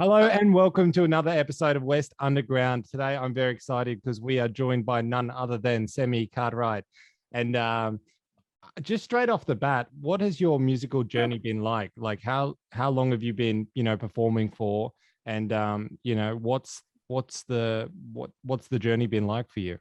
Hello 0.00 0.28
and 0.28 0.54
welcome 0.54 0.92
to 0.92 1.02
another 1.02 1.32
episode 1.32 1.74
of 1.74 1.82
West 1.82 2.14
Underground. 2.20 2.84
Today 2.88 3.16
I'm 3.16 3.34
very 3.34 3.52
excited 3.52 4.00
because 4.00 4.20
we 4.20 4.38
are 4.38 4.46
joined 4.46 4.86
by 4.86 5.00
none 5.00 5.28
other 5.28 5.58
than 5.58 5.88
Sami 5.88 6.28
Cartwright. 6.28 6.84
And 7.32 7.56
um, 7.56 7.98
just 8.80 9.02
straight 9.02 9.28
off 9.28 9.44
the 9.44 9.56
bat, 9.56 9.88
what 10.00 10.20
has 10.20 10.40
your 10.40 10.60
musical 10.60 11.02
journey 11.02 11.38
been 11.38 11.62
like? 11.62 11.90
Like 11.96 12.22
how 12.22 12.54
how 12.70 12.90
long 12.90 13.10
have 13.10 13.24
you 13.24 13.32
been, 13.34 13.66
you 13.74 13.82
know, 13.82 13.96
performing 13.96 14.50
for? 14.52 14.92
And 15.26 15.52
um, 15.52 15.98
you 16.04 16.14
know, 16.14 16.36
what's 16.36 16.80
what's 17.08 17.42
the 17.42 17.90
what 18.12 18.30
what's 18.44 18.68
the 18.68 18.78
journey 18.78 19.08
been 19.08 19.26
like 19.26 19.50
for 19.50 19.58
you? 19.58 19.78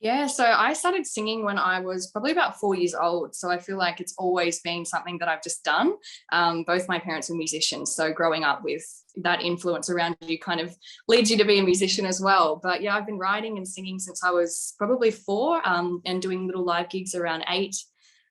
Yeah, 0.00 0.28
so 0.28 0.44
I 0.44 0.74
started 0.74 1.06
singing 1.06 1.44
when 1.44 1.58
I 1.58 1.80
was 1.80 2.06
probably 2.12 2.30
about 2.30 2.60
four 2.60 2.76
years 2.76 2.94
old. 2.94 3.34
So 3.34 3.50
I 3.50 3.58
feel 3.58 3.76
like 3.76 4.00
it's 4.00 4.14
always 4.16 4.60
been 4.60 4.84
something 4.84 5.18
that 5.18 5.28
I've 5.28 5.42
just 5.42 5.64
done. 5.64 5.94
Um, 6.30 6.62
both 6.62 6.88
my 6.88 7.00
parents 7.00 7.28
were 7.28 7.34
musicians. 7.34 7.96
So 7.96 8.12
growing 8.12 8.44
up 8.44 8.62
with 8.62 8.84
that 9.16 9.42
influence 9.42 9.90
around 9.90 10.16
you 10.20 10.38
kind 10.38 10.60
of 10.60 10.76
leads 11.08 11.32
you 11.32 11.36
to 11.38 11.44
be 11.44 11.58
a 11.58 11.64
musician 11.64 12.06
as 12.06 12.20
well. 12.20 12.60
But 12.62 12.80
yeah, 12.80 12.96
I've 12.96 13.06
been 13.06 13.18
writing 13.18 13.56
and 13.56 13.66
singing 13.66 13.98
since 13.98 14.22
I 14.22 14.30
was 14.30 14.74
probably 14.78 15.10
four 15.10 15.66
um, 15.68 16.00
and 16.04 16.22
doing 16.22 16.46
little 16.46 16.64
live 16.64 16.88
gigs 16.90 17.16
around 17.16 17.44
eight. 17.48 17.76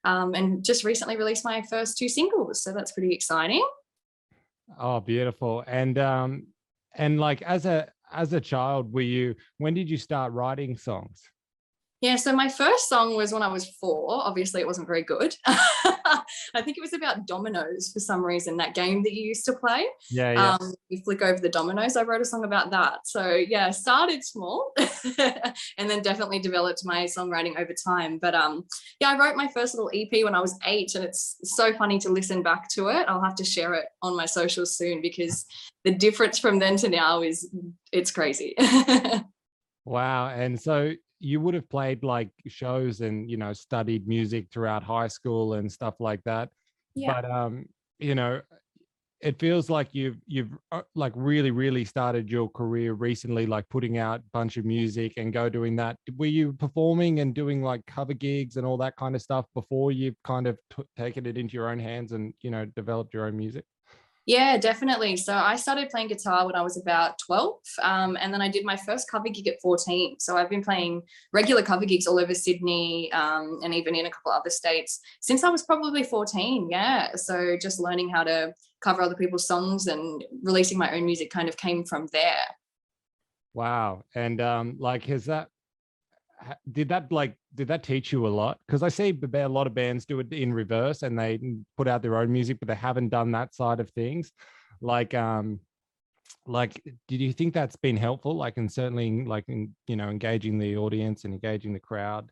Um, 0.06 0.36
and 0.36 0.64
just 0.64 0.86
recently 0.86 1.18
released 1.18 1.44
my 1.44 1.62
first 1.64 1.98
two 1.98 2.08
singles. 2.08 2.64
So 2.64 2.72
that's 2.72 2.94
pretty 2.94 3.14
exciting. 3.14 3.68
Oh, 4.80 5.02
beautiful. 5.02 5.66
And 5.68 5.98
um, 5.98 6.48
and 6.96 7.20
like 7.20 7.42
as 7.42 7.66
a 7.66 7.90
as 8.10 8.32
a 8.32 8.40
child, 8.40 8.94
were 8.94 9.02
you 9.02 9.36
when 9.58 9.74
did 9.74 9.90
you 9.90 9.98
start 9.98 10.32
writing 10.32 10.78
songs? 10.78 11.24
Yeah, 12.02 12.16
so 12.16 12.32
my 12.32 12.48
first 12.48 12.90
song 12.90 13.16
was 13.16 13.34
when 13.34 13.42
I 13.42 13.48
was 13.48 13.68
four. 13.82 14.06
Obviously, 14.10 14.62
it 14.62 14.68
wasn't 14.68 14.86
very 14.86 15.02
good. 15.02 15.36
I 15.46 16.62
think 16.62 16.78
it 16.78 16.82
was 16.82 16.94
about 16.94 17.26
dominoes 17.26 17.90
for 17.92 18.00
some 18.00 18.24
reason, 18.24 18.58
that 18.58 18.76
game 18.76 19.02
that 19.02 19.14
you 19.14 19.24
used 19.24 19.46
to 19.46 19.54
play. 19.54 19.88
Yeah, 20.12 20.34
yeah. 20.34 20.52
Um, 20.54 20.74
you 20.90 21.02
flick 21.04 21.24
over 21.24 21.40
the 21.40 21.50
dominoes. 21.50 21.98
I 21.98 22.04
wrote 22.04 22.22
a 22.22 22.26
song 22.26 22.44
about 22.44 22.70
that. 22.70 23.00
So, 23.06 23.34
yeah, 23.34 23.72
started 23.72 24.24
small 24.24 24.74
and 24.78 25.90
then 25.90 26.04
definitely 26.04 26.38
developed 26.38 26.82
my 26.86 27.06
songwriting 27.06 27.60
over 27.60 27.74
time. 27.74 28.20
But 28.20 28.36
um, 28.36 28.66
yeah, 29.00 29.10
I 29.10 29.18
wrote 29.18 29.36
my 29.36 29.48
first 29.48 29.74
little 29.74 29.90
EP 29.92 30.24
when 30.24 30.36
I 30.36 30.40
was 30.40 30.58
eight, 30.66 30.94
and 30.94 31.04
it's 31.04 31.38
so 31.44 31.74
funny 31.74 31.98
to 32.00 32.10
listen 32.10 32.44
back 32.44 32.70
to 32.74 32.90
it. 32.90 33.06
I'll 33.08 33.24
have 33.24 33.36
to 33.36 33.46
share 33.46 33.74
it 33.74 33.86
on 34.04 34.16
my 34.16 34.28
socials 34.28 34.78
soon 34.78 35.02
because 35.02 35.46
the 35.84 35.92
difference 35.92 36.38
from 36.38 36.60
then 36.60 36.78
to 36.78 36.90
now 36.90 37.24
is 37.24 37.50
it's 37.92 38.12
crazy. 38.12 38.56
wow. 39.86 40.28
And 40.28 40.60
so 40.62 40.94
you 41.20 41.40
would 41.42 41.54
have 41.54 41.70
played 41.70 42.04
like 42.04 42.30
shows 42.48 43.02
and 43.02 43.30
you 43.30 43.38
know 43.38 43.54
studied 43.54 44.08
music 44.08 44.48
throughout 44.52 44.84
high 44.84 45.08
school 45.08 45.54
and 45.54 45.72
stuff 45.72 45.96
like 46.00 46.22
that 46.24 46.50
yeah. 46.96 47.22
but 47.22 47.30
um 47.30 47.66
you 48.00 48.16
know 48.16 48.42
it 49.22 49.40
feels 49.40 49.70
like 49.70 49.88
you've 49.94 50.18
you've 50.28 50.52
uh, 50.72 50.82
like 50.94 51.12
really 51.16 51.50
really 51.50 51.84
started 51.84 52.30
your 52.30 52.50
career 52.50 52.94
recently 52.94 53.48
like 53.48 53.68
putting 53.70 53.98
out 53.98 54.20
a 54.20 54.24
bunch 54.32 54.58
of 54.58 54.66
music 54.66 55.14
and 55.18 55.34
go 55.34 55.50
doing 55.50 55.76
that 55.76 55.98
were 56.18 56.28
you 56.28 56.54
performing 56.54 57.20
and 57.20 57.34
doing 57.34 57.64
like 57.64 57.84
cover 57.88 58.14
gigs 58.14 58.58
and 58.58 58.66
all 58.66 58.78
that 58.78 58.96
kind 58.96 59.16
of 59.16 59.22
stuff 59.22 59.46
before 59.56 59.92
you've 59.92 60.16
kind 60.24 60.46
of 60.46 60.58
t- 60.76 60.84
taken 60.96 61.26
it 61.26 61.38
into 61.38 61.54
your 61.54 61.70
own 61.70 61.80
hands 61.80 62.12
and 62.12 62.34
you 62.42 62.52
know 62.52 62.66
developed 62.76 63.14
your 63.14 63.26
own 63.26 63.36
music 63.36 63.66
yeah, 64.28 64.58
definitely. 64.58 65.16
So 65.16 65.34
I 65.34 65.56
started 65.56 65.90
playing 65.90 66.10
guitar 66.10 66.46
when 66.46 66.54
I 66.54 66.62
was 66.62 66.76
about 66.76 67.18
12, 67.20 67.60
um, 67.82 68.18
and 68.20 68.34
then 68.34 68.42
I 68.42 68.50
did 68.50 68.66
my 68.66 68.76
first 68.76 69.10
cover 69.10 69.30
gig 69.30 69.48
at 69.48 69.62
14. 69.62 70.20
So 70.20 70.36
I've 70.36 70.50
been 70.50 70.62
playing 70.62 71.04
regular 71.32 71.64
cover 71.64 71.86
gigs 71.86 72.08
all 72.08 72.20
over 72.20 72.34
Sydney 72.34 73.10
um, 73.14 73.62
and 73.64 73.74
even 73.74 73.96
in 73.96 74.06
a 74.06 74.12
couple 74.12 74.34
other 74.34 74.50
states 74.50 75.00
since 75.22 75.46
I 75.46 75.50
was 75.50 75.64
probably 75.64 76.04
14. 76.04 76.68
Yeah. 76.70 77.16
So 77.16 77.56
just 77.60 77.80
learning 77.80 78.10
how 78.10 78.26
to 78.26 78.54
cover 78.82 79.02
other 79.02 79.16
people's 79.16 79.48
songs 79.48 79.88
and 79.88 80.22
releasing 80.44 80.78
my 80.78 80.94
own 80.94 81.06
music 81.06 81.30
kind 81.30 81.48
of 81.48 81.56
came 81.56 81.86
from 81.86 82.10
there. 82.12 82.46
Wow. 83.54 84.04
And 84.14 84.42
um, 84.42 84.76
like, 84.78 85.06
has 85.06 85.24
that 85.26 85.52
did 86.72 86.90
that 86.90 87.12
like 87.12 87.36
did 87.56 87.68
that 87.68 87.84
teach 87.84 88.12
you 88.12 88.28
a 88.28 88.30
lot? 88.30 88.60
Because 88.68 88.84
i 88.84 88.90
see 88.90 89.18
a 89.34 89.48
lot 89.48 89.68
of 89.68 89.74
bands 89.74 90.06
do 90.06 90.20
it 90.20 90.32
in 90.32 90.54
reverse 90.54 91.04
and 91.04 91.18
they 91.18 91.40
put 91.76 91.88
out 91.88 92.02
their 92.02 92.18
own 92.18 92.32
music 92.32 92.58
but 92.60 92.68
they 92.68 92.76
haven't 92.76 93.10
done 93.10 93.32
that 93.32 93.54
side 93.56 93.80
of 93.80 93.90
things. 93.92 94.32
Like 94.82 95.14
um 95.14 95.60
like 96.46 96.82
did 97.08 97.22
you 97.22 97.34
think 97.34 97.54
that's 97.54 97.76
been 97.76 97.98
helpful? 97.98 98.36
Like 98.36 98.58
and 98.58 98.72
certainly 98.72 99.26
like 99.26 99.46
in 99.48 99.76
you 99.88 99.96
know 99.96 100.10
engaging 100.10 100.60
the 100.60 100.78
audience 100.78 101.26
and 101.26 101.34
engaging 101.34 101.74
the 101.74 101.80
crowd 101.80 102.32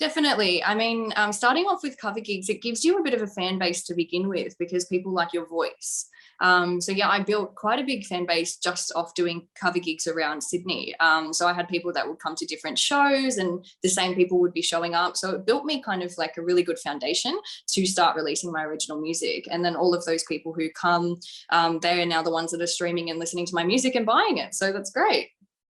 Definitely. 0.00 0.64
I 0.64 0.74
mean, 0.74 1.12
um, 1.16 1.30
starting 1.30 1.66
off 1.66 1.82
with 1.82 1.98
cover 1.98 2.20
gigs, 2.20 2.48
it 2.48 2.62
gives 2.62 2.82
you 2.82 2.98
a 2.98 3.02
bit 3.02 3.12
of 3.12 3.20
a 3.20 3.26
fan 3.26 3.58
base 3.58 3.82
to 3.84 3.94
begin 3.94 4.28
with 4.28 4.56
because 4.58 4.86
people 4.86 5.12
like 5.12 5.34
your 5.34 5.46
voice. 5.46 6.08
Um, 6.40 6.80
so 6.80 6.90
yeah, 6.90 7.10
I 7.10 7.22
built 7.22 7.54
quite 7.54 7.78
a 7.78 7.84
big 7.84 8.06
fan 8.06 8.24
base 8.24 8.56
just 8.56 8.92
off 8.96 9.12
doing 9.12 9.46
cover 9.54 9.78
gigs 9.78 10.06
around 10.06 10.42
Sydney. 10.42 10.94
Um, 11.00 11.34
so 11.34 11.46
I 11.46 11.52
had 11.52 11.68
people 11.68 11.92
that 11.92 12.08
would 12.08 12.18
come 12.18 12.34
to 12.36 12.46
different 12.46 12.78
shows, 12.78 13.36
and 13.36 13.62
the 13.82 13.90
same 13.90 14.14
people 14.14 14.40
would 14.40 14.54
be 14.54 14.62
showing 14.62 14.94
up. 14.94 15.18
So 15.18 15.32
it 15.32 15.44
built 15.44 15.66
me 15.66 15.82
kind 15.82 16.02
of 16.02 16.16
like 16.16 16.38
a 16.38 16.42
really 16.42 16.62
good 16.62 16.78
foundation 16.78 17.38
to 17.68 17.84
start 17.84 18.16
releasing 18.16 18.50
my 18.50 18.64
original 18.64 19.02
music. 19.02 19.48
And 19.50 19.62
then 19.62 19.76
all 19.76 19.92
of 19.92 20.06
those 20.06 20.24
people 20.24 20.54
who 20.54 20.70
come, 20.70 21.16
um, 21.50 21.78
they 21.80 22.00
are 22.00 22.06
now 22.06 22.22
the 22.22 22.30
ones 22.30 22.52
that 22.52 22.62
are 22.62 22.66
streaming 22.66 23.10
and 23.10 23.18
listening 23.18 23.44
to 23.44 23.54
my 23.54 23.64
music 23.64 23.96
and 23.96 24.06
buying 24.06 24.38
it. 24.38 24.54
So 24.54 24.72
that's 24.72 24.90
great. 24.90 25.28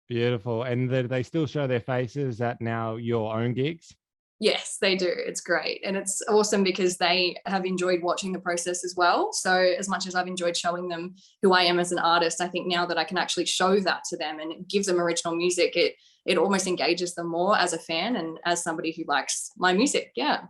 Beautiful. 0.07 0.61
And 0.61 0.91
they 0.91 1.23
still 1.23 1.47
show 1.47 1.65
their 1.65 1.79
faces 1.79 2.39
at 2.39 2.61
now 2.61 2.97
your 2.97 3.33
own 3.33 3.53
gigs? 3.55 3.95
Yes, 4.41 4.79
they 4.81 4.95
do. 4.95 5.05
It's 5.07 5.39
great. 5.39 5.81
And 5.85 5.95
it's 5.95 6.19
awesome 6.27 6.63
because 6.63 6.97
they 6.97 7.35
have 7.45 7.63
enjoyed 7.63 8.01
watching 8.01 8.33
the 8.33 8.39
process 8.39 8.83
as 8.83 8.95
well. 8.97 9.31
So, 9.31 9.53
as 9.53 9.87
much 9.87 10.07
as 10.07 10.15
I've 10.15 10.25
enjoyed 10.25 10.57
showing 10.57 10.87
them 10.87 11.13
who 11.43 11.53
I 11.53 11.61
am 11.61 11.79
as 11.79 11.91
an 11.91 11.99
artist, 11.99 12.41
I 12.41 12.47
think 12.47 12.65
now 12.65 12.87
that 12.87 12.97
I 12.97 13.03
can 13.03 13.19
actually 13.19 13.45
show 13.45 13.79
that 13.79 14.03
to 14.09 14.17
them 14.17 14.39
and 14.39 14.67
give 14.67 14.85
them 14.85 14.99
original 14.99 15.35
music, 15.35 15.75
it 15.75 15.93
it 16.25 16.39
almost 16.39 16.65
engages 16.65 17.13
them 17.13 17.29
more 17.29 17.55
as 17.55 17.73
a 17.73 17.77
fan 17.77 18.15
and 18.15 18.39
as 18.43 18.63
somebody 18.63 18.91
who 18.91 19.03
likes 19.07 19.51
my 19.57 19.73
music. 19.73 20.11
Yeah. 20.15 20.41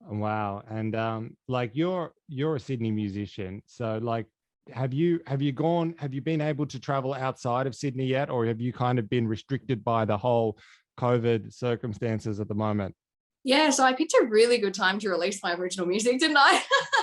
Wow. 0.00 0.64
And 0.68 0.96
um 0.96 1.36
like 1.46 1.70
you're 1.74 2.12
you're 2.26 2.56
a 2.56 2.60
Sydney 2.60 2.90
musician. 2.90 3.62
So 3.66 4.00
like 4.02 4.26
have 4.72 4.92
you 4.92 5.20
have 5.28 5.40
you 5.40 5.52
gone 5.52 5.94
have 5.98 6.12
you 6.14 6.20
been 6.20 6.40
able 6.40 6.66
to 6.66 6.80
travel 6.80 7.14
outside 7.14 7.68
of 7.68 7.76
Sydney 7.76 8.06
yet 8.06 8.28
or 8.28 8.44
have 8.46 8.60
you 8.60 8.72
kind 8.72 8.98
of 8.98 9.08
been 9.08 9.28
restricted 9.28 9.84
by 9.84 10.04
the 10.04 10.18
whole 10.18 10.58
COVID 10.98 11.54
circumstances 11.54 12.40
at 12.40 12.48
the 12.48 12.54
moment? 12.54 12.96
Yeah, 13.44 13.70
so 13.70 13.84
I 13.84 13.94
picked 13.94 14.14
a 14.20 14.26
really 14.26 14.58
good 14.58 14.74
time 14.74 14.98
to 15.00 15.08
release 15.08 15.42
my 15.42 15.54
original 15.54 15.86
music, 15.86 16.18
didn't 16.20 16.36
I? 16.36 16.62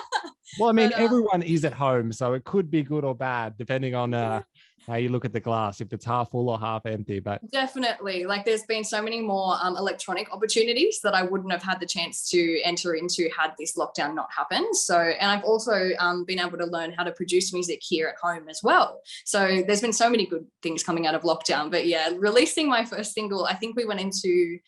well, 0.60 0.70
I 0.70 0.72
mean, 0.72 0.90
but, 0.90 1.00
uh, 1.00 1.04
everyone 1.04 1.42
is 1.42 1.66
at 1.66 1.74
home, 1.74 2.12
so 2.12 2.34
it 2.34 2.44
could 2.44 2.70
be 2.70 2.84
good 2.84 3.04
or 3.04 3.16
bad 3.16 3.58
depending 3.58 3.96
on 3.96 4.14
uh, 4.14 4.44
how 4.88 4.96
you 4.96 5.10
look 5.10 5.26
at 5.26 5.34
the 5.34 5.40
glass, 5.40 5.82
if 5.82 5.92
it's 5.92 6.06
half 6.06 6.30
full 6.30 6.50
or 6.50 6.60
half 6.60 6.86
empty. 6.86 7.20
But 7.20 7.42
definitely, 7.52 8.26
like 8.26 8.46
there's 8.46 8.64
been 8.64 8.84
so 8.84 9.02
many 9.02 9.20
more 9.20 9.56
um, 9.62 9.76
electronic 9.78 10.32
opportunities 10.32 11.00
that 11.02 11.16
I 11.16 11.24
wouldn't 11.24 11.52
have 11.52 11.64
had 11.64 11.80
the 11.80 11.88
chance 11.88 12.30
to 12.30 12.62
enter 12.64 12.94
into 12.94 13.30
had 13.36 13.54
this 13.58 13.76
lockdown 13.76 14.14
not 14.14 14.30
happened. 14.36 14.76
So, 14.76 14.98
and 14.98 15.32
I've 15.32 15.44
also 15.44 15.90
um, 16.00 16.24
been 16.24 16.40
able 16.40 16.60
to 16.60 16.66
learn 16.66 16.94
how 16.94 17.04
to 17.04 17.12
produce 17.12 17.52
music 17.52 17.80
here 17.82 18.08
at 18.08 18.16
home 18.22 18.48
as 18.48 18.62
well. 18.64 19.02
So 19.26 19.64
there's 19.66 19.82
been 19.82 19.94
so 19.94 20.10
many 20.10 20.28
good 20.28 20.46
things 20.62 20.84
coming 20.84 21.08
out 21.08 21.16
of 21.16 21.24
lockdown. 21.24 21.72
But 21.72 21.88
yeah, 21.88 22.12
releasing 22.16 22.70
my 22.70 22.86
first 22.86 23.14
single, 23.14 23.46
I 23.46 23.56
think 23.56 23.76
we 23.76 23.86
went 23.86 24.00
into 24.00 24.60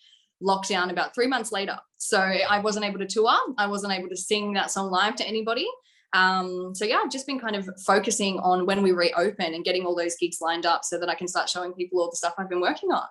lockdown 0.41 0.89
about 0.91 1.13
three 1.13 1.27
months 1.27 1.51
later. 1.51 1.77
So 1.97 2.19
I 2.19 2.59
wasn't 2.59 2.85
able 2.85 3.00
to 3.00 3.05
tour. 3.05 3.38
I 3.57 3.67
wasn't 3.67 3.94
able 3.94 4.09
to 4.09 4.17
sing 4.17 4.53
that 4.53 4.72
song 4.72 4.89
live 4.89 5.16
to 5.17 5.27
anybody. 5.27 5.67
Um, 6.13 6.73
so 6.73 6.85
yeah, 6.85 7.01
I've 7.03 7.11
just 7.11 7.27
been 7.27 7.39
kind 7.39 7.55
of 7.55 7.69
focusing 7.85 8.39
on 8.39 8.66
when 8.66 8.81
we 8.81 8.91
reopen 8.91 9.53
and 9.53 9.63
getting 9.63 9.85
all 9.85 9.95
those 9.95 10.16
gigs 10.16 10.38
lined 10.41 10.66
up 10.66 10.83
so 10.83 10.97
that 11.00 11.09
I 11.09 11.16
can 11.16 11.27
start 11.27 11.50
showing 11.50 11.73
people 11.73 12.00
all 12.01 12.09
the 12.09 12.17
stuff 12.17 12.33
I've 12.38 12.50
been 12.50 12.62
working 12.62 12.91
on. 12.91 13.03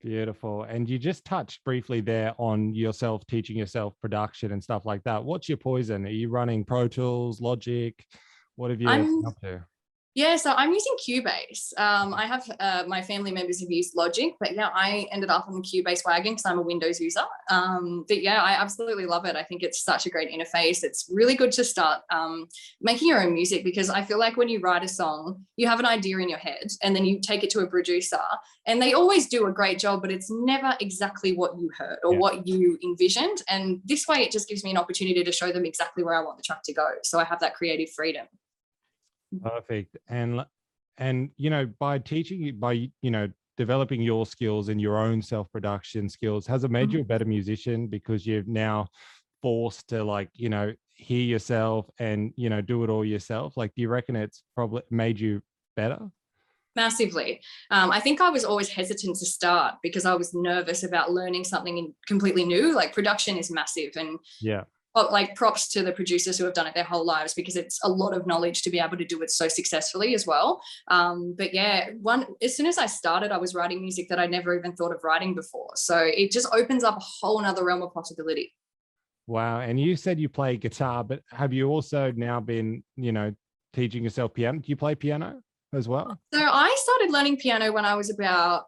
Beautiful. 0.00 0.64
And 0.64 0.88
you 0.88 0.98
just 0.98 1.24
touched 1.24 1.62
briefly 1.64 2.00
there 2.00 2.34
on 2.36 2.74
yourself 2.74 3.24
teaching 3.28 3.56
yourself 3.56 3.94
production 4.00 4.50
and 4.50 4.62
stuff 4.62 4.84
like 4.84 5.04
that. 5.04 5.22
What's 5.22 5.48
your 5.48 5.58
poison? 5.58 6.04
Are 6.06 6.10
you 6.10 6.28
running 6.28 6.64
Pro 6.64 6.88
Tools, 6.88 7.40
Logic? 7.40 7.94
What 8.56 8.70
have 8.70 8.80
you 8.80 8.88
I'm, 8.88 9.24
up 9.24 9.40
to? 9.42 9.64
Yeah, 10.14 10.36
so 10.36 10.52
I'm 10.52 10.72
using 10.72 10.94
Cubase. 11.08 11.72
Um, 11.78 12.12
I 12.12 12.26
have 12.26 12.44
uh, 12.60 12.84
my 12.86 13.00
family 13.00 13.32
members 13.32 13.60
have 13.60 13.70
used 13.70 13.96
Logic, 13.96 14.34
but 14.38 14.54
yeah, 14.54 14.68
I 14.74 15.06
ended 15.10 15.30
up 15.30 15.48
on 15.48 15.54
the 15.54 15.62
Cubase 15.62 16.04
wagon 16.04 16.32
because 16.32 16.44
I'm 16.44 16.58
a 16.58 16.62
Windows 16.62 17.00
user. 17.00 17.22
Um, 17.50 18.04
but 18.06 18.22
yeah, 18.22 18.42
I 18.42 18.52
absolutely 18.52 19.06
love 19.06 19.24
it. 19.24 19.36
I 19.36 19.42
think 19.42 19.62
it's 19.62 19.82
such 19.82 20.04
a 20.04 20.10
great 20.10 20.30
interface. 20.30 20.84
It's 20.84 21.08
really 21.10 21.34
good 21.34 21.50
to 21.52 21.64
start 21.64 22.02
um, 22.10 22.46
making 22.82 23.08
your 23.08 23.22
own 23.22 23.32
music 23.32 23.64
because 23.64 23.88
I 23.88 24.02
feel 24.02 24.18
like 24.18 24.36
when 24.36 24.50
you 24.50 24.60
write 24.60 24.84
a 24.84 24.88
song, 24.88 25.46
you 25.56 25.66
have 25.66 25.80
an 25.80 25.86
idea 25.86 26.18
in 26.18 26.28
your 26.28 26.38
head 26.38 26.66
and 26.82 26.94
then 26.94 27.06
you 27.06 27.18
take 27.18 27.42
it 27.42 27.48
to 27.50 27.60
a 27.60 27.66
producer 27.66 28.20
and 28.66 28.82
they 28.82 28.92
always 28.92 29.28
do 29.28 29.46
a 29.46 29.52
great 29.52 29.78
job, 29.78 30.02
but 30.02 30.12
it's 30.12 30.30
never 30.30 30.76
exactly 30.80 31.32
what 31.32 31.58
you 31.58 31.70
heard 31.78 31.98
or 32.04 32.12
yeah. 32.12 32.18
what 32.18 32.46
you 32.46 32.78
envisioned. 32.84 33.42
And 33.48 33.80
this 33.86 34.06
way, 34.06 34.18
it 34.18 34.30
just 34.30 34.46
gives 34.46 34.62
me 34.62 34.72
an 34.72 34.76
opportunity 34.76 35.24
to 35.24 35.32
show 35.32 35.52
them 35.52 35.64
exactly 35.64 36.04
where 36.04 36.14
I 36.14 36.22
want 36.22 36.36
the 36.36 36.42
track 36.42 36.60
to 36.64 36.74
go. 36.74 36.86
So 37.02 37.18
I 37.18 37.24
have 37.24 37.40
that 37.40 37.54
creative 37.54 37.88
freedom. 37.96 38.26
Perfect. 39.40 39.96
And 40.08 40.44
and 40.98 41.30
you 41.36 41.50
know, 41.50 41.66
by 41.78 41.98
teaching 41.98 42.56
by 42.58 42.90
you 43.00 43.10
know 43.10 43.28
developing 43.56 44.00
your 44.00 44.26
skills 44.26 44.68
and 44.68 44.80
your 44.80 44.98
own 44.98 45.22
self-production 45.22 46.08
skills, 46.08 46.46
has 46.46 46.64
it 46.64 46.70
made 46.70 46.88
mm-hmm. 46.88 46.98
you 46.98 47.02
a 47.02 47.04
better 47.04 47.24
musician 47.24 47.86
because 47.86 48.26
you've 48.26 48.48
now 48.48 48.86
forced 49.42 49.88
to 49.88 50.02
like, 50.02 50.30
you 50.34 50.48
know, 50.48 50.72
hear 50.94 51.22
yourself 51.22 51.90
and 51.98 52.32
you 52.36 52.48
know, 52.48 52.60
do 52.60 52.84
it 52.84 52.90
all 52.90 53.04
yourself? 53.04 53.56
Like, 53.56 53.74
do 53.74 53.82
you 53.82 53.88
reckon 53.88 54.16
it's 54.16 54.42
probably 54.54 54.82
made 54.90 55.20
you 55.20 55.42
better? 55.76 55.98
Massively. 56.74 57.42
Um, 57.70 57.90
I 57.90 58.00
think 58.00 58.22
I 58.22 58.30
was 58.30 58.44
always 58.44 58.70
hesitant 58.70 59.16
to 59.18 59.26
start 59.26 59.74
because 59.82 60.06
I 60.06 60.14
was 60.14 60.32
nervous 60.32 60.82
about 60.82 61.12
learning 61.12 61.44
something 61.44 61.92
completely 62.06 62.46
new. 62.46 62.74
Like 62.74 62.94
production 62.94 63.36
is 63.36 63.50
massive, 63.50 63.92
and 63.96 64.18
yeah, 64.40 64.62
like 64.94 65.34
props 65.34 65.68
to 65.68 65.82
the 65.82 65.92
producers 65.92 66.38
who 66.38 66.44
have 66.44 66.54
done 66.54 66.66
it 66.66 66.74
their 66.74 66.84
whole 66.84 67.04
lives 67.04 67.34
because 67.34 67.56
it's 67.56 67.78
a 67.82 67.88
lot 67.88 68.14
of 68.14 68.26
knowledge 68.26 68.62
to 68.62 68.70
be 68.70 68.78
able 68.78 68.96
to 68.96 69.04
do 69.04 69.22
it 69.22 69.30
so 69.30 69.48
successfully 69.48 70.14
as 70.14 70.26
well. 70.26 70.60
Um, 70.88 71.34
but 71.36 71.54
yeah, 71.54 71.90
one 72.00 72.26
as 72.42 72.56
soon 72.56 72.66
as 72.66 72.78
I 72.78 72.86
started, 72.86 73.32
I 73.32 73.38
was 73.38 73.54
writing 73.54 73.80
music 73.80 74.08
that 74.08 74.18
I 74.18 74.26
never 74.26 74.56
even 74.58 74.74
thought 74.74 74.94
of 74.94 75.02
writing 75.02 75.34
before. 75.34 75.70
So 75.76 75.98
it 75.98 76.30
just 76.30 76.48
opens 76.52 76.84
up 76.84 76.96
a 76.96 77.02
whole 77.20 77.40
nother 77.40 77.64
realm 77.64 77.82
of 77.82 77.92
possibility. 77.94 78.54
Wow. 79.26 79.60
And 79.60 79.80
you 79.80 79.96
said 79.96 80.18
you 80.18 80.28
play 80.28 80.56
guitar, 80.56 81.04
but 81.04 81.20
have 81.30 81.52
you 81.52 81.68
also 81.68 82.12
now 82.12 82.40
been, 82.40 82.82
you 82.96 83.12
know, 83.12 83.32
teaching 83.72 84.04
yourself 84.04 84.34
piano? 84.34 84.58
Do 84.58 84.64
you 84.66 84.76
play 84.76 84.94
piano 84.94 85.40
as 85.72 85.88
well? 85.88 86.18
So 86.34 86.40
I 86.40 86.74
started 86.76 87.12
learning 87.12 87.38
piano 87.38 87.72
when 87.72 87.84
I 87.84 87.94
was 87.94 88.10
about 88.10 88.66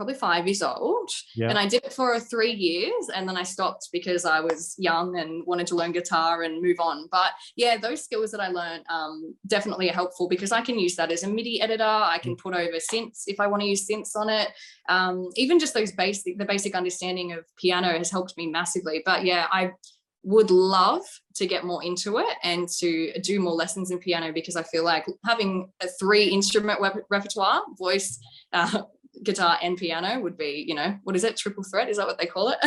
probably 0.00 0.14
five 0.14 0.46
years 0.46 0.62
old. 0.62 1.10
Yeah. 1.36 1.50
And 1.50 1.58
I 1.58 1.68
did 1.68 1.84
it 1.84 1.92
for 1.92 2.18
three 2.18 2.52
years 2.52 3.10
and 3.14 3.28
then 3.28 3.36
I 3.36 3.42
stopped 3.42 3.90
because 3.92 4.24
I 4.24 4.40
was 4.40 4.74
young 4.78 5.18
and 5.18 5.46
wanted 5.46 5.66
to 5.66 5.74
learn 5.74 5.92
guitar 5.92 6.42
and 6.42 6.62
move 6.62 6.80
on. 6.80 7.06
But 7.12 7.32
yeah, 7.54 7.76
those 7.76 8.02
skills 8.02 8.30
that 8.30 8.40
I 8.40 8.48
learned 8.48 8.84
um, 8.88 9.34
definitely 9.46 9.90
are 9.90 9.92
helpful 9.92 10.26
because 10.26 10.52
I 10.52 10.62
can 10.62 10.78
use 10.78 10.96
that 10.96 11.12
as 11.12 11.22
a 11.22 11.28
MIDI 11.28 11.60
editor. 11.60 11.84
I 11.84 12.16
can 12.16 12.34
put 12.34 12.54
over 12.54 12.78
synths 12.78 13.24
if 13.26 13.40
I 13.40 13.46
want 13.46 13.60
to 13.60 13.68
use 13.68 13.86
synths 13.86 14.16
on 14.16 14.30
it. 14.30 14.48
Um, 14.88 15.28
even 15.36 15.58
just 15.58 15.74
those 15.74 15.92
basic, 15.92 16.38
the 16.38 16.46
basic 16.46 16.74
understanding 16.74 17.32
of 17.32 17.44
piano 17.58 17.88
has 17.88 18.10
helped 18.10 18.38
me 18.38 18.46
massively. 18.46 19.02
But 19.04 19.26
yeah, 19.26 19.48
I 19.52 19.72
would 20.22 20.50
love 20.50 21.02
to 21.34 21.46
get 21.46 21.64
more 21.64 21.82
into 21.82 22.18
it 22.18 22.36
and 22.42 22.68
to 22.78 23.12
do 23.20 23.38
more 23.38 23.52
lessons 23.52 23.90
in 23.90 23.98
piano 23.98 24.32
because 24.32 24.56
I 24.56 24.62
feel 24.62 24.84
like 24.84 25.04
having 25.26 25.70
a 25.82 25.88
three 25.88 26.24
instrument 26.24 26.80
repertoire, 27.10 27.62
voice, 27.78 28.18
uh, 28.54 28.82
guitar 29.22 29.58
and 29.62 29.76
piano 29.76 30.20
would 30.20 30.36
be, 30.36 30.64
you 30.66 30.74
know, 30.74 30.98
what 31.04 31.16
is 31.16 31.24
it? 31.24 31.36
Triple 31.36 31.64
threat? 31.64 31.88
Is 31.88 31.96
that 31.96 32.06
what 32.06 32.18
they 32.18 32.26
call 32.26 32.48
it? 32.48 32.58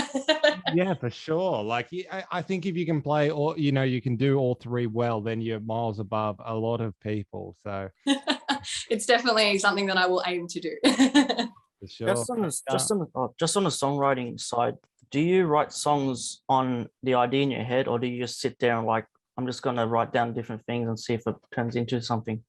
yeah, 0.74 0.94
for 0.94 1.10
sure. 1.10 1.64
Like, 1.64 1.90
I 2.32 2.42
think 2.42 2.66
if 2.66 2.76
you 2.76 2.86
can 2.86 3.02
play 3.02 3.30
or, 3.30 3.58
you 3.58 3.72
know, 3.72 3.84
you 3.84 4.02
can 4.02 4.16
do 4.16 4.38
all 4.38 4.56
three 4.56 4.88
well, 4.88 5.22
then 5.22 5.42
you're 5.42 5.60
miles 5.60 6.00
above 6.00 6.40
a 6.44 6.54
lot 6.54 6.82
of 6.82 7.00
people. 7.00 7.56
So 7.64 7.90
it's 8.90 9.06
definitely 9.06 9.58
something 9.58 9.86
that 9.88 9.98
I 9.98 10.08
will 10.08 10.24
aim 10.26 10.48
to 10.48 10.60
do. 10.60 10.76
sure. 11.88 12.08
Just 12.08 12.30
on, 12.30 12.42
the, 12.42 12.48
uh, 12.48 12.74
just, 12.74 12.92
on 12.92 13.00
the, 13.00 13.08
oh, 13.16 13.34
just 13.40 13.58
on 13.58 13.64
the 13.64 13.70
songwriting 13.70 14.40
side, 14.40 14.76
do 15.12 15.20
you 15.20 15.46
write 15.46 15.72
songs 15.72 16.42
on 16.50 16.88
the 17.04 17.16
idea 17.16 17.44
in 17.44 17.52
your 17.52 17.64
head 17.64 17.88
or 17.88 18.00
do 18.00 18.08
you 18.08 18.22
just 18.22 18.40
sit 18.40 18.58
there 18.60 18.78
and 18.78 18.88
like, 18.88 19.06
I'm 19.38 19.48
just 19.48 19.62
going 19.62 19.78
to 19.78 19.88
write 19.88 20.14
down 20.14 20.34
different 20.34 20.64
things 20.66 20.88
and 20.88 21.00
see 21.00 21.14
if 21.14 21.26
it 21.26 21.36
turns 21.54 21.76
into 21.76 22.02
something? 22.02 22.44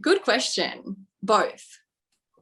Good 0.00 0.22
question. 0.22 1.06
Both 1.22 1.66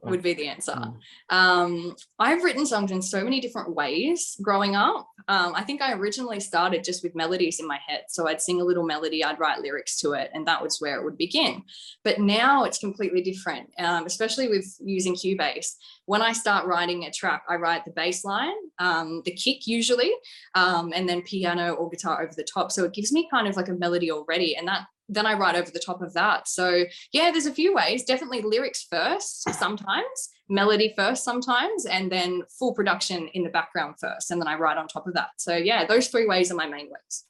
would 0.03 0.21
be 0.21 0.33
the 0.33 0.47
answer. 0.47 0.73
Mm. 0.73 0.95
Um, 1.29 1.95
I've 2.17 2.43
written 2.43 2.65
songs 2.65 2.91
in 2.91 3.01
so 3.01 3.23
many 3.23 3.39
different 3.39 3.75
ways 3.75 4.37
growing 4.41 4.75
up. 4.75 5.07
Um, 5.27 5.53
I 5.55 5.63
think 5.63 5.81
I 5.81 5.93
originally 5.93 6.39
started 6.39 6.83
just 6.83 7.03
with 7.03 7.15
melodies 7.15 7.59
in 7.59 7.67
my 7.67 7.79
head. 7.85 8.03
So 8.09 8.27
I'd 8.27 8.41
sing 8.41 8.61
a 8.61 8.63
little 8.63 8.85
melody, 8.85 9.23
I'd 9.23 9.39
write 9.39 9.61
lyrics 9.61 9.99
to 10.01 10.13
it, 10.13 10.31
and 10.33 10.47
that 10.47 10.61
was 10.61 10.79
where 10.79 10.99
it 10.99 11.03
would 11.03 11.17
begin. 11.17 11.63
But 12.03 12.19
now 12.19 12.63
it's 12.63 12.79
completely 12.79 13.21
different, 13.21 13.69
um, 13.79 14.05
especially 14.05 14.47
with 14.47 14.65
using 14.79 15.15
Cubase. 15.15 15.75
When 16.05 16.21
I 16.21 16.33
start 16.33 16.65
writing 16.65 17.05
a 17.05 17.11
track, 17.11 17.43
I 17.47 17.55
write 17.55 17.85
the 17.85 17.91
bass 17.91 18.25
line, 18.25 18.55
um, 18.79 19.21
the 19.25 19.31
kick 19.31 19.67
usually, 19.67 20.11
um, 20.55 20.91
and 20.95 21.07
then 21.07 21.21
piano 21.21 21.73
or 21.73 21.89
guitar 21.89 22.21
over 22.21 22.33
the 22.35 22.43
top. 22.43 22.71
So 22.71 22.83
it 22.85 22.93
gives 22.93 23.11
me 23.11 23.27
kind 23.29 23.47
of 23.47 23.55
like 23.55 23.67
a 23.67 23.73
melody 23.73 24.11
already. 24.11 24.55
And 24.55 24.67
that 24.67 24.85
then 25.09 25.25
I 25.25 25.33
write 25.33 25.55
over 25.55 25.71
the 25.71 25.79
top 25.79 26.01
of 26.01 26.13
that. 26.13 26.47
So 26.47 26.85
yeah, 27.11 27.31
there's 27.31 27.47
a 27.47 27.53
few 27.53 27.73
ways. 27.73 28.05
Definitely 28.05 28.41
lyrics 28.43 28.85
first, 28.89 29.43
sometimes 29.53 30.29
melody 30.49 30.93
first, 30.97 31.23
sometimes, 31.23 31.85
and 31.85 32.11
then 32.11 32.41
full 32.57 32.73
production 32.73 33.27
in 33.29 33.43
the 33.43 33.49
background 33.49 33.95
first, 33.99 34.31
and 34.31 34.41
then 34.41 34.47
I 34.47 34.55
write 34.55 34.77
on 34.77 34.87
top 34.87 35.07
of 35.07 35.13
that. 35.13 35.29
So 35.37 35.55
yeah, 35.55 35.85
those 35.85 36.07
three 36.07 36.25
ways 36.25 36.51
are 36.51 36.55
my 36.55 36.67
main 36.67 36.87
ways. 36.87 37.25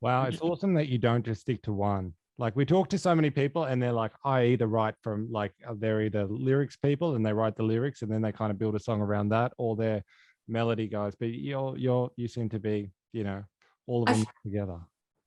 Wow, 0.00 0.24
it's 0.24 0.40
awesome 0.40 0.74
that 0.74 0.88
you 0.88 0.98
don't 0.98 1.24
just 1.24 1.40
stick 1.40 1.60
to 1.62 1.72
one. 1.72 2.14
Like 2.38 2.54
we 2.54 2.64
talk 2.64 2.88
to 2.90 2.98
so 2.98 3.14
many 3.14 3.30
people, 3.30 3.64
and 3.64 3.82
they're 3.82 3.92
like, 3.92 4.12
I 4.24 4.44
either 4.44 4.68
write 4.68 4.94
from 5.02 5.30
like 5.30 5.52
uh, 5.68 5.74
they're 5.76 6.02
either 6.02 6.24
lyrics 6.24 6.76
people, 6.76 7.16
and 7.16 7.26
they 7.26 7.32
write 7.32 7.56
the 7.56 7.64
lyrics, 7.64 8.02
and 8.02 8.10
then 8.10 8.22
they 8.22 8.30
kind 8.30 8.52
of 8.52 8.58
build 8.58 8.76
a 8.76 8.80
song 8.80 9.00
around 9.00 9.30
that, 9.30 9.52
or 9.58 9.74
they're 9.74 10.04
melody 10.46 10.86
guys. 10.86 11.14
But 11.18 11.30
you're 11.30 11.76
you're 11.76 12.10
you 12.16 12.28
seem 12.28 12.48
to 12.50 12.60
be, 12.60 12.90
you 13.12 13.24
know, 13.24 13.42
all 13.88 14.04
of 14.04 14.08
them 14.08 14.20
I've, 14.20 14.42
together. 14.44 14.78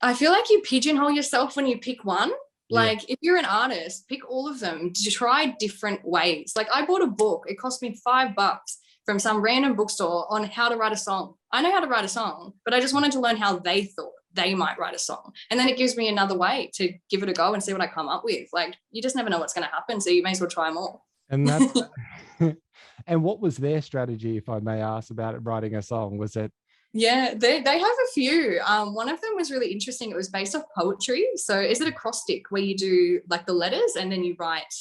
I 0.01 0.13
feel 0.13 0.31
like 0.31 0.49
you 0.49 0.61
pigeonhole 0.61 1.11
yourself 1.11 1.55
when 1.55 1.67
you 1.67 1.77
pick 1.77 2.03
one. 2.03 2.31
Like 2.69 3.01
yeah. 3.01 3.13
if 3.13 3.19
you're 3.21 3.37
an 3.37 3.45
artist, 3.45 4.07
pick 4.07 4.27
all 4.29 4.47
of 4.47 4.59
them 4.59 4.93
to 4.93 5.11
try 5.11 5.55
different 5.59 6.05
ways. 6.05 6.53
Like 6.55 6.69
I 6.73 6.85
bought 6.85 7.01
a 7.01 7.07
book, 7.07 7.43
it 7.47 7.59
cost 7.59 7.81
me 7.81 7.99
five 8.03 8.33
bucks 8.33 8.77
from 9.05 9.19
some 9.19 9.41
random 9.41 9.75
bookstore 9.75 10.25
on 10.31 10.45
how 10.45 10.69
to 10.69 10.77
write 10.77 10.93
a 10.93 10.97
song. 10.97 11.35
I 11.51 11.61
know 11.61 11.71
how 11.71 11.81
to 11.81 11.87
write 11.87 12.05
a 12.05 12.09
song, 12.09 12.53
but 12.63 12.73
I 12.73 12.79
just 12.79 12.93
wanted 12.93 13.11
to 13.13 13.19
learn 13.19 13.35
how 13.35 13.59
they 13.59 13.83
thought 13.83 14.13
they 14.33 14.55
might 14.55 14.79
write 14.79 14.95
a 14.95 14.99
song. 14.99 15.33
And 15.49 15.59
then 15.59 15.67
it 15.67 15.77
gives 15.77 15.97
me 15.97 16.07
another 16.07 16.37
way 16.37 16.71
to 16.75 16.93
give 17.09 17.23
it 17.23 17.29
a 17.29 17.33
go 17.33 17.53
and 17.53 17.61
see 17.61 17.73
what 17.73 17.81
I 17.81 17.87
come 17.87 18.07
up 18.07 18.23
with. 18.23 18.47
Like 18.53 18.75
you 18.91 19.01
just 19.01 19.15
never 19.15 19.29
know 19.29 19.39
what's 19.39 19.53
going 19.53 19.67
to 19.67 19.73
happen. 19.73 19.99
So 19.99 20.09
you 20.09 20.23
may 20.23 20.31
as 20.31 20.39
well 20.39 20.49
try 20.49 20.69
them 20.69 20.77
all. 20.77 21.05
And 21.29 21.47
that's 21.47 21.81
and 23.07 23.23
what 23.23 23.41
was 23.41 23.57
their 23.57 23.81
strategy, 23.81 24.37
if 24.37 24.49
I 24.49 24.59
may 24.59 24.81
ask, 24.81 25.11
about 25.11 25.35
it, 25.35 25.39
writing 25.39 25.75
a 25.75 25.81
song? 25.81 26.17
Was 26.17 26.35
it 26.35 26.51
yeah, 26.93 27.33
they, 27.35 27.61
they 27.61 27.79
have 27.79 27.87
a 27.87 28.11
few. 28.13 28.59
Um, 28.65 28.93
one 28.93 29.07
of 29.07 29.21
them 29.21 29.31
was 29.35 29.49
really 29.49 29.71
interesting. 29.71 30.11
It 30.11 30.15
was 30.15 30.29
based 30.29 30.55
off 30.55 30.63
poetry. 30.77 31.25
So 31.35 31.59
is 31.59 31.79
it 31.79 31.87
acrostic 31.87 32.51
where 32.51 32.61
you 32.61 32.75
do 32.75 33.21
like 33.29 33.45
the 33.45 33.53
letters 33.53 33.95
and 33.97 34.11
then 34.11 34.23
you 34.23 34.35
write 34.37 34.73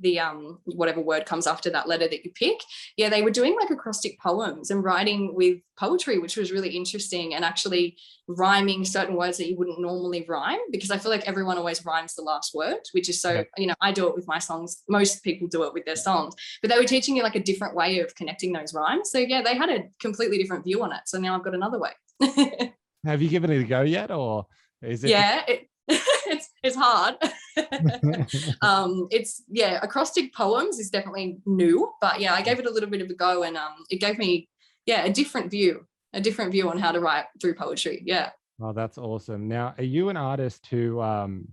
the 0.00 0.18
um 0.18 0.58
whatever 0.64 1.00
word 1.00 1.24
comes 1.24 1.46
after 1.46 1.70
that 1.70 1.88
letter 1.88 2.06
that 2.08 2.24
you 2.24 2.30
pick 2.32 2.60
yeah 2.96 3.08
they 3.08 3.22
were 3.22 3.30
doing 3.30 3.56
like 3.58 3.70
acrostic 3.70 4.18
poems 4.20 4.70
and 4.70 4.84
writing 4.84 5.34
with 5.34 5.58
poetry 5.78 6.18
which 6.18 6.36
was 6.36 6.52
really 6.52 6.70
interesting 6.70 7.34
and 7.34 7.44
actually 7.44 7.96
rhyming 8.28 8.84
certain 8.84 9.16
words 9.16 9.38
that 9.38 9.48
you 9.48 9.56
wouldn't 9.56 9.80
normally 9.80 10.24
rhyme 10.28 10.58
because 10.70 10.90
i 10.90 10.98
feel 10.98 11.10
like 11.10 11.26
everyone 11.26 11.56
always 11.56 11.84
rhymes 11.84 12.14
the 12.14 12.22
last 12.22 12.54
word 12.54 12.80
which 12.92 13.08
is 13.08 13.20
so 13.20 13.32
yeah. 13.32 13.42
you 13.56 13.66
know 13.66 13.74
i 13.80 13.90
do 13.92 14.06
it 14.06 14.14
with 14.14 14.26
my 14.26 14.38
songs 14.38 14.82
most 14.88 15.22
people 15.22 15.48
do 15.48 15.62
it 15.64 15.72
with 15.72 15.84
their 15.84 15.96
songs 15.96 16.34
but 16.60 16.70
they 16.70 16.78
were 16.78 16.84
teaching 16.84 17.16
you 17.16 17.22
like 17.22 17.36
a 17.36 17.42
different 17.42 17.74
way 17.74 18.00
of 18.00 18.14
connecting 18.14 18.52
those 18.52 18.74
rhymes 18.74 19.10
so 19.10 19.18
yeah 19.18 19.42
they 19.42 19.56
had 19.56 19.70
a 19.70 19.84
completely 20.00 20.38
different 20.38 20.64
view 20.64 20.82
on 20.82 20.92
it 20.92 21.00
so 21.06 21.18
now 21.18 21.36
i've 21.36 21.44
got 21.44 21.54
another 21.54 21.78
way 21.78 21.92
have 23.04 23.22
you 23.22 23.28
given 23.28 23.50
it 23.50 23.60
a 23.60 23.64
go 23.64 23.82
yet 23.82 24.10
or 24.10 24.46
is 24.82 25.04
it 25.04 25.10
yeah 25.10 25.42
it, 25.46 25.68
it's 25.88 26.50
it's 26.62 26.76
hard. 26.76 27.16
um, 28.62 29.08
it's 29.10 29.42
yeah, 29.48 29.80
acrostic 29.82 30.34
poems 30.34 30.78
is 30.78 30.90
definitely 30.90 31.38
new, 31.46 31.92
but 32.00 32.20
yeah, 32.20 32.34
I 32.34 32.42
gave 32.42 32.58
it 32.58 32.66
a 32.66 32.70
little 32.70 32.88
bit 32.88 33.00
of 33.00 33.10
a 33.10 33.14
go, 33.14 33.42
and 33.42 33.56
um, 33.56 33.84
it 33.90 34.00
gave 34.00 34.18
me 34.18 34.48
yeah 34.84 35.04
a 35.04 35.12
different 35.12 35.50
view, 35.50 35.86
a 36.12 36.20
different 36.20 36.52
view 36.52 36.68
on 36.68 36.78
how 36.78 36.92
to 36.92 37.00
write 37.00 37.24
through 37.40 37.54
poetry. 37.54 38.02
Yeah. 38.04 38.30
Oh, 38.60 38.72
that's 38.72 38.98
awesome. 38.98 39.48
Now, 39.48 39.74
are 39.76 39.84
you 39.84 40.08
an 40.08 40.16
artist 40.16 40.66
who 40.66 41.00
um, 41.00 41.48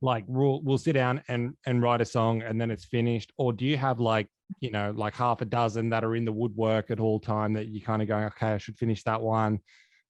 like 0.00 0.24
will 0.28 0.62
will 0.62 0.78
sit 0.78 0.92
down 0.92 1.22
and 1.28 1.54
and 1.66 1.82
write 1.82 2.00
a 2.00 2.04
song 2.04 2.42
and 2.42 2.60
then 2.60 2.70
it's 2.70 2.84
finished, 2.84 3.32
or 3.36 3.52
do 3.52 3.64
you 3.64 3.76
have 3.76 4.00
like 4.00 4.28
you 4.60 4.70
know 4.70 4.92
like 4.96 5.14
half 5.14 5.40
a 5.40 5.44
dozen 5.44 5.90
that 5.90 6.04
are 6.04 6.16
in 6.16 6.24
the 6.24 6.32
woodwork 6.32 6.90
at 6.90 7.00
all 7.00 7.18
time 7.18 7.52
that 7.54 7.68
you 7.68 7.80
kind 7.80 8.02
of 8.02 8.08
going, 8.08 8.24
okay, 8.24 8.48
I 8.48 8.58
should 8.58 8.78
finish 8.78 9.02
that 9.04 9.20
one. 9.20 9.60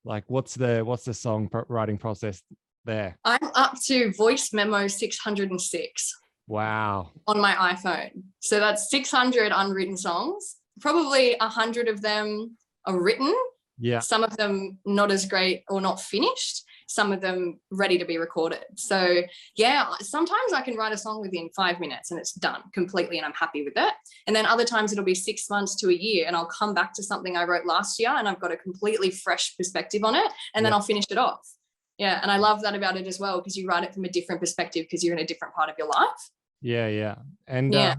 Like, 0.05 0.25
what's 0.29 0.55
the 0.55 0.83
what's 0.85 1.05
the 1.05 1.15
song 1.15 1.51
writing 1.69 1.99
process 1.99 2.43
there? 2.87 3.19
I'm 3.25 3.51
up 3.55 3.79
to 3.87 4.13
voice 4.15 4.53
memo 4.53 4.87
606. 4.87 6.15
Wow. 6.49 7.11
On 7.27 7.41
my 7.41 7.53
iPhone. 7.55 8.23
So 8.41 8.61
that's 8.61 8.91
600 8.91 9.53
unwritten 9.55 9.97
songs. 9.97 10.57
Probably 10.81 11.37
100 11.41 11.89
of 11.89 12.01
them 12.01 12.57
are 12.87 13.01
written. 13.01 13.35
Yeah. 13.79 13.99
Some 13.99 14.25
of 14.25 14.37
them 14.37 14.79
not 14.87 15.11
as 15.11 15.27
great 15.27 15.65
or 15.69 15.81
not 15.81 16.01
finished. 16.01 16.63
Some 16.89 17.13
of 17.13 17.21
them 17.21 17.59
ready 17.73 17.99
to 17.99 18.05
be 18.05 18.17
recorded. 18.17 18.65
So, 18.77 19.23
yeah, 19.57 19.91
sometimes 20.01 20.53
I 20.55 20.63
can 20.63 20.77
write 20.77 20.93
a 20.93 20.97
song 20.97 21.21
within 21.21 21.51
five 21.55 21.81
minutes 21.81 22.11
and 22.11 22.21
it's 22.21 22.33
done 22.33 22.63
completely 22.73 23.19
and 23.19 23.27
I'm 23.27 23.33
happy 23.33 23.65
with 23.65 23.75
it. 23.77 23.93
And 24.29 24.37
then 24.37 24.47
other 24.47 24.65
times 24.65 24.93
it'll 24.93 25.05
be 25.05 25.15
six 25.15 25.51
months 25.51 25.75
to 25.77 25.91
a 25.91 25.93
year 25.93 26.27
and 26.27 26.37
I'll 26.37 26.47
come 26.47 26.75
back 26.75 26.95
to 26.95 27.03
something 27.03 27.37
I 27.37 27.45
wrote 27.45 27.67
last 27.67 27.99
year 27.99 28.11
and 28.11 28.29
I've 28.29 28.41
got 28.41 28.53
a 28.53 28.57
completely 28.57 29.11
fresh 29.11 29.57
perspective 29.57 30.05
on 30.05 30.15
it 30.15 30.31
and 30.55 30.65
then 30.65 30.71
yeah. 30.71 30.77
I'll 30.77 30.83
finish 30.83 31.05
it 31.11 31.19
off 31.19 31.56
yeah 31.99 32.21
and 32.23 32.31
i 32.31 32.37
love 32.37 32.63
that 32.63 32.75
about 32.75 32.97
it 32.97 33.07
as 33.07 33.19
well 33.19 33.39
because 33.39 33.57
you 33.57 33.67
write 33.67 33.85
it 33.85 33.95
from 33.95 34.05
a 34.05 34.09
different 34.09 34.41
perspective 34.41 34.85
because 34.85 35.03
you're 35.03 35.15
in 35.15 35.23
a 35.23 35.27
different 35.27 35.55
part 35.55 35.69
of 35.71 35.77
your 35.79 35.89
life 35.89 36.31
yeah 36.61 36.89
yeah 36.89 37.17
and 37.47 37.73
yeah. 37.73 37.91
Uh, 37.91 37.95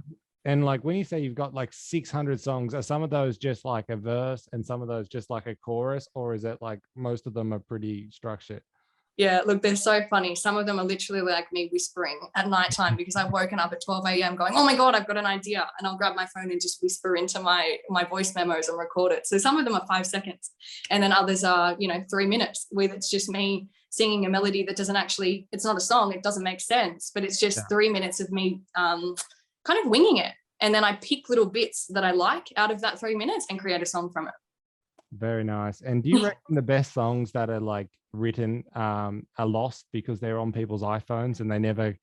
and 0.45 0.63
like 0.63 0.81
when 0.85 0.95
you 0.95 1.03
say 1.03 1.19
you've 1.19 1.35
got 1.35 1.53
like 1.53 1.73
600 1.73 2.39
songs 2.39 2.73
are 2.73 2.81
some 2.81 3.03
of 3.03 3.09
those 3.09 3.37
just 3.37 3.65
like 3.65 3.89
a 3.89 3.97
verse 3.97 4.47
and 4.53 4.65
some 4.65 4.81
of 4.81 4.87
those 4.87 5.09
just 5.09 5.29
like 5.29 5.45
a 5.45 5.55
chorus 5.55 6.07
or 6.15 6.33
is 6.33 6.45
it 6.45 6.57
like 6.61 6.79
most 6.95 7.27
of 7.27 7.33
them 7.33 7.53
are 7.53 7.59
pretty 7.59 8.09
structured 8.11 8.61
yeah, 9.17 9.41
look, 9.43 9.63
they're 9.63 9.75
so 9.75 10.03
funny. 10.11 10.35
Some 10.35 10.57
of 10.57 10.67
them 10.67 10.79
are 10.79 10.85
literally 10.85 11.23
like 11.23 11.51
me 11.51 11.69
whispering 11.71 12.19
at 12.35 12.47
nighttime 12.47 12.95
because 12.95 13.15
I've 13.15 13.31
woken 13.31 13.59
up 13.59 13.73
at 13.73 13.83
12 13.83 14.05
a.m. 14.05 14.35
going, 14.35 14.53
oh 14.55 14.63
my 14.63 14.75
God, 14.75 14.93
I've 14.93 15.07
got 15.07 15.17
an 15.17 15.25
idea. 15.25 15.67
And 15.79 15.87
I'll 15.87 15.97
grab 15.97 16.15
my 16.15 16.27
phone 16.27 16.51
and 16.51 16.61
just 16.61 16.83
whisper 16.83 17.15
into 17.15 17.39
my, 17.39 17.77
my 17.89 18.03
voice 18.03 18.35
memos 18.35 18.69
and 18.69 18.77
record 18.77 19.11
it. 19.11 19.25
So 19.25 19.39
some 19.39 19.57
of 19.57 19.65
them 19.65 19.73
are 19.73 19.85
five 19.87 20.05
seconds. 20.05 20.51
And 20.91 21.01
then 21.01 21.11
others 21.11 21.43
are, 21.43 21.75
you 21.79 21.87
know, 21.87 22.03
three 22.11 22.27
minutes 22.27 22.67
with 22.71 22.93
it's 22.93 23.09
just 23.09 23.27
me 23.27 23.69
singing 23.97 24.25
a 24.25 24.29
melody 24.29 24.63
that 24.63 24.75
doesn't 24.75 24.95
actually, 24.95 25.47
it's 25.51 25.65
not 25.65 25.75
a 25.75 25.81
song, 25.81 26.13
it 26.13 26.21
doesn't 26.21 26.43
make 26.43 26.61
sense, 26.61 27.11
but 27.13 27.23
it's 27.23 27.39
just 27.39 27.57
Yeah. 27.57 27.63
three 27.67 27.89
minutes 27.89 28.19
of 28.19 28.31
me 28.31 28.61
um, 28.75 29.15
kind 29.65 29.83
of 29.83 29.89
winging 29.89 30.17
it. 30.17 30.33
And 30.61 30.73
then 30.73 30.83
I 30.83 30.95
pick 30.97 31.29
little 31.29 31.45
bits 31.47 31.87
that 31.89 32.03
I 32.03 32.11
like 32.11 32.47
out 32.55 32.71
of 32.71 32.81
that 32.81 32.99
three 32.99 33.15
minutes 33.15 33.47
and 33.49 33.59
create 33.59 33.81
a 33.81 33.85
song 33.85 34.11
from 34.11 34.27
it. 34.27 34.33
Very 35.11 35.43
nice. 35.43 35.81
And 35.81 36.03
do 36.03 36.09
you 36.09 36.23
reckon 36.29 36.55
the 36.55 36.61
best 36.61 36.93
songs 36.93 37.31
that 37.31 37.49
are 37.49 37.59
like 37.59 37.89
written 38.13 38.63
um, 38.75 39.25
are 39.37 39.47
lost 39.47 39.85
because 39.91 40.19
they're 40.19 40.39
on 40.39 40.51
people's 40.51 40.83
iPhones 40.83 41.39
and 41.39 41.51
they 41.51 41.59
never? 41.59 41.97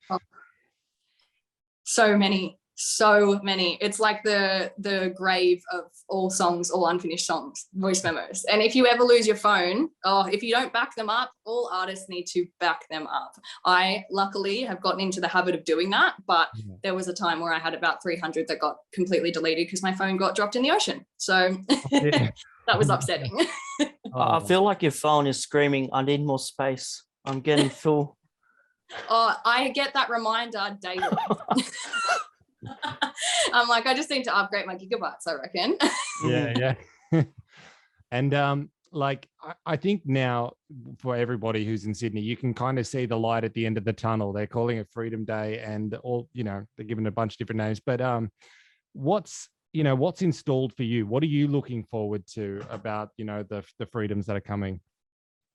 So 1.83 2.17
many, 2.17 2.57
so 2.75 3.39
many. 3.41 3.77
It's 3.81 3.99
like 3.99 4.21
the 4.23 4.71
the 4.77 5.13
grave 5.15 5.61
of 5.71 5.85
all 6.09 6.29
songs, 6.29 6.69
all 6.69 6.87
unfinished 6.87 7.25
songs, 7.25 7.67
voice 7.73 8.03
memos. 8.03 8.43
And 8.51 8.61
if 8.61 8.75
you 8.75 8.85
ever 8.85 9.03
lose 9.03 9.25
your 9.25 9.37
phone, 9.37 9.89
oh, 10.03 10.25
if 10.27 10.43
you 10.43 10.53
don't 10.53 10.73
back 10.73 10.93
them 10.95 11.09
up, 11.09 11.31
all 11.45 11.69
artists 11.73 12.07
need 12.09 12.25
to 12.27 12.45
back 12.59 12.87
them 12.89 13.07
up. 13.07 13.31
I 13.65 14.03
luckily 14.11 14.61
have 14.63 14.81
gotten 14.81 14.99
into 14.99 15.21
the 15.21 15.27
habit 15.27 15.55
of 15.55 15.63
doing 15.63 15.89
that, 15.91 16.15
but 16.27 16.49
Yeah. 16.55 16.75
there 16.83 16.95
was 16.95 17.07
a 17.07 17.13
time 17.13 17.39
where 17.39 17.53
I 17.53 17.59
had 17.59 17.73
about 17.73 18.03
300 18.03 18.47
that 18.49 18.59
got 18.59 18.75
completely 18.93 19.31
deleted 19.31 19.67
because 19.67 19.81
my 19.81 19.93
phone 19.93 20.17
got 20.17 20.35
dropped 20.35 20.55
in 20.55 20.61
the 20.61 20.71
ocean. 20.71 21.05
So 21.17 21.57
Yeah. 21.91 22.31
that 22.67 22.77
was 22.77 22.89
upsetting. 22.89 23.47
Oh, 24.13 24.19
I 24.21 24.35
I 24.35 24.37
Oh, 24.37 24.39
feel 24.39 24.61
like 24.63 24.81
your 24.81 24.91
phone 24.93 25.27
is 25.27 25.41
screaming, 25.41 25.89
I 25.91 26.01
need 26.01 26.23
more 26.23 26.39
space. 26.39 27.03
I'm 27.25 27.41
getting 27.41 27.69
full. 27.69 28.15
Oh, 29.09 29.35
I 29.43 29.69
get 29.69 29.93
that 29.95 30.09
reminder 30.09 30.77
daily. 30.81 31.03
I'm 33.53 33.67
like, 33.67 33.85
I 33.85 33.93
just 33.93 34.09
need 34.09 34.23
to 34.25 34.35
upgrade 34.35 34.65
my 34.65 34.75
gigabytes, 34.75 35.27
I 35.27 35.33
reckon. 35.33 35.77
yeah, 36.25 36.75
yeah. 37.11 37.23
and 38.11 38.33
um, 38.33 38.69
like 38.91 39.27
I, 39.41 39.53
I 39.65 39.75
think 39.75 40.01
now 40.05 40.53
for 40.97 41.15
everybody 41.15 41.65
who's 41.65 41.85
in 41.85 41.93
Sydney, 41.93 42.21
you 42.21 42.37
can 42.37 42.53
kind 42.53 42.79
of 42.79 42.87
see 42.87 43.05
the 43.05 43.17
light 43.17 43.43
at 43.43 43.53
the 43.53 43.65
end 43.65 43.77
of 43.77 43.85
the 43.85 43.93
tunnel. 43.93 44.33
They're 44.33 44.47
calling 44.47 44.77
it 44.77 44.87
Freedom 44.91 45.25
Day, 45.25 45.59
and 45.59 45.93
all 45.95 46.29
you 46.33 46.43
know, 46.43 46.65
they're 46.77 46.85
given 46.85 47.07
a 47.07 47.11
bunch 47.11 47.33
of 47.33 47.37
different 47.37 47.59
names. 47.59 47.79
But 47.79 48.01
um, 48.01 48.31
what's 48.93 49.49
you 49.73 49.83
know 49.83 49.95
what's 49.95 50.21
installed 50.21 50.73
for 50.73 50.83
you? 50.83 51.05
What 51.05 51.21
are 51.23 51.27
you 51.27 51.47
looking 51.47 51.83
forward 51.83 52.25
to 52.33 52.61
about 52.69 53.09
you 53.17 53.25
know 53.25 53.43
the 53.43 53.63
the 53.77 53.85
freedoms 53.85 54.25
that 54.27 54.35
are 54.35 54.41
coming? 54.41 54.79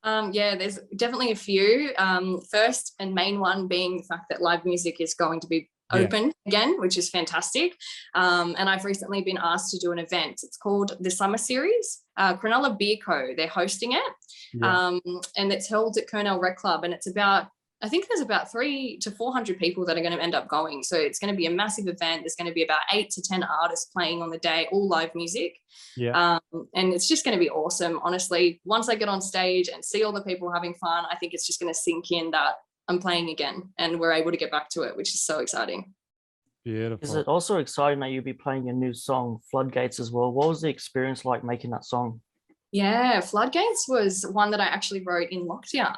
Um, 0.02 0.32
yeah, 0.32 0.56
there's 0.56 0.78
definitely 0.96 1.32
a 1.32 1.36
few. 1.36 1.92
Um, 1.98 2.40
first 2.50 2.94
and 2.98 3.14
main 3.14 3.38
one 3.38 3.68
being 3.68 3.98
the 3.98 4.04
fact 4.04 4.26
that 4.30 4.40
live 4.40 4.64
music 4.64 5.00
is 5.00 5.14
going 5.14 5.40
to 5.40 5.46
be 5.46 5.68
Yeah. 5.92 6.00
open 6.00 6.32
again, 6.46 6.78
which 6.80 6.96
is 6.98 7.10
fantastic. 7.10 7.76
Um, 8.14 8.54
and 8.58 8.68
I've 8.68 8.84
recently 8.84 9.22
been 9.22 9.38
asked 9.38 9.70
to 9.72 9.78
do 9.78 9.92
an 9.92 9.98
event. 9.98 10.40
It's 10.42 10.56
called 10.56 10.96
the 11.00 11.10
Summer 11.10 11.38
Series. 11.38 12.02
Uh, 12.16 12.36
Cronulla 12.36 12.78
Beer 12.78 12.96
Co. 13.04 13.28
They're 13.36 13.46
hosting 13.48 13.92
it, 13.92 14.12
Yeah. 14.54 14.86
um, 14.88 15.00
and 15.36 15.52
it's 15.52 15.68
held 15.68 15.96
at 15.96 16.08
Kurnell 16.08 16.40
Rec 16.40 16.56
Club, 16.56 16.84
and 16.84 16.92
it's 16.94 17.06
about 17.06 17.48
I 17.82 17.88
think 17.88 18.06
there's 18.08 18.20
about 18.20 18.52
three 18.52 18.98
to 18.98 19.10
four 19.10 19.32
hundred 19.32 19.58
people 19.58 19.86
that 19.86 19.96
are 19.96 20.02
going 20.02 20.12
to 20.14 20.22
end 20.22 20.34
up 20.34 20.48
going. 20.48 20.82
So 20.82 20.98
it's 20.98 21.18
going 21.18 21.32
to 21.32 21.36
be 21.36 21.46
a 21.46 21.50
massive 21.50 21.88
event. 21.88 22.20
There's 22.20 22.34
going 22.34 22.46
to 22.46 22.52
be 22.52 22.62
about 22.62 22.80
eight 22.92 23.08
to 23.12 23.22
ten 23.22 23.42
artists 23.42 23.86
playing 23.86 24.20
on 24.20 24.28
the 24.28 24.36
day, 24.36 24.68
all 24.70 24.86
live 24.86 25.14
music. 25.14 25.56
Yeah. 25.96 26.38
Um, 26.52 26.68
and 26.74 26.92
it's 26.92 27.08
just 27.08 27.24
going 27.24 27.34
to 27.34 27.40
be 27.40 27.48
awesome. 27.48 27.98
Honestly, 28.02 28.60
once 28.66 28.90
I 28.90 28.96
get 28.96 29.08
on 29.08 29.22
stage 29.22 29.70
and 29.72 29.82
see 29.82 30.02
all 30.04 30.12
the 30.12 30.22
people 30.22 30.52
having 30.52 30.74
fun, 30.74 31.06
I 31.10 31.16
think 31.16 31.32
it's 31.32 31.46
just 31.46 31.58
going 31.58 31.72
to 31.72 31.78
sink 31.78 32.10
in 32.10 32.32
that 32.32 32.56
I'm 32.88 32.98
playing 32.98 33.30
again 33.30 33.70
and 33.78 34.00
we're 34.00 34.12
able 34.12 34.30
to 34.30 34.36
get 34.36 34.50
back 34.50 34.68
to 34.70 34.82
it, 34.82 34.96
which 34.96 35.14
is 35.14 35.22
so 35.22 35.38
exciting. 35.38 35.94
Beautiful. 36.64 37.08
Is 37.08 37.14
it 37.14 37.28
also 37.28 37.58
exciting 37.58 38.00
that 38.00 38.10
you'll 38.10 38.24
be 38.24 38.32
playing 38.32 38.66
your 38.66 38.74
new 38.74 38.92
song, 38.92 39.38
Floodgates, 39.50 39.98
as 39.98 40.10
well? 40.10 40.30
What 40.32 40.48
was 40.48 40.60
the 40.60 40.68
experience 40.68 41.24
like 41.24 41.42
making 41.42 41.70
that 41.70 41.84
song? 41.84 42.20
Yeah, 42.72 43.20
Floodgates 43.20 43.86
was 43.88 44.24
one 44.30 44.50
that 44.52 44.60
I 44.60 44.66
actually 44.66 45.02
wrote 45.04 45.30
in 45.30 45.48
lockdown, 45.48 45.96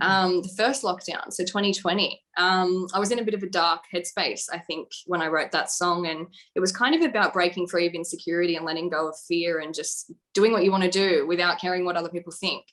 um, 0.00 0.42
the 0.42 0.48
first 0.56 0.82
lockdown, 0.82 1.32
so 1.32 1.44
2020. 1.44 2.20
Um, 2.36 2.88
I 2.92 2.98
was 2.98 3.12
in 3.12 3.20
a 3.20 3.24
bit 3.24 3.34
of 3.34 3.42
a 3.44 3.48
dark 3.48 3.82
headspace, 3.94 4.44
I 4.52 4.58
think, 4.58 4.88
when 5.06 5.22
I 5.22 5.28
wrote 5.28 5.52
that 5.52 5.70
song. 5.70 6.06
And 6.06 6.26
it 6.56 6.60
was 6.60 6.72
kind 6.72 6.94
of 6.94 7.02
about 7.02 7.32
breaking 7.32 7.68
free 7.68 7.86
of 7.86 7.94
insecurity 7.94 8.56
and 8.56 8.66
letting 8.66 8.88
go 8.88 9.08
of 9.08 9.16
fear 9.28 9.60
and 9.60 9.72
just 9.72 10.12
doing 10.34 10.52
what 10.52 10.64
you 10.64 10.72
want 10.72 10.84
to 10.84 10.90
do 10.90 11.26
without 11.26 11.60
caring 11.60 11.84
what 11.84 11.96
other 11.96 12.08
people 12.08 12.32
think. 12.32 12.64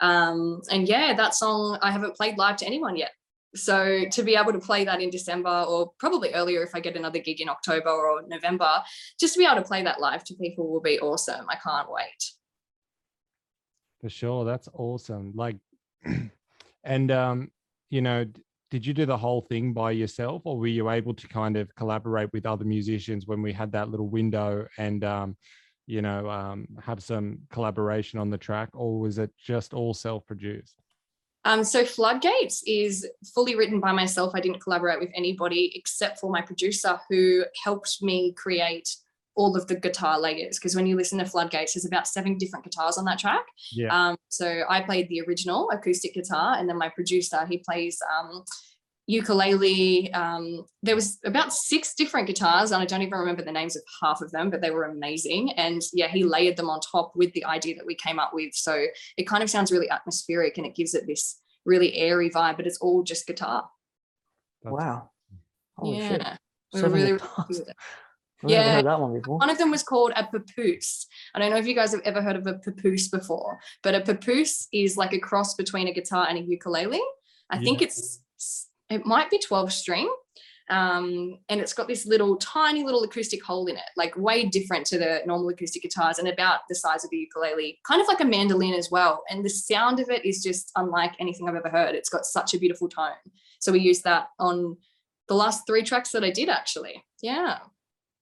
Um, 0.00 0.62
and 0.70 0.88
yeah, 0.88 1.14
that 1.14 1.34
song 1.34 1.78
I 1.82 1.90
haven't 1.90 2.16
played 2.16 2.38
live 2.38 2.56
to 2.58 2.66
anyone 2.66 2.96
yet. 2.96 3.10
So 3.54 4.04
to 4.10 4.22
be 4.22 4.34
able 4.34 4.52
to 4.52 4.58
play 4.58 4.84
that 4.84 5.00
in 5.00 5.10
December 5.10 5.64
or 5.68 5.92
probably 5.98 6.34
earlier 6.34 6.62
if 6.62 6.74
I 6.74 6.80
get 6.80 6.96
another 6.96 7.20
gig 7.20 7.40
in 7.40 7.48
October 7.48 7.90
or 7.90 8.22
November, 8.26 8.82
just 9.20 9.34
to 9.34 9.38
be 9.38 9.46
able 9.46 9.56
to 9.56 9.68
play 9.68 9.82
that 9.84 10.00
live 10.00 10.24
to 10.24 10.34
people 10.34 10.70
will 10.70 10.80
be 10.80 10.98
awesome. 10.98 11.46
I 11.48 11.56
can't 11.56 11.90
wait. 11.90 12.32
For 14.04 14.10
sure. 14.10 14.44
That's 14.44 14.68
awesome. 14.74 15.32
Like, 15.34 15.56
and, 16.84 17.10
um, 17.10 17.50
you 17.88 18.02
know, 18.02 18.26
did 18.70 18.84
you 18.84 18.92
do 18.92 19.06
the 19.06 19.16
whole 19.16 19.40
thing 19.40 19.72
by 19.72 19.92
yourself 19.92 20.42
or 20.44 20.58
were 20.58 20.66
you 20.66 20.90
able 20.90 21.14
to 21.14 21.26
kind 21.26 21.56
of 21.56 21.74
collaborate 21.74 22.30
with 22.34 22.44
other 22.44 22.66
musicians 22.66 23.26
when 23.26 23.40
we 23.40 23.50
had 23.50 23.72
that 23.72 23.88
little 23.88 24.10
window 24.10 24.66
and, 24.76 25.04
um, 25.04 25.38
you 25.86 26.02
know, 26.02 26.28
um, 26.28 26.66
have 26.82 27.02
some 27.02 27.38
collaboration 27.50 28.18
on 28.18 28.28
the 28.28 28.36
track 28.36 28.68
or 28.74 29.00
was 29.00 29.16
it 29.16 29.30
just 29.38 29.72
all 29.72 29.94
self 29.94 30.26
produced? 30.26 30.74
Um, 31.46 31.64
so 31.64 31.82
Floodgates 31.82 32.62
is 32.66 33.08
fully 33.34 33.56
written 33.56 33.80
by 33.80 33.92
myself. 33.92 34.32
I 34.34 34.40
didn't 34.40 34.60
collaborate 34.60 35.00
with 35.00 35.12
anybody 35.14 35.72
except 35.74 36.20
for 36.20 36.30
my 36.30 36.42
producer 36.42 37.00
who 37.08 37.46
helped 37.64 38.02
me 38.02 38.34
create 38.34 38.96
all 39.36 39.56
of 39.56 39.66
the 39.66 39.74
guitar 39.74 40.18
layers. 40.18 40.58
Because 40.58 40.76
when 40.76 40.86
you 40.86 40.96
listen 40.96 41.18
to 41.18 41.24
Floodgates, 41.24 41.74
there's 41.74 41.84
about 41.84 42.06
seven 42.06 42.38
different 42.38 42.64
guitars 42.64 42.98
on 42.98 43.04
that 43.06 43.18
track. 43.18 43.44
Yeah. 43.72 43.88
Um, 44.10 44.16
so 44.28 44.62
I 44.68 44.80
played 44.80 45.08
the 45.08 45.22
original 45.22 45.70
acoustic 45.70 46.14
guitar, 46.14 46.56
and 46.58 46.68
then 46.68 46.78
my 46.78 46.88
producer 46.88 47.44
he 47.46 47.58
plays 47.58 47.98
um, 48.18 48.44
ukulele. 49.06 50.12
Um, 50.12 50.64
there 50.82 50.94
was 50.94 51.18
about 51.24 51.52
six 51.52 51.94
different 51.94 52.26
guitars, 52.26 52.72
and 52.72 52.82
I 52.82 52.86
don't 52.86 53.02
even 53.02 53.18
remember 53.18 53.42
the 53.42 53.52
names 53.52 53.76
of 53.76 53.82
half 54.02 54.20
of 54.20 54.30
them, 54.30 54.50
but 54.50 54.60
they 54.60 54.70
were 54.70 54.84
amazing. 54.84 55.52
And 55.52 55.82
yeah, 55.92 56.08
he 56.08 56.24
layered 56.24 56.56
them 56.56 56.70
on 56.70 56.80
top 56.80 57.12
with 57.14 57.32
the 57.32 57.44
idea 57.44 57.74
that 57.76 57.86
we 57.86 57.94
came 57.94 58.18
up 58.18 58.30
with. 58.32 58.54
So 58.54 58.86
it 59.16 59.24
kind 59.26 59.42
of 59.42 59.50
sounds 59.50 59.70
really 59.72 59.90
atmospheric, 59.90 60.56
and 60.58 60.66
it 60.66 60.74
gives 60.74 60.94
it 60.94 61.06
this 61.06 61.40
really 61.64 61.94
airy 61.96 62.30
vibe. 62.30 62.56
But 62.56 62.66
it's 62.66 62.78
all 62.78 63.02
just 63.02 63.26
guitar. 63.26 63.68
That's- 64.62 64.80
Wow. 64.84 65.10
Holy 65.76 66.00
shit. 66.00 66.20
yeah, 66.22 66.36
we 66.72 66.82
were 66.82 66.88
really, 66.88 67.12
really 67.12 67.64
guitars. 68.48 68.56
happy 68.56 68.56
with 68.56 68.56
it. 68.56 68.60
I've 68.60 68.66
Yeah. 68.66 68.74
heard 68.76 68.86
that 68.86 69.00
one 69.00 69.14
before. 69.20 69.38
One 69.38 69.50
of 69.50 69.58
them 69.58 69.70
was 69.70 69.82
called 69.82 70.12
a 70.16 70.26
papoose. 70.26 71.06
I 71.34 71.38
don't 71.38 71.50
know 71.50 71.56
if 71.56 71.66
you 71.66 71.74
guys 71.74 71.92
have 71.92 72.02
ever 72.04 72.22
heard 72.22 72.36
of 72.36 72.46
a 72.46 72.54
papoose 72.54 73.08
before, 73.08 73.58
but 73.82 73.94
a 73.94 74.00
papoose 74.00 74.68
is 74.72 74.96
like 74.96 75.12
a 75.12 75.18
cross 75.18 75.54
between 75.54 75.88
a 75.88 75.92
guitar 75.92 76.26
and 76.28 76.38
a 76.38 76.42
ukulele. 76.42 77.00
I 77.50 77.58
think 77.58 77.82
it's 77.82 78.20
it 78.90 79.04
might 79.06 79.30
be 79.30 79.38
12 79.38 79.72
string. 79.72 80.12
Um, 80.70 81.38
and 81.50 81.60
it's 81.60 81.74
got 81.74 81.88
this 81.88 82.06
little 82.06 82.36
tiny 82.36 82.84
little 82.84 83.02
acoustic 83.02 83.44
hole 83.44 83.66
in 83.66 83.76
it, 83.76 83.82
like 83.98 84.16
way 84.16 84.46
different 84.46 84.86
to 84.86 84.98
the 84.98 85.20
normal 85.26 85.50
acoustic 85.50 85.82
guitars 85.82 86.18
and 86.18 86.26
about 86.26 86.60
the 86.70 86.74
size 86.74 87.04
of 87.04 87.10
a 87.12 87.16
ukulele, 87.16 87.78
kind 87.86 88.00
of 88.00 88.08
like 88.08 88.20
a 88.20 88.24
mandolin 88.24 88.72
as 88.72 88.90
well. 88.90 89.24
And 89.28 89.44
the 89.44 89.50
sound 89.50 90.00
of 90.00 90.08
it 90.08 90.24
is 90.24 90.42
just 90.42 90.72
unlike 90.76 91.12
anything 91.20 91.46
I've 91.48 91.54
ever 91.54 91.68
heard. 91.68 91.94
It's 91.94 92.08
got 92.08 92.24
such 92.24 92.54
a 92.54 92.58
beautiful 92.58 92.88
tone. 92.88 93.12
So 93.58 93.72
we 93.72 93.80
used 93.80 94.04
that 94.04 94.28
on 94.38 94.78
the 95.28 95.34
last 95.34 95.66
three 95.66 95.82
tracks 95.82 96.12
that 96.12 96.24
I 96.24 96.30
did 96.30 96.48
actually. 96.48 97.04
Yeah. 97.20 97.58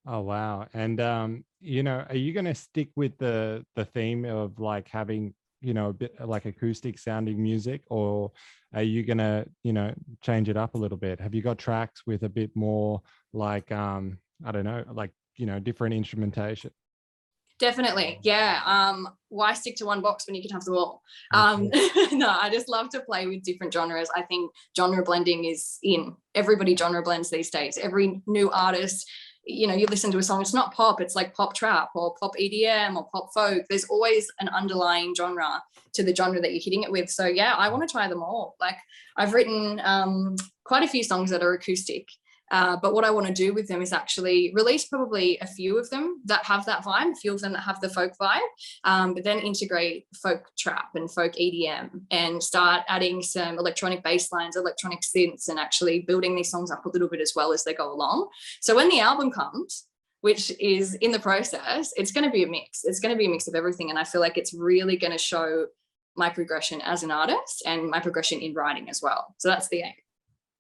Oh 0.07 0.21
wow. 0.21 0.67
And 0.75 1.01
um, 1.01 1.45
you 1.61 1.83
know, 1.83 2.05
are 2.09 2.17
you 2.17 2.33
gonna 2.33 2.55
stick 2.55 2.89
with 2.97 3.17
the 3.19 3.65
the 3.77 3.85
theme 3.85 4.25
of 4.25 4.59
like 4.59 4.89
having, 4.89 5.35
you 5.61 5.75
know, 5.75 5.91
a 5.91 5.93
bit 5.93 6.15
like 6.21 6.45
acoustic 6.45 6.99
sounding 6.99 7.43
music, 7.43 7.83
or 7.89 8.33
are 8.75 8.83
you 8.83 9.05
gonna, 9.05 9.47
you 9.63 9.73
know, 9.73 9.95
change 10.21 10.49
it 10.49 10.57
up 10.57 10.75
a 10.75 10.79
little 10.79 10.99
bit? 10.99 11.21
Have 11.21 11.35
you 11.35 11.43
got 11.43 11.59
tracks 11.59 12.03
with 12.07 12.25
a 12.25 12.29
bit 12.29 12.51
more 12.57 13.01
like 13.33 13.71
um, 13.71 14.19
I 14.45 14.51
don't 14.51 14.65
know, 14.65 14.85
like 14.93 15.13
you 15.37 15.47
know, 15.47 15.61
different 15.61 15.95
instrumentation? 15.95 16.73
Definitely. 17.63 18.19
Yeah. 18.23 18.61
Um, 18.65 19.09
why 19.29 19.55
stick 19.55 19.77
to 19.77 19.87
one 19.87 20.01
box 20.01 20.27
when 20.27 20.35
you 20.35 20.43
can 20.43 20.51
have 20.51 20.65
them 20.65 20.75
all? 20.75 21.01
Um, 21.33 21.71
no, 22.13 22.29
I 22.29 22.51
just 22.53 22.69
love 22.69 22.89
to 22.89 23.01
play 23.01 23.29
with 23.29 23.45
different 23.45 23.73
genres. 23.73 24.09
I 24.17 24.23
think 24.23 24.51
genre 24.77 25.05
blending 25.05 25.45
is 25.45 25.79
in. 25.81 26.17
Everybody 26.35 26.77
genre 26.77 27.03
blends 27.03 27.31
these 27.31 27.51
days. 27.51 27.79
Every 27.79 28.21
new 28.27 28.51
artist, 28.51 29.09
you 29.45 29.67
know, 29.67 29.75
you 29.75 29.87
listen 29.87 30.11
to 30.13 30.19
a 30.19 30.23
song, 30.23 30.41
it's 30.41 30.55
not 30.55 30.73
pop, 30.73 31.01
it's 31.01 31.17
like 31.17 31.35
pop 31.35 31.55
trap 31.55 31.91
or 31.95 32.15
pop 32.15 32.33
EDM 32.41 32.97
or 32.97 33.09
pop 33.13 33.33
folk. 33.35 33.65
There's 33.69 33.85
always 33.85 34.31
an 34.41 34.49
underlying 34.49 35.15
genre 35.17 35.63
to 35.95 36.03
the 36.03 36.15
genre 36.15 36.41
that 36.41 36.53
you're 36.53 36.63
hitting 36.63 36.83
it 36.83 36.93
with. 36.93 37.11
So 37.11 37.27
yeah, 37.27 37.55
I 37.55 37.69
want 37.69 37.87
to 37.87 37.93
try 37.93 38.09
them 38.09 38.23
all. 38.23 38.57
Like 38.61 38.77
I've 39.17 39.35
written 39.35 39.81
um, 39.85 40.37
quite 40.65 40.83
a 40.83 40.89
few 40.89 41.03
songs 41.03 41.31
that 41.31 41.43
are 41.43 41.55
acoustic. 41.55 42.09
Uh, 42.53 42.77
but 42.77 42.93
what 42.93 43.05
I 43.05 43.11
want 43.11 43.27
to 43.27 43.33
do 43.33 43.55
with 43.55 43.67
them 43.67 43.81
is 43.81 43.93
actually 43.93 44.53
release 44.55 44.85
probably 44.85 45.39
a 45.41 45.47
few 45.47 45.79
of 45.79 45.89
them 45.91 46.21
that 46.27 46.45
have 46.45 46.67
that 46.67 46.85
vibe, 46.85 47.13
a 47.13 47.17
few 47.17 47.33
of 47.33 47.41
them 47.41 47.53
that 47.55 47.63
have 47.63 47.81
the 47.81 47.89
folk 47.89 48.13
vibe, 48.21 48.41
um, 48.85 49.15
but 49.15 49.25
then 49.25 49.39
integrate 49.39 50.07
folk 50.23 50.51
trap 50.59 50.91
and 50.95 51.11
folk 51.11 51.33
EDM 51.33 52.03
and 52.11 52.43
start 52.43 52.83
adding 52.89 53.23
some 53.23 53.59
electronic 53.59 54.03
bass 54.05 54.31
lines, 54.31 54.57
electronic 54.57 55.01
synths, 55.01 55.49
and 55.49 55.59
actually 55.59 56.01
building 56.01 56.37
these 56.37 56.51
songs 56.51 56.71
up 56.71 56.85
a 56.85 56.91
little 56.91 57.09
bit 57.09 57.21
as 57.21 57.33
well 57.35 57.53
as 57.53 57.65
they 57.65 57.73
go 57.73 57.91
along. 57.91 58.29
So 58.61 58.77
when 58.77 58.91
the 58.91 59.01
album 59.01 59.31
comes, 59.31 59.87
which 60.21 60.53
is 60.61 60.95
in 60.97 61.11
the 61.11 61.19
process, 61.19 61.93
it's 61.97 62.13
going 62.13 62.25
to 62.25 62.31
be 62.31 62.45
a 62.45 62.47
mix. 62.47 62.85
It's 62.85 63.01
going 63.01 63.15
to 63.15 63.19
be 63.19 63.27
a 63.27 63.31
mix 63.31 63.49
of 63.49 63.55
everything. 63.55 63.91
And 63.91 63.99
I 63.99 64.05
feel 64.05 64.21
like 64.21 64.39
it's 64.39 64.55
really 64.55 64.97
going 64.97 65.11
to 65.11 65.19
show 65.19 65.67
my 66.17 66.29
progression 66.29 66.81
as 66.83 67.03
an 67.03 67.11
artist 67.11 67.63
and 67.67 67.89
my 67.89 67.99
progression 67.99 68.41
in 68.41 68.55
writing 68.55 68.89
as 68.91 69.01
well. 69.03 69.35
So 69.39 69.49
that's 69.49 69.69
the 69.69 69.83
aim. 69.83 69.95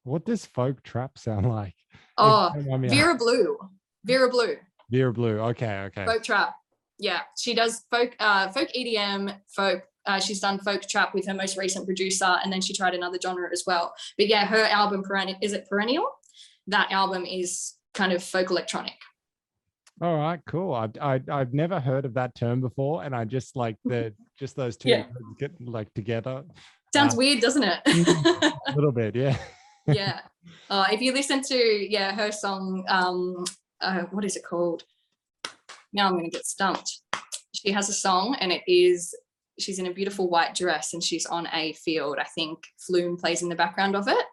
What 0.04 0.25
does 0.25 0.46
folk 0.46 0.82
trap 0.82 1.16
sound 1.16 1.49
like? 1.49 1.75
Oh, 2.19 2.50
Vera 2.54 3.14
Blue. 3.16 3.59
Vera 4.04 4.28
Blue. 4.28 4.57
Vera 4.90 5.12
Blue. 5.12 5.38
Okay, 5.40 5.81
okay. 5.87 6.04
Folk 6.04 6.23
trap. 6.23 6.54
Yeah, 6.99 7.21
she 7.38 7.54
does 7.54 7.83
folk 7.90 8.14
uh 8.21 8.49
folk 8.49 8.69
EDM, 8.76 9.35
folk 9.49 9.83
uh, 10.04 10.19
she's 10.19 10.40
done 10.40 10.59
folk 10.59 10.83
trap 10.88 11.14
with 11.14 11.26
her 11.26 11.35
most 11.35 11.57
recent 11.57 11.87
producer, 11.87 12.37
and 12.42 12.52
then 12.52 12.61
she 12.61 12.75
tried 12.75 12.95
another 12.95 13.19
genre 13.23 13.49
as 13.52 13.64
well. 13.66 13.95
But 14.19 14.26
yeah, 14.28 14.45
her 14.47 14.64
album 14.64 15.02
Perennial 15.02 15.38
is 15.40 15.52
it 15.52 15.66
Perennial? 15.69 16.07
That 16.66 16.90
album 16.92 17.25
is 17.25 17.75
kind 17.95 18.12
of 18.12 18.23
folk 18.23 18.50
electronic. 18.50 18.95
All 20.00 20.16
right, 20.16 20.40
cool. 20.47 20.75
I, 20.75 20.88
I 21.00 21.21
I've 21.31 21.54
never 21.54 21.78
heard 21.81 22.04
of 22.04 22.14
that 22.14 22.35
term 22.35 22.61
before, 22.61 23.04
and 23.04 23.14
I 23.14 23.25
just 23.25 23.57
like 23.57 23.76
the 23.85 24.12
just 24.38 24.57
those 24.57 24.76
two 24.76 24.90
Yeah. 24.90 25.04
get 25.38 25.52
like 25.61 25.92
together 25.95 26.45
Sounds 26.95 27.14
Uh, 27.14 27.19
weird, 27.19 27.40
doesn't 27.40 27.62
it? 27.62 27.81
a 28.69 28.75
little 28.75 28.92
bit, 28.92 29.14
yeah. 29.25 29.37
Yeah. 29.86 30.20
Uh, 30.70 30.86
if 30.90 31.00
you 31.00 31.12
listen 31.12 31.42
to 31.42 31.54
yeah 31.54 32.14
her 32.14 32.32
song, 32.32 32.84
um, 32.88 33.44
uh, 33.80 34.02
what 34.10 34.24
is 34.24 34.36
it 34.36 34.44
called? 34.44 34.84
Now 35.92 36.06
I'm 36.06 36.12
going 36.14 36.24
to 36.24 36.30
get 36.30 36.46
stumped. 36.46 37.00
She 37.54 37.72
has 37.72 37.88
a 37.88 37.92
song, 37.92 38.36
and 38.40 38.50
it 38.50 38.62
is 38.66 39.14
she's 39.58 39.78
in 39.78 39.86
a 39.86 39.92
beautiful 39.92 40.28
white 40.28 40.54
dress, 40.54 40.94
and 40.94 41.02
she's 41.02 41.26
on 41.26 41.48
a 41.52 41.72
field. 41.74 42.18
I 42.18 42.26
think 42.34 42.58
Flume 42.86 43.16
plays 43.16 43.42
in 43.42 43.48
the 43.48 43.54
background 43.54 43.94
of 43.94 44.08
it. 44.08 44.24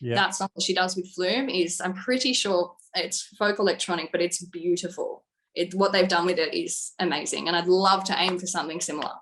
Yeah. 0.00 0.14
That 0.14 0.34
song 0.34 0.48
that 0.54 0.62
she 0.62 0.74
does 0.74 0.96
with 0.96 1.12
Flume 1.14 1.48
is 1.48 1.80
I'm 1.80 1.94
pretty 1.94 2.32
sure 2.32 2.74
it's 2.94 3.22
folk 3.38 3.58
electronic, 3.58 4.12
but 4.12 4.22
it's 4.22 4.42
beautiful. 4.44 5.24
It 5.54 5.74
what 5.74 5.92
they've 5.92 6.08
done 6.08 6.26
with 6.26 6.38
it 6.38 6.54
is 6.54 6.92
amazing, 6.98 7.48
and 7.48 7.56
I'd 7.56 7.66
love 7.66 8.04
to 8.04 8.14
aim 8.18 8.38
for 8.38 8.46
something 8.46 8.80
similar. 8.80 9.12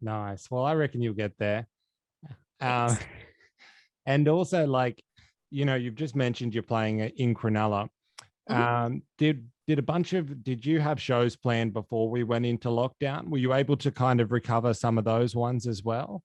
Nice. 0.00 0.50
Well, 0.50 0.64
I 0.64 0.74
reckon 0.74 1.02
you'll 1.02 1.14
get 1.14 1.38
there. 1.38 1.68
Um. 2.60 2.96
And 4.06 4.28
also, 4.28 4.66
like, 4.66 5.02
you 5.50 5.64
know, 5.64 5.74
you've 5.76 5.94
just 5.94 6.16
mentioned 6.16 6.54
you're 6.54 6.62
playing 6.62 7.00
in 7.00 7.34
Cronulla. 7.34 7.88
Mhm. 8.50 8.70
Um, 8.86 9.02
did 9.18 9.50
did 9.66 9.78
a 9.78 9.82
bunch 9.82 10.12
of 10.12 10.44
did 10.44 10.66
you 10.66 10.80
have 10.80 11.00
shows 11.00 11.36
planned 11.36 11.72
before 11.72 12.10
we 12.10 12.24
went 12.24 12.46
into 12.46 12.68
lockdown? 12.68 13.28
Were 13.30 13.38
you 13.38 13.54
able 13.54 13.76
to 13.78 13.90
kind 13.92 14.20
of 14.20 14.32
recover 14.32 14.74
some 14.74 14.98
of 14.98 15.04
those 15.04 15.34
ones 15.36 15.66
as 15.66 15.82
well? 15.84 16.22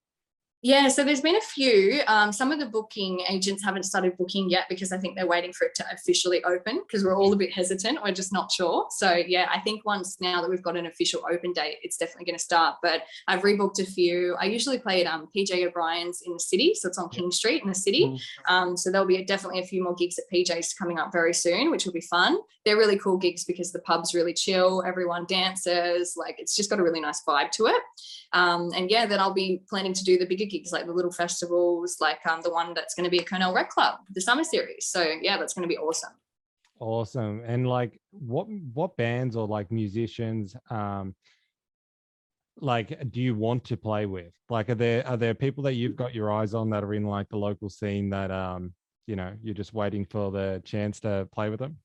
Yeah, 0.62 0.88
so 0.88 1.04
there's 1.04 1.22
been 1.22 1.36
a 1.36 1.40
few. 1.40 2.02
Um, 2.06 2.32
some 2.32 2.52
of 2.52 2.58
the 2.58 2.66
booking 2.66 3.20
agents 3.30 3.64
haven't 3.64 3.84
started 3.84 4.18
booking 4.18 4.50
yet 4.50 4.66
because 4.68 4.92
I 4.92 4.98
think 4.98 5.16
they're 5.16 5.26
waiting 5.26 5.54
for 5.54 5.66
it 5.66 5.74
to 5.76 5.84
officially 5.90 6.44
open 6.44 6.82
because 6.86 7.02
we're 7.02 7.16
all 7.16 7.32
a 7.32 7.36
bit 7.36 7.50
hesitant. 7.50 7.98
We're 8.04 8.12
just 8.12 8.30
not 8.30 8.52
sure. 8.52 8.86
So 8.90 9.14
yeah, 9.14 9.48
I 9.50 9.60
think 9.60 9.86
once 9.86 10.20
now 10.20 10.42
that 10.42 10.50
we've 10.50 10.62
got 10.62 10.76
an 10.76 10.84
official 10.84 11.22
open 11.32 11.54
date, 11.54 11.78
it's 11.82 11.96
definitely 11.96 12.26
going 12.26 12.38
to 12.38 12.44
start. 12.44 12.76
But 12.82 13.04
I've 13.26 13.40
rebooked 13.40 13.80
a 13.80 13.86
few. 13.86 14.36
I 14.38 14.44
usually 14.44 14.78
play 14.78 15.02
at 15.02 15.10
um, 15.10 15.28
PJ 15.34 15.66
O'Brien's 15.66 16.20
in 16.26 16.34
the 16.34 16.40
city, 16.40 16.74
so 16.74 16.88
it's 16.88 16.98
on 16.98 17.08
King 17.08 17.30
Street 17.30 17.62
in 17.62 17.68
the 17.68 17.74
city. 17.74 18.04
Mm. 18.04 18.20
Um, 18.48 18.76
so 18.76 18.90
there'll 18.90 19.06
be 19.06 19.24
definitely 19.24 19.60
a 19.60 19.66
few 19.66 19.82
more 19.82 19.94
gigs 19.94 20.18
at 20.18 20.24
PJ's 20.30 20.74
coming 20.74 20.98
up 20.98 21.10
very 21.10 21.32
soon, 21.32 21.70
which 21.70 21.86
will 21.86 21.94
be 21.94 22.02
fun. 22.02 22.38
They're 22.66 22.76
really 22.76 22.98
cool 22.98 23.16
gigs 23.16 23.44
because 23.44 23.72
the 23.72 23.80
pub's 23.80 24.12
really 24.12 24.34
chill, 24.34 24.82
everyone 24.86 25.24
dances, 25.26 26.14
like 26.18 26.36
it's 26.38 26.54
just 26.54 26.68
got 26.68 26.80
a 26.80 26.82
really 26.82 27.00
nice 27.00 27.22
vibe 27.26 27.50
to 27.52 27.66
it. 27.66 27.82
Um, 28.32 28.70
and 28.76 28.90
yeah, 28.90 29.06
then 29.06 29.20
I'll 29.20 29.34
be 29.34 29.62
planning 29.68 29.94
to 29.94 30.04
do 30.04 30.18
the 30.18 30.26
bigger 30.26 30.46
gigs 30.50 30.72
like 30.72 30.86
the 30.86 30.92
little 30.92 31.12
festivals, 31.12 31.96
like 32.00 32.18
um, 32.26 32.40
the 32.42 32.50
one 32.50 32.74
that's 32.74 32.94
going 32.94 33.04
to 33.04 33.10
be 33.10 33.20
at 33.20 33.26
Kurnell 33.26 33.54
Rec 33.54 33.70
Club, 33.70 34.00
the 34.10 34.20
summer 34.20 34.44
series. 34.44 34.86
So 34.86 35.14
yeah, 35.22 35.38
that's 35.38 35.54
going 35.54 35.68
to 35.68 35.74
be 35.74 35.78
awesome. 35.78 36.12
Awesome. 36.80 37.42
And 37.46 37.68
like, 37.68 38.00
what 38.10 38.46
what 38.72 38.96
bands 38.96 39.36
or 39.36 39.46
like 39.46 39.70
musicians, 39.70 40.56
um, 40.70 41.14
like, 42.58 43.10
do 43.10 43.20
you 43.20 43.34
want 43.34 43.64
to 43.64 43.76
play 43.76 44.06
with? 44.06 44.32
Like, 44.48 44.70
are 44.70 44.74
there 44.74 45.06
are 45.06 45.16
there 45.16 45.34
people 45.34 45.62
that 45.64 45.74
you've 45.74 45.96
got 45.96 46.14
your 46.14 46.32
eyes 46.32 46.54
on 46.54 46.70
that 46.70 46.82
are 46.82 46.94
in 46.94 47.04
like 47.04 47.28
the 47.28 47.36
local 47.36 47.68
scene 47.68 48.10
that 48.10 48.30
um, 48.30 48.74
you 49.06 49.16
know, 49.16 49.32
you're 49.42 49.54
just 49.54 49.74
waiting 49.74 50.04
for 50.04 50.30
the 50.30 50.62
chance 50.64 51.00
to 51.00 51.28
play 51.34 51.50
with 51.50 51.58
them? 51.58 51.76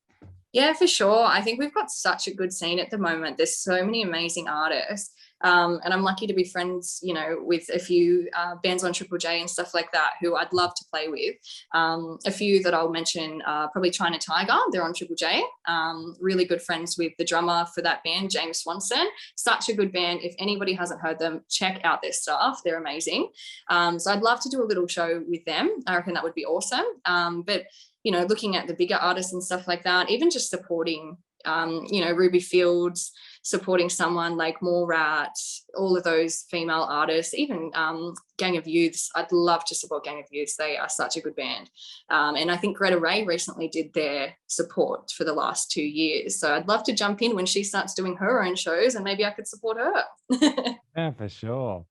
Yeah, 0.54 0.72
for 0.74 0.88
sure. 0.88 1.26
I 1.26 1.42
think 1.42 1.60
we've 1.60 1.74
got 1.74 1.90
such 1.90 2.28
a 2.28 2.34
good 2.34 2.54
scene 2.54 2.80
at 2.80 2.90
the 2.90 2.98
moment. 2.98 3.36
There's 3.36 3.58
so 3.58 3.84
many 3.84 4.04
amazing 4.04 4.48
artists. 4.48 5.14
Um, 5.42 5.80
and 5.84 5.94
I'm 5.94 6.04
lucky 6.04 6.28
to 6.28 6.34
be 6.34 6.44
friends, 6.44 7.00
you 7.04 7.14
know, 7.14 7.38
with 7.42 7.70
a 7.70 7.80
few 7.80 8.30
uh, 8.36 8.56
bands 8.64 8.84
on 8.84 8.94
Triple 8.94 9.18
J 9.18 9.42
and 9.42 9.50
stuff 9.50 9.74
like 9.74 9.92
that 9.92 10.12
who 10.22 10.36
I'd 10.36 10.54
love 10.54 10.74
to 10.76 10.86
play 10.92 11.08
with. 11.08 11.36
Um, 11.74 12.18
a 12.26 12.32
few 12.32 12.64
that 12.64 12.74
I'll 12.74 12.90
mention, 12.90 13.42
uh, 13.46 13.68
probably 13.68 13.92
China 13.92 14.18
Tiger, 14.18 14.58
they're 14.72 14.84
on 14.84 14.94
Triple 14.94 15.16
J. 15.16 15.44
Um, 15.68 16.16
really 16.20 16.46
good 16.46 16.62
friends 16.62 16.98
with 16.98 17.14
the 17.18 17.26
drummer 17.26 17.66
for 17.74 17.82
that 17.82 18.04
band, 18.04 18.32
James 18.32 18.60
Swanson. 18.60 19.08
Such 19.36 19.70
a 19.70 19.74
good 19.74 19.92
band. 19.92 20.22
If 20.24 20.36
anybody 20.40 20.74
hasn't 20.74 21.02
heard 21.02 21.20
them, 21.20 21.42
check 21.50 21.82
out 21.84 22.02
their 22.02 22.14
stuff. 22.14 22.62
They're 22.64 22.80
amazing. 22.80 23.30
Um, 23.70 24.00
so 24.00 24.12
I'd 24.12 24.22
love 24.22 24.40
to 24.42 24.50
do 24.50 24.64
a 24.64 24.66
little 24.66 24.88
show 24.88 25.24
with 25.28 25.44
them. 25.46 25.70
I 25.86 25.96
reckon 25.96 26.14
that 26.14 26.24
would 26.24 26.36
be 26.36 26.46
awesome. 26.46 26.86
Um, 27.06 27.42
but 27.42 27.66
you 28.04 28.12
know, 28.12 28.24
looking 28.24 28.56
at 28.56 28.68
the 28.68 28.76
bigger 28.76 28.96
artists 28.96 29.34
and 29.34 29.44
stuff 29.44 29.68
like 29.68 29.84
that, 29.84 30.12
even 30.12 30.30
just 30.30 30.52
supporting, 30.52 31.18
um, 31.44 31.88
you 31.90 32.06
know, 32.06 32.12
Ruby 32.12 32.40
Fields, 32.40 33.12
supporting 33.46 33.90
someone 33.90 34.36
like 34.38 34.60
Mallrat, 34.60 35.30
all 35.78 35.96
of 35.96 36.04
those 36.04 36.46
female 36.50 36.88
artists, 36.90 37.36
even 37.36 37.70
um, 37.76 38.16
Gang 38.40 38.58
of 38.58 38.68
Youths. 38.68 39.12
I'd 39.14 39.32
love 39.32 39.64
to 39.66 39.76
support 39.76 40.04
Gang 40.04 40.18
of 40.18 40.26
Youths. 40.32 40.58
They 40.58 40.78
are 40.78 40.90
such 40.90 41.16
a 41.16 41.22
good 41.22 41.36
band. 41.36 41.70
Um, 42.10 42.36
and 42.36 42.50
I 42.50 42.58
think 42.58 42.76
Greta 42.76 43.00
Ray 43.00 43.24
recently 43.24 43.68
did 43.68 43.94
their 43.94 44.36
support 44.48 45.12
for 45.12 45.26
the 45.26 45.34
last 45.34 45.70
two 45.70 45.84
years. 45.84 46.40
So 46.40 46.56
I'd 46.56 46.68
love 46.68 46.84
to 46.86 46.94
jump 46.94 47.22
in 47.22 47.36
when 47.36 47.46
she 47.46 47.64
starts 47.64 47.94
doing 47.94 48.16
her 48.16 48.44
own 48.44 48.56
shows 48.56 48.96
and 48.96 49.04
maybe 49.04 49.24
I 49.24 49.30
could 49.30 49.48
support 49.48 49.78
her. 49.78 50.04
Yeah, 50.98 51.12
for 51.12 51.28
sure. 51.28 51.86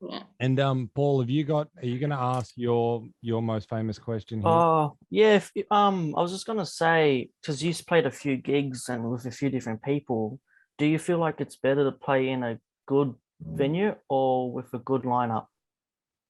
yeah. 0.00 0.24
And 0.40 0.60
um, 0.60 0.90
Paul, 0.94 1.20
have 1.20 1.30
you 1.30 1.44
got? 1.44 1.68
Are 1.80 1.86
you 1.86 2.00
going 2.00 2.10
to 2.10 2.16
ask 2.16 2.52
your 2.56 3.04
your 3.22 3.40
most 3.40 3.68
famous 3.70 4.00
question 4.00 4.40
here? 4.40 4.48
Oh 4.48 4.96
yeah, 5.10 5.36
if, 5.36 5.52
um, 5.70 6.12
I 6.16 6.20
was 6.20 6.32
just 6.32 6.44
gonna 6.44 6.66
say 6.66 7.30
because 7.40 7.62
you've 7.62 7.86
played 7.86 8.04
a 8.04 8.10
few 8.10 8.36
gigs 8.36 8.88
and 8.88 9.08
with 9.08 9.26
a 9.26 9.30
few 9.30 9.48
different 9.48 9.80
people. 9.80 10.40
Do 10.78 10.86
you 10.86 10.98
feel 10.98 11.18
like 11.18 11.40
it's 11.40 11.56
better 11.56 11.84
to 11.84 11.92
play 11.92 12.28
in 12.28 12.44
a 12.44 12.58
good 12.86 13.14
venue 13.40 13.96
or 14.08 14.52
with 14.52 14.72
a 14.72 14.78
good 14.78 15.02
lineup? 15.02 15.46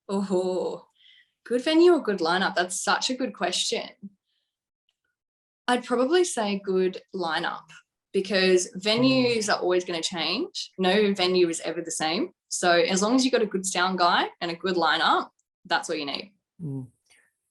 Oh, 0.09 0.87
good 1.45 1.63
venue 1.63 1.93
or 1.93 2.01
good 2.01 2.21
lineup? 2.21 2.55
That's 2.55 2.83
such 2.83 3.11
a 3.11 3.15
good 3.15 3.35
question. 3.35 3.91
I'd 5.69 5.85
probably 5.85 6.25
say 6.25 6.63
good 6.65 7.03
lineup 7.15 7.69
because 8.15 8.71
venues 8.79 9.53
are 9.53 9.61
always 9.61 9.85
going 9.85 10.01
to 10.01 10.09
change. 10.09 10.71
No 10.79 11.13
venue 11.13 11.51
is 11.51 11.61
ever 11.61 11.83
the 11.83 11.91
same. 11.91 12.31
So 12.49 12.73
as 12.73 13.03
long 13.03 13.15
as 13.17 13.25
you've 13.25 13.33
got 13.33 13.43
a 13.43 13.47
good 13.47 13.67
sound 13.67 13.99
guy 13.99 14.29
and 14.41 14.51
a 14.51 14.55
good 14.55 14.77
lineup, 14.77 15.29
that's 15.67 15.91
all 15.91 15.97
you 15.97 16.07
need. 16.07 16.33
Mm, 16.63 16.87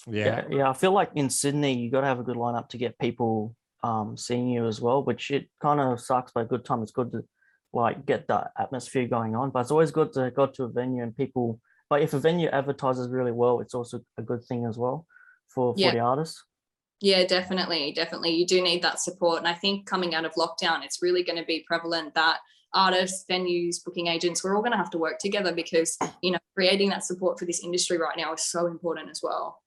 yeah, 0.07 0.25
Yeah, 0.25 0.57
yeah. 0.57 0.69
I 0.69 0.73
feel 0.73 0.93
like 0.93 1.11
in 1.13 1.29
Sydney 1.29 1.77
you've 1.77 1.91
got 1.91 2.01
to 2.01 2.07
have 2.07 2.19
a 2.19 2.23
good 2.23 2.37
lineup 2.37 2.69
to 2.69 2.77
get 2.79 2.97
people 2.97 3.55
um 3.87 4.17
seeing 4.25 4.47
you 4.55 4.63
as 4.71 4.79
well, 4.85 4.99
which 5.09 5.23
it 5.37 5.45
kind 5.61 5.79
of 5.79 5.99
sucks. 6.09 6.31
But 6.33 6.49
good 6.53 6.65
time, 6.65 6.81
it's 6.83 6.97
good 6.99 7.11
to 7.13 7.23
like 7.73 8.05
get 8.05 8.27
that 8.27 8.51
atmosphere 8.63 9.07
going 9.07 9.33
on. 9.35 9.51
But 9.51 9.61
it's 9.61 9.71
always 9.71 9.91
good 9.99 10.11
to 10.13 10.31
go 10.31 10.45
to 10.55 10.63
a 10.63 10.69
venue 10.79 11.03
and 11.03 11.15
people. 11.15 11.59
But 11.89 12.01
if 12.01 12.13
a 12.13 12.19
venue 12.19 12.49
advertises 12.49 13.07
really 13.17 13.31
well, 13.31 13.61
it's 13.63 13.75
also 13.79 14.01
a 14.17 14.23
good 14.29 14.43
thing 14.43 14.65
as 14.65 14.77
well 14.77 15.05
for 15.53 15.73
for 15.73 15.79
Yeah. 15.79 15.93
the 15.93 15.99
artists. 16.11 16.43
Yeah, 16.99 17.23
definitely. 17.25 17.93
Definitely. 17.93 18.31
You 18.39 18.45
do 18.45 18.59
need 18.61 18.81
that 18.81 18.99
support. 18.99 19.37
And 19.39 19.47
I 19.47 19.53
think 19.53 19.85
coming 19.85 20.15
out 20.15 20.25
of 20.25 20.33
lockdown, 20.33 20.83
it's 20.83 20.99
really 21.01 21.23
going 21.23 21.37
to 21.37 21.45
be 21.45 21.63
prevalent 21.67 22.15
that 22.15 22.39
artists, 22.73 23.23
venues, 23.29 23.83
booking 23.85 24.07
agents, 24.07 24.43
we're 24.43 24.55
all 24.55 24.61
going 24.61 24.71
to 24.71 24.77
have 24.77 24.89
to 24.91 24.97
work 24.97 25.19
together 25.19 25.53
because, 25.53 25.97
you 26.21 26.31
know, 26.31 26.39
creating 26.55 26.89
that 26.89 27.03
support 27.03 27.37
for 27.39 27.45
this 27.45 27.63
industry 27.63 27.97
right 27.97 28.17
now 28.17 28.33
is 28.33 28.43
so 28.45 28.65
important 28.67 29.09
as 29.09 29.21
well. 29.23 29.61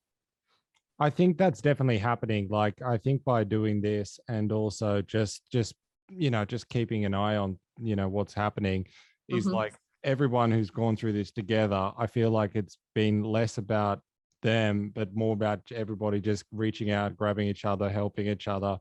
I 1.01 1.11
think 1.11 1.39
that's 1.39 1.63
definitely 1.63 1.99
happening. 1.99 2.49
Like, 2.49 2.83
I 2.83 2.99
think 2.99 3.25
by 3.25 3.45
doing 3.45 3.81
this 3.81 4.21
and 4.29 4.53
also 4.53 5.03
just 5.03 5.51
just 5.51 5.75
you 6.11 6.31
know 6.31 6.45
just 6.45 6.69
keeping 6.69 7.05
an 7.05 7.15
eye 7.15 7.37
on 7.37 7.59
you 7.79 7.97
know 7.97 8.09
what's 8.09 8.35
happening 8.35 8.87
is 9.29 9.47
Mhm. 9.47 9.53
like 9.53 9.75
everyone 10.05 10.51
who's 10.51 10.71
gone 10.71 10.97
through 10.97 11.13
this 11.13 11.31
together. 11.31 11.93
I 11.97 12.07
feel 12.07 12.31
like 12.31 12.55
it's 12.55 12.79
been 12.95 13.23
less 13.25 13.59
about 13.59 14.03
them, 14.43 14.91
but 14.95 15.15
more 15.15 15.35
about 15.35 15.61
everybody 15.73 16.21
just 16.21 16.45
reaching 16.53 16.91
out, 16.91 17.17
grabbing 17.17 17.49
each 17.49 17.65
other, 17.65 17.89
helping 17.91 18.27
each 18.27 18.49
other. 18.49 18.79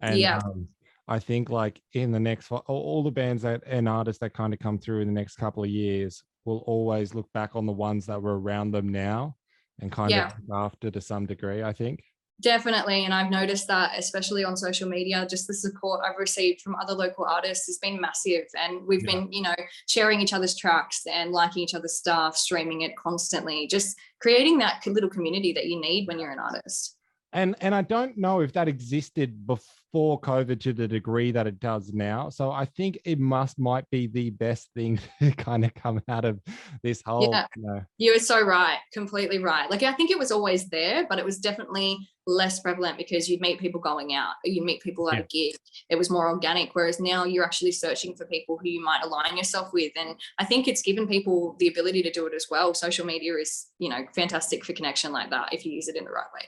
And 0.00 0.18
Yeah. 0.20 0.38
um, 0.44 0.68
I 1.08 1.18
think 1.18 1.50
like 1.50 1.82
in 1.94 2.12
the 2.12 2.20
next 2.20 2.50
all, 2.52 2.62
all 2.68 3.02
the 3.02 3.10
bands 3.10 3.42
that 3.42 3.62
and 3.66 3.88
artists 3.88 4.20
that 4.20 4.34
kind 4.34 4.52
of 4.54 4.60
come 4.60 4.78
through 4.78 5.00
in 5.02 5.08
the 5.08 5.14
next 5.14 5.36
couple 5.36 5.62
of 5.64 5.70
years 5.70 6.22
will 6.44 6.58
always 6.66 7.14
look 7.14 7.32
back 7.32 7.54
on 7.56 7.66
the 7.66 7.72
ones 7.72 8.06
that 8.06 8.22
were 8.22 8.40
around 8.40 8.72
them 8.72 8.88
now 8.88 9.36
and 9.82 9.92
kind 9.92 10.10
Yeah. 10.10 10.28
of 10.28 10.50
after 10.50 10.90
to 10.90 11.00
some 11.00 11.26
degree. 11.26 11.62
I 11.62 11.72
think. 11.74 12.02
Definitely. 12.40 13.04
And 13.04 13.14
I've 13.14 13.30
noticed 13.30 13.68
that, 13.68 13.92
especially 13.96 14.42
on 14.42 14.56
social 14.56 14.88
media, 14.88 15.26
just 15.30 15.46
the 15.46 15.54
support 15.54 16.00
I've 16.04 16.16
received 16.18 16.60
from 16.60 16.74
other 16.74 16.92
local 16.94 17.24
artists 17.24 17.66
has 17.66 17.78
been 17.78 18.00
massive. 18.00 18.46
And 18.58 18.84
we've 18.86 19.04
Yeah. 19.04 19.12
been, 19.12 19.32
you 19.32 19.42
know, 19.42 19.54
sharing 19.86 20.20
each 20.20 20.32
other's 20.32 20.56
tracks 20.56 21.06
and 21.06 21.30
liking 21.30 21.62
each 21.62 21.74
other's 21.74 21.96
stuff, 21.96 22.36
streaming 22.36 22.80
it 22.80 22.96
constantly, 22.96 23.68
just 23.68 23.96
creating 24.20 24.58
that 24.58 24.84
little 24.86 25.10
community 25.10 25.52
that 25.52 25.66
you 25.66 25.80
need 25.80 26.08
when 26.08 26.18
you're 26.18 26.32
an 26.32 26.38
artist. 26.40 26.96
and 27.34 27.54
and 27.62 27.74
i 27.74 27.80
don't 27.80 28.18
know 28.18 28.40
if 28.40 28.52
that 28.52 28.68
existed 28.68 29.46
before 29.46 29.74
covid 29.92 30.58
to 30.60 30.72
the 30.72 30.88
degree 30.88 31.30
that 31.30 31.46
it 31.46 31.60
does 31.60 31.92
now 31.92 32.28
so 32.30 32.50
i 32.50 32.64
think 32.64 32.98
it 33.04 33.18
must 33.18 33.58
might 33.58 33.88
be 33.90 34.06
the 34.06 34.30
best 34.30 34.70
thing 34.74 34.98
to 35.20 35.30
kind 35.32 35.64
of 35.64 35.74
come 35.74 36.00
out 36.08 36.24
of 36.24 36.40
this 36.82 37.02
whole 37.04 37.30
Yeah. 37.30 37.46
you 37.56 37.62
know, 37.62 37.82
You 37.98 38.14
were 38.14 38.18
so 38.18 38.42
right, 38.44 38.78
completely 38.92 39.38
right. 39.38 39.70
Like 39.70 39.82
I 39.82 39.92
think 39.92 40.10
it 40.10 40.18
was 40.18 40.32
always 40.32 40.68
there, 40.70 41.06
but 41.08 41.18
it 41.18 41.24
was 41.24 41.38
definitely 41.38 41.98
less 42.26 42.60
prevalent 42.60 42.96
because 42.96 43.28
you'd 43.28 43.40
meet 43.40 43.60
people 43.60 43.80
going 43.80 44.14
out, 44.14 44.34
you'd 44.44 44.64
meet 44.64 44.80
people 44.82 45.10
at 45.10 45.18
Yeah. 45.18 45.24
a 45.24 45.26
gig. 45.26 45.56
It 45.90 45.96
was 45.96 46.08
more 46.10 46.28
organic. 46.28 46.70
Whereas 46.74 46.98
now 47.00 47.24
you're 47.24 47.44
actually 47.44 47.72
searching 47.72 48.14
for 48.16 48.24
people 48.26 48.58
who 48.58 48.68
you 48.68 48.82
might 48.82 49.02
align 49.04 49.36
yourself 49.36 49.72
with. 49.72 49.92
And 49.96 50.16
I 50.38 50.44
think 50.44 50.68
it's 50.68 50.82
given 50.82 51.06
people 51.06 51.56
the 51.58 51.68
ability 51.68 52.02
to 52.04 52.10
do 52.10 52.26
it 52.26 52.34
as 52.34 52.46
well. 52.50 52.72
Social 52.74 53.04
media 53.06 53.34
is, 53.36 53.66
you 53.78 53.88
know, 53.90 54.04
fantastic 54.14 54.64
for 54.64 54.72
connection 54.72 55.12
like 55.12 55.30
that 55.30 55.52
if 55.52 55.66
you 55.66 55.72
use 55.72 55.88
it 55.88 55.96
in 55.96 56.04
the 56.04 56.10
right 56.10 56.32
way. 56.34 56.46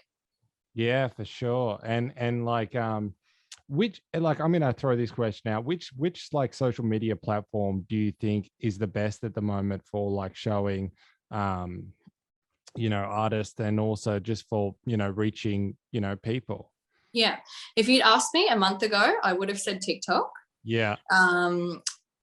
yeah 0.74 1.06
for 1.08 1.24
sure 1.24 1.78
and 1.84 2.12
and 2.16 2.44
like 2.44 2.74
um 2.74 3.14
which 3.68 4.00
like 4.14 4.40
i'm 4.40 4.52
gonna 4.52 4.72
throw 4.72 4.94
this 4.94 5.10
question 5.10 5.50
out 5.50 5.64
which 5.64 5.90
which 5.96 6.28
like 6.32 6.52
social 6.52 6.84
media 6.84 7.16
platform 7.16 7.84
do 7.88 7.96
you 7.96 8.12
think 8.20 8.50
is 8.60 8.76
the 8.76 8.86
best 8.86 9.24
at 9.24 9.34
the 9.34 9.40
moment 9.40 9.82
for 9.90 10.10
like 10.10 10.36
showing 10.36 10.90
um 11.30 11.86
you 12.76 12.90
know 12.90 12.98
artists 12.98 13.58
and 13.60 13.80
also 13.80 14.18
just 14.18 14.46
for 14.48 14.74
you 14.84 14.96
know 14.96 15.08
reaching 15.10 15.76
you 15.92 16.00
know 16.00 16.16
people 16.16 16.70
Yeah. 17.12 17.36
If 17.76 17.88
you'd 17.88 18.02
asked 18.02 18.34
me 18.34 18.48
a 18.48 18.56
month 18.56 18.82
ago, 18.82 19.14
I 19.22 19.32
would 19.32 19.48
have 19.48 19.60
said 19.60 19.80
TikTok. 19.80 20.30
yeah 20.64 20.96
Um, 21.12 21.80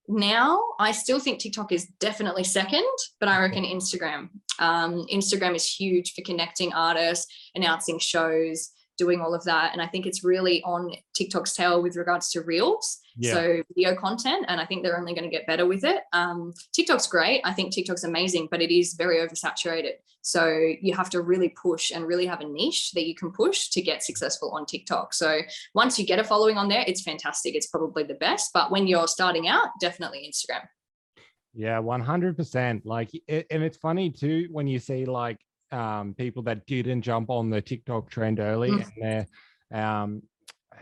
now 0.07 0.59
I 0.79 0.91
still 0.91 1.19
think 1.19 1.39
TikTok 1.39 1.71
is 1.71 1.87
definitely 1.99 2.43
second, 2.43 2.83
but 3.19 3.29
I 3.29 3.39
reckon 3.39 3.63
Instagram. 3.63 4.29
Um, 4.59 5.05
Instagram 5.07 5.55
is 5.55 5.65
huge 5.65 6.13
for 6.13 6.21
connecting 6.23 6.73
artists, 6.73 7.25
announcing 7.55 7.99
shows, 7.99 8.71
doing 9.03 9.19
all 9.21 9.33
of 9.33 9.43
that. 9.51 9.67
And 9.73 9.81
I 9.85 9.87
think 9.91 10.03
it's 10.05 10.23
really 10.23 10.57
on 10.63 10.81
TikTok's 11.17 11.53
tail 11.59 11.75
with 11.83 11.95
regards 12.03 12.25
to 12.31 12.41
reels. 12.41 12.85
yeah 13.17 13.33
So 13.33 13.41
video 13.69 13.91
content, 14.05 14.45
and 14.49 14.57
I 14.63 14.65
think 14.67 14.77
they're 14.81 14.99
only 15.01 15.15
going 15.17 15.29
to 15.29 15.35
get 15.37 15.47
better 15.51 15.65
with 15.73 15.83
it. 15.93 16.01
Um, 16.21 16.53
TikTok's 16.75 17.07
great. 17.15 17.39
I 17.49 17.53
think 17.55 17.67
TikTok's 17.73 18.05
amazing, 18.11 18.47
but 18.51 18.61
it 18.61 18.71
is 18.79 18.87
very 19.03 19.17
oversaturated. 19.23 19.95
So 20.33 20.43
you 20.85 20.93
have 21.01 21.09
to 21.15 21.19
really 21.31 21.51
push 21.65 21.85
and 21.93 22.05
really 22.11 22.27
have 22.27 22.41
a 22.41 22.49
niche 22.59 22.91
that 22.95 23.07
you 23.09 23.15
can 23.21 23.31
push 23.31 23.59
to 23.75 23.81
get 23.89 24.03
successful 24.09 24.49
on 24.57 24.65
TikTok. 24.65 25.07
So 25.13 25.29
once 25.73 25.97
you 25.97 26.05
get 26.05 26.19
a 26.19 26.23
following 26.23 26.57
on 26.57 26.67
there, 26.69 26.85
it's 26.89 27.01
fantastic. 27.01 27.55
It's 27.55 27.69
probably 27.75 28.03
the 28.03 28.19
best. 28.27 28.51
But 28.53 28.69
when 28.73 28.85
you're 28.89 29.07
starting 29.07 29.47
out, 29.55 29.69
definitely 29.79 30.21
Instagram. 30.29 30.65
Yeah, 31.53 31.79
one 31.79 32.03
hundred 32.11 32.37
percent. 32.37 32.85
Like, 32.85 33.09
it, 33.27 33.47
and 33.53 33.61
it's 33.67 33.77
funny 33.77 34.07
too 34.09 34.47
when 34.55 34.67
you 34.67 34.79
see 34.79 35.03
like 35.05 35.39
um 35.71 36.13
people 36.13 36.43
that 36.43 36.65
didn't 36.65 37.01
jump 37.01 37.29
on 37.29 37.49
the 37.49 37.61
TikTok 37.61 38.09
trend 38.09 38.39
early, 38.39 38.71
Mm. 38.71 38.83
and 38.83 38.91
they're 39.01 39.27
um 39.83 40.23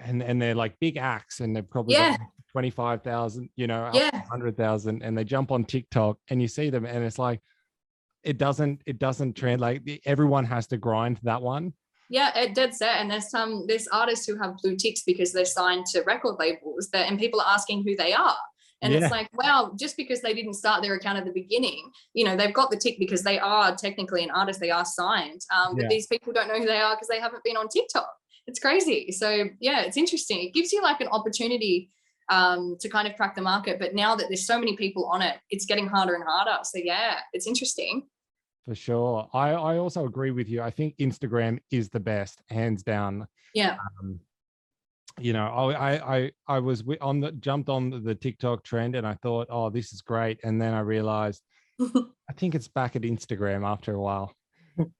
and 0.04 0.24
and 0.24 0.42
they're 0.42 0.56
like 0.56 0.80
big 0.80 0.98
acts, 0.98 1.40
and 1.40 1.56
they've 1.56 1.70
probably 1.70 1.96
Yeah. 1.96 2.18
got 2.18 2.28
twenty 2.52 2.70
five 2.70 3.04
thousand, 3.04 3.50
you 3.56 3.68
know, 3.68 3.92
Yeah. 3.94 4.10
hundred 4.32 4.58
thousand, 4.58 5.04
and 5.04 5.18
they 5.18 5.24
jump 5.24 5.52
on 5.52 5.64
TikTok, 5.66 6.18
and 6.30 6.42
you 6.42 6.48
see 6.48 6.70
them, 6.70 6.86
and 6.86 7.04
it's 7.04 7.20
like 7.20 7.42
it 8.24 8.38
doesn't 8.38 8.82
it 8.86 9.00
doesn't 9.00 9.34
trend 9.34 9.62
like 9.62 10.02
everyone 10.06 10.46
has 10.46 10.68
to 10.68 10.78
grind 10.78 11.20
that 11.24 11.42
one. 11.42 11.74
Yeah, 12.12 12.36
it 12.38 12.56
dead 12.56 12.74
set. 12.74 12.98
And 13.00 13.12
there's 13.12 13.30
some 13.30 13.66
there's 13.68 13.88
artists 13.90 14.26
who 14.26 14.36
have 14.38 14.58
blue 14.64 14.76
ticks 14.76 15.04
because 15.04 15.32
they're 15.32 15.46
signed 15.46 15.86
to 15.88 16.02
record 16.02 16.38
labels 16.40 16.90
that 16.92 17.08
and 17.08 17.20
people 17.20 17.40
are 17.40 17.54
asking 17.54 17.84
who 17.84 17.96
they 17.96 18.14
are. 18.14 18.36
And 18.82 18.94
Yeah. 18.94 19.00
it's 19.00 19.12
like, 19.12 19.30
wow, 19.34 19.74
just 19.78 19.98
because 19.98 20.22
they 20.22 20.34
didn't 20.34 20.54
start 20.54 20.82
their 20.82 20.96
account 20.96 21.18
at 21.18 21.26
the 21.26 21.32
beginning, 21.32 21.92
you 22.14 22.24
know, 22.26 22.36
they've 22.36 22.54
got 22.54 22.72
the 22.72 22.78
tick 22.78 22.98
because 22.98 23.24
they 23.24 23.38
are 23.40 23.76
technically 23.76 24.24
an 24.24 24.32
artist, 24.32 24.60
they 24.60 24.72
are 24.72 24.86
signed. 24.86 25.42
Um, 25.54 25.76
but 25.76 25.84
Yeah. 25.84 25.90
these 25.90 26.08
people 26.08 26.32
don't 26.34 26.48
know 26.48 26.60
who 26.60 26.66
they 26.66 26.80
are 26.80 26.96
because 26.96 27.08
they 27.10 27.20
haven't 27.20 27.44
been 27.44 27.58
on 27.58 27.68
TikTok. 27.68 28.10
It's 28.48 28.60
crazy. 28.60 29.12
So 29.12 29.50
yeah, 29.60 29.82
it's 29.82 29.98
interesting. 29.98 30.40
It 30.40 30.54
gives 30.54 30.72
you 30.72 30.82
like 30.82 31.02
an 31.02 31.08
opportunity 31.08 31.92
um, 32.30 32.78
to 32.80 32.88
kind 32.90 33.08
of 33.08 33.16
crack 33.16 33.36
the 33.36 33.42
market. 33.42 33.80
But 33.80 33.96
now 33.96 34.16
that 34.16 34.28
there's 34.30 34.46
so 34.46 34.60
many 34.60 34.78
people 34.78 35.06
on 35.06 35.22
it, 35.22 35.38
it's 35.50 35.66
getting 35.66 35.88
harder 35.88 36.14
and 36.16 36.24
harder. 36.24 36.60
So 36.64 36.78
yeah, 36.78 37.20
it's 37.34 37.48
interesting. 37.48 38.08
For 38.66 38.76
sure. 38.76 39.28
I, 39.34 39.50
I 39.52 39.78
also 39.78 40.06
agree 40.06 40.30
with 40.32 40.48
you. 40.48 40.62
I 40.62 40.70
think 40.70 40.96
Instagram 40.98 41.60
is 41.72 41.90
the 41.90 42.00
best, 42.00 42.42
hands 42.50 42.84
down. 42.84 43.28
Yeah. 43.56 43.78
um, 44.02 44.20
you 45.20 45.34
know, 45.34 45.46
I 45.46 46.18
I 46.18 46.32
I, 46.48 46.60
was 46.60 46.84
on 47.02 47.20
the 47.20 47.32
jumped 47.34 47.70
on 47.70 48.04
the- 48.04 48.16
TikTok 48.16 48.64
trend 48.64 48.96
and 48.96 49.06
I 49.06 49.16
thought, 49.16 49.48
oh, 49.50 49.70
this 49.70 49.94
is 49.94 50.02
great, 50.02 50.40
and 50.44 50.62
then 50.62 50.74
I 50.74 50.80
realized 50.80 51.42
I 51.82 52.34
think 52.36 52.56
it's 52.56 52.68
back 52.68 52.96
at 52.96 53.04
Instagram 53.04 53.66
after 53.66 53.94
a 53.94 54.00
while. 54.00 54.34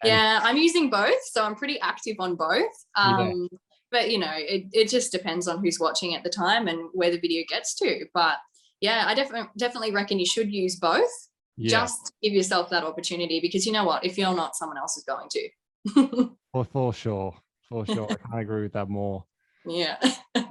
Yeah, 0.04 0.42
I'm 0.44 0.58
using 0.58 0.90
both, 0.90 1.24
so 1.24 1.44
I'm 1.44 1.56
pretty 1.56 1.80
active 1.80 2.18
on 2.20 2.36
both. 2.36 2.66
Yeah. 2.98 3.18
Um, 3.18 3.48
But 3.92 4.12
you 4.12 4.20
know, 4.20 4.34
it, 4.36 4.66
it 4.72 4.90
just 4.90 5.12
depends 5.12 5.48
on 5.48 5.64
who's 5.64 5.80
watching 5.80 6.14
at 6.16 6.24
the 6.24 6.30
time 6.30 6.68
and 6.68 6.90
where 6.94 7.10
the 7.10 7.20
video 7.20 7.44
gets 7.50 7.74
to. 7.76 8.06
But 8.14 8.38
yeah, 8.82 9.06
I 9.08 9.16
definitely 9.16 9.50
definitely 9.58 9.92
reckon 9.92 10.20
you 10.20 10.26
should 10.26 10.52
use 10.52 10.76
both. 10.76 11.10
Yeah, 11.58 11.70
Just 11.72 12.14
give 12.22 12.34
yourself 12.34 12.70
that 12.70 12.84
opportunity 12.84 13.40
because 13.42 13.66
you 13.66 13.72
know 13.72 13.84
what? 13.84 14.06
If 14.06 14.18
you're 14.18 14.36
not, 14.36 14.56
someone 14.56 14.78
else 14.78 14.96
is 14.96 15.04
going 15.04 15.28
to. 15.32 16.30
for, 16.54 16.66
for 16.66 16.94
sure, 16.94 17.36
for 17.68 17.86
sure. 17.86 18.08
I 18.10 18.16
can't 18.16 18.40
agree 18.42 18.62
with 18.62 18.74
that 18.74 18.90
more. 18.90 19.26
Yeah. 19.66 19.98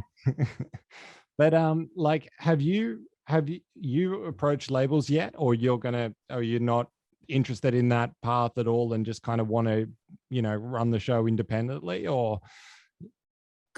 but 1.38 1.54
um, 1.54 1.90
like, 1.96 2.28
have 2.38 2.60
you 2.60 3.06
have 3.26 3.48
you 3.48 3.60
you 3.74 4.24
approached 4.24 4.70
labels 4.70 5.10
yet, 5.10 5.34
or 5.36 5.54
you're 5.54 5.78
gonna, 5.78 6.12
or 6.30 6.42
you're 6.42 6.60
not 6.60 6.88
interested 7.28 7.74
in 7.74 7.88
that 7.90 8.10
path 8.22 8.56
at 8.56 8.66
all, 8.66 8.92
and 8.92 9.04
just 9.04 9.22
kind 9.22 9.40
of 9.40 9.48
want 9.48 9.68
to, 9.68 9.88
you 10.30 10.42
know, 10.42 10.54
run 10.54 10.90
the 10.90 10.98
show 10.98 11.26
independently, 11.26 12.06
or 12.06 12.40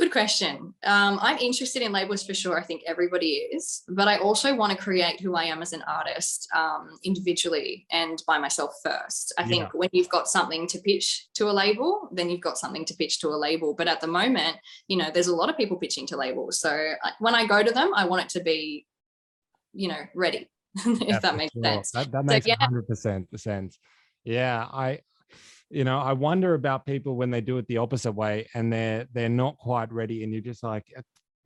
Good 0.00 0.12
question. 0.12 0.72
Um, 0.82 1.18
I'm 1.20 1.36
interested 1.36 1.82
in 1.82 1.92
labels 1.92 2.22
for 2.22 2.32
sure. 2.32 2.58
I 2.58 2.62
think 2.62 2.80
everybody 2.86 3.32
is, 3.52 3.82
but 3.86 4.08
I 4.08 4.16
also 4.16 4.56
want 4.56 4.72
to 4.72 4.78
create 4.82 5.20
who 5.20 5.34
I 5.34 5.44
am 5.44 5.60
as 5.60 5.74
an 5.74 5.82
artist 5.82 6.48
um, 6.56 6.98
individually 7.04 7.86
and 7.92 8.22
by 8.26 8.38
myself 8.38 8.72
first. 8.82 9.34
I 9.36 9.44
think 9.44 9.74
when 9.74 9.90
you've 9.92 10.08
got 10.08 10.26
something 10.26 10.66
to 10.68 10.78
pitch 10.78 11.26
to 11.34 11.50
a 11.50 11.52
label, 11.52 12.08
then 12.12 12.30
you've 12.30 12.40
got 12.40 12.56
something 12.56 12.86
to 12.86 12.94
pitch 12.96 13.20
to 13.20 13.28
a 13.28 13.36
label. 13.36 13.74
But 13.74 13.88
at 13.88 14.00
the 14.00 14.06
moment, 14.06 14.56
you 14.88 14.96
know, 14.96 15.10
there's 15.12 15.26
a 15.26 15.36
lot 15.36 15.50
of 15.50 15.58
people 15.58 15.76
pitching 15.76 16.06
to 16.06 16.16
labels. 16.16 16.58
So 16.60 16.70
I, 16.70 17.10
when 17.18 17.34
I 17.34 17.46
go 17.46 17.62
to 17.62 17.70
them, 17.70 17.92
I 17.94 18.06
want 18.06 18.22
it 18.24 18.30
to 18.38 18.42
be, 18.42 18.86
you 19.74 19.88
know, 19.88 20.00
ready. 20.14 20.48
if 20.76 20.98
Yeah, 21.02 21.18
that 21.18 21.36
makes 21.36 21.52
sure. 21.52 21.62
sense. 21.62 21.90
That, 21.90 22.10
that 22.12 22.24
So, 22.24 22.32
makes 22.32 22.46
yeah. 22.46 22.56
hundred 22.58 22.88
percent 22.88 23.28
sense. 23.38 23.78
Yeah, 24.24 24.66
I, 24.72 25.00
you 25.70 25.84
know, 25.84 25.98
I 25.98 26.12
wonder 26.12 26.54
about 26.54 26.84
people 26.84 27.16
when 27.16 27.30
they 27.30 27.40
do 27.40 27.58
it 27.58 27.66
the 27.68 27.78
opposite 27.78 28.12
way 28.12 28.46
and 28.54 28.72
they're 28.72 29.06
they're 29.12 29.28
not 29.28 29.56
quite 29.56 29.92
ready, 29.92 30.24
and 30.24 30.32
you're 30.32 30.42
just 30.42 30.62
like, 30.62 30.92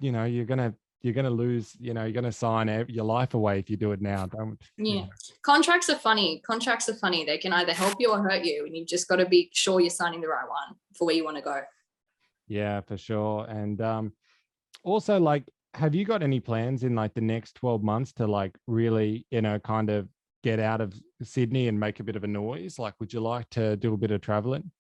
you 0.01 0.13
know, 0.13 0.25
you're 0.25 0.47
gonna 0.47 0.75
you're 1.03 1.13
gonna 1.13 1.31
lose, 1.31 1.77
you 1.79 1.93
know, 1.93 2.05
you're 2.05 2.13
gonna 2.15 2.33
sign 2.33 2.69
your 2.89 3.05
life 3.05 3.35
away 3.35 3.59
if 3.59 3.69
you 3.69 3.77
do 3.77 3.93
it 3.93 4.01
now. 4.01 4.25
Don't. 4.27 4.59
you 4.79 4.95
Yeah. 4.97 5.01
know. 5.03 5.09
Contracts 5.43 5.91
are 5.91 5.99
funny. 5.99 6.41
Contracts 6.47 6.89
are 6.89 6.95
funny. 6.95 7.27
They 7.27 7.37
can 7.37 7.53
either 7.53 7.75
help 7.75 7.97
you 7.99 8.11
or 8.11 8.23
hurt 8.23 8.45
you. 8.45 8.65
And 8.65 8.75
you've 8.75 8.89
just 8.89 9.07
got 9.07 9.17
to 9.17 9.27
be 9.27 9.51
sure 9.53 9.81
you're 9.81 9.91
signing 9.91 10.23
the 10.23 10.29
right 10.29 10.49
one 10.49 10.77
for 10.97 11.05
where 11.05 11.15
you 11.15 11.25
want 11.25 11.37
to 11.37 11.43
go. 11.43 11.61
Yeah, 12.49 12.81
for 12.81 12.97
sure. 12.97 13.45
And 13.45 13.81
um, 13.83 14.13
also, 14.83 15.21
like, 15.21 15.45
have 15.75 15.95
you 15.95 16.07
got 16.07 16.23
any 16.23 16.41
plans 16.41 16.85
in 16.85 16.95
like 16.95 17.13
the 17.13 17.21
next 17.21 17.55
twelve 17.57 17.83
months 17.83 18.15
to 18.15 18.27
like 18.27 18.57
really, 18.67 19.27
you 19.31 19.43
know, 19.43 19.59
kind 19.59 19.91
of 19.91 20.09
get 20.45 20.61
out 20.61 20.83
of 20.83 20.93
Sydney 21.23 21.69
and 21.69 21.81
make 21.81 22.01
a 22.01 22.05
bit 22.05 22.17
of 22.17 22.23
a 22.23 22.27
noise? 22.27 22.79
Like, 22.79 22.95
would 23.01 23.15
you 23.15 23.21
like 23.21 23.49
to 23.51 23.77
do 23.79 23.95
a 23.95 23.97
bit 23.97 24.11
of 24.11 24.21
traveling? 24.21 24.71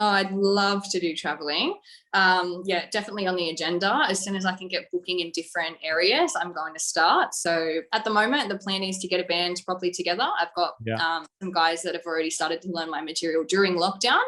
Oh, 0.00 0.08
I'd 0.08 0.32
love 0.32 0.82
to 0.90 0.98
do 0.98 1.14
traveling. 1.14 1.76
Um, 2.14 2.62
yeah, 2.66 2.86
definitely 2.90 3.28
on 3.28 3.36
the 3.36 3.50
agenda. 3.50 4.02
As 4.08 4.18
soon 4.22 4.34
as 4.34 4.44
I 4.44 4.52
can 4.56 4.66
get 4.66 4.90
booking 4.92 5.20
in 5.20 5.30
different 5.32 5.76
areas, 5.84 6.32
I'm 6.40 6.52
going 6.52 6.74
to 6.74 6.80
start. 6.80 7.32
So 7.34 7.80
at 7.92 8.02
the 8.04 8.10
moment, 8.10 8.48
the 8.48 8.58
plan 8.58 8.82
is 8.82 8.98
to 8.98 9.08
get 9.08 9.20
a 9.20 9.24
band 9.24 9.62
properly 9.64 9.92
together. 9.92 10.26
I've 10.40 10.52
got 10.56 10.74
Yeah. 10.84 10.96
um, 10.96 11.26
some 11.40 11.52
guys 11.52 11.82
that 11.82 11.94
have 11.94 12.04
already 12.06 12.30
started 12.30 12.60
to 12.62 12.72
learn 12.72 12.90
my 12.90 13.02
material 13.02 13.44
during 13.46 13.76
lockdown. 13.76 14.22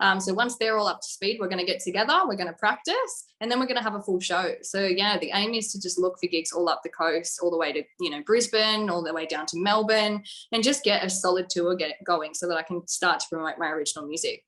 Um, 0.00 0.18
so 0.18 0.34
once 0.34 0.56
they're 0.58 0.76
all 0.76 0.88
up 0.88 1.00
to 1.00 1.06
speed, 1.08 1.38
we're 1.40 1.48
going 1.48 1.64
to 1.64 1.72
get 1.72 1.80
together, 1.80 2.20
we're 2.26 2.36
going 2.36 2.48
to 2.48 2.52
practice, 2.54 3.24
and 3.40 3.48
then 3.50 3.60
we're 3.60 3.66
going 3.66 3.76
to 3.78 3.82
have 3.82 3.94
a 3.94 4.02
full 4.02 4.18
show. 4.20 4.54
So 4.62 4.82
yeah, 4.84 5.18
the 5.18 5.30
aim 5.34 5.54
is 5.54 5.70
to 5.72 5.80
just 5.80 5.98
look 6.00 6.18
for 6.20 6.26
gigs 6.26 6.50
all 6.52 6.68
up 6.68 6.80
the 6.82 6.90
coast, 6.90 7.38
all 7.42 7.50
the 7.52 7.58
way 7.58 7.72
to 7.72 7.82
you 8.00 8.10
know 8.10 8.22
Brisbane, 8.26 8.90
all 8.90 9.02
the 9.04 9.14
way 9.14 9.26
down 9.26 9.46
to 9.46 9.56
Melbourne, 9.58 10.22
and 10.50 10.62
just 10.64 10.82
get 10.82 11.04
a 11.04 11.10
solid 11.10 11.48
tour 11.48 11.76
get 11.76 11.96
going 12.04 12.34
so 12.34 12.48
that 12.48 12.56
I 12.56 12.62
can 12.62 12.86
start 12.88 13.20
to 13.20 13.26
promote 13.30 13.54
my 13.58 13.68
original 13.68 14.06
music. 14.06 14.42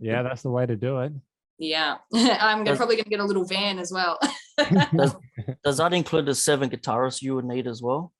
Yeah, 0.00 0.22
that's 0.22 0.42
the 0.42 0.50
way 0.50 0.66
to 0.66 0.76
do 0.76 1.00
it. 1.00 1.12
Yeah, 1.58 1.96
I'm 2.14 2.64
gonna, 2.64 2.76
probably 2.76 2.96
going 2.96 3.04
to 3.04 3.10
get 3.10 3.20
a 3.20 3.24
little 3.24 3.44
van 3.44 3.78
as 3.78 3.92
well. 3.92 4.18
Does, 4.96 5.16
does 5.64 5.76
that 5.78 5.92
include 5.92 6.26
the 6.26 6.34
seven 6.34 6.70
guitarists 6.70 7.20
you 7.20 7.34
would 7.34 7.44
need 7.44 7.66
as 7.66 7.82
well? 7.82 8.12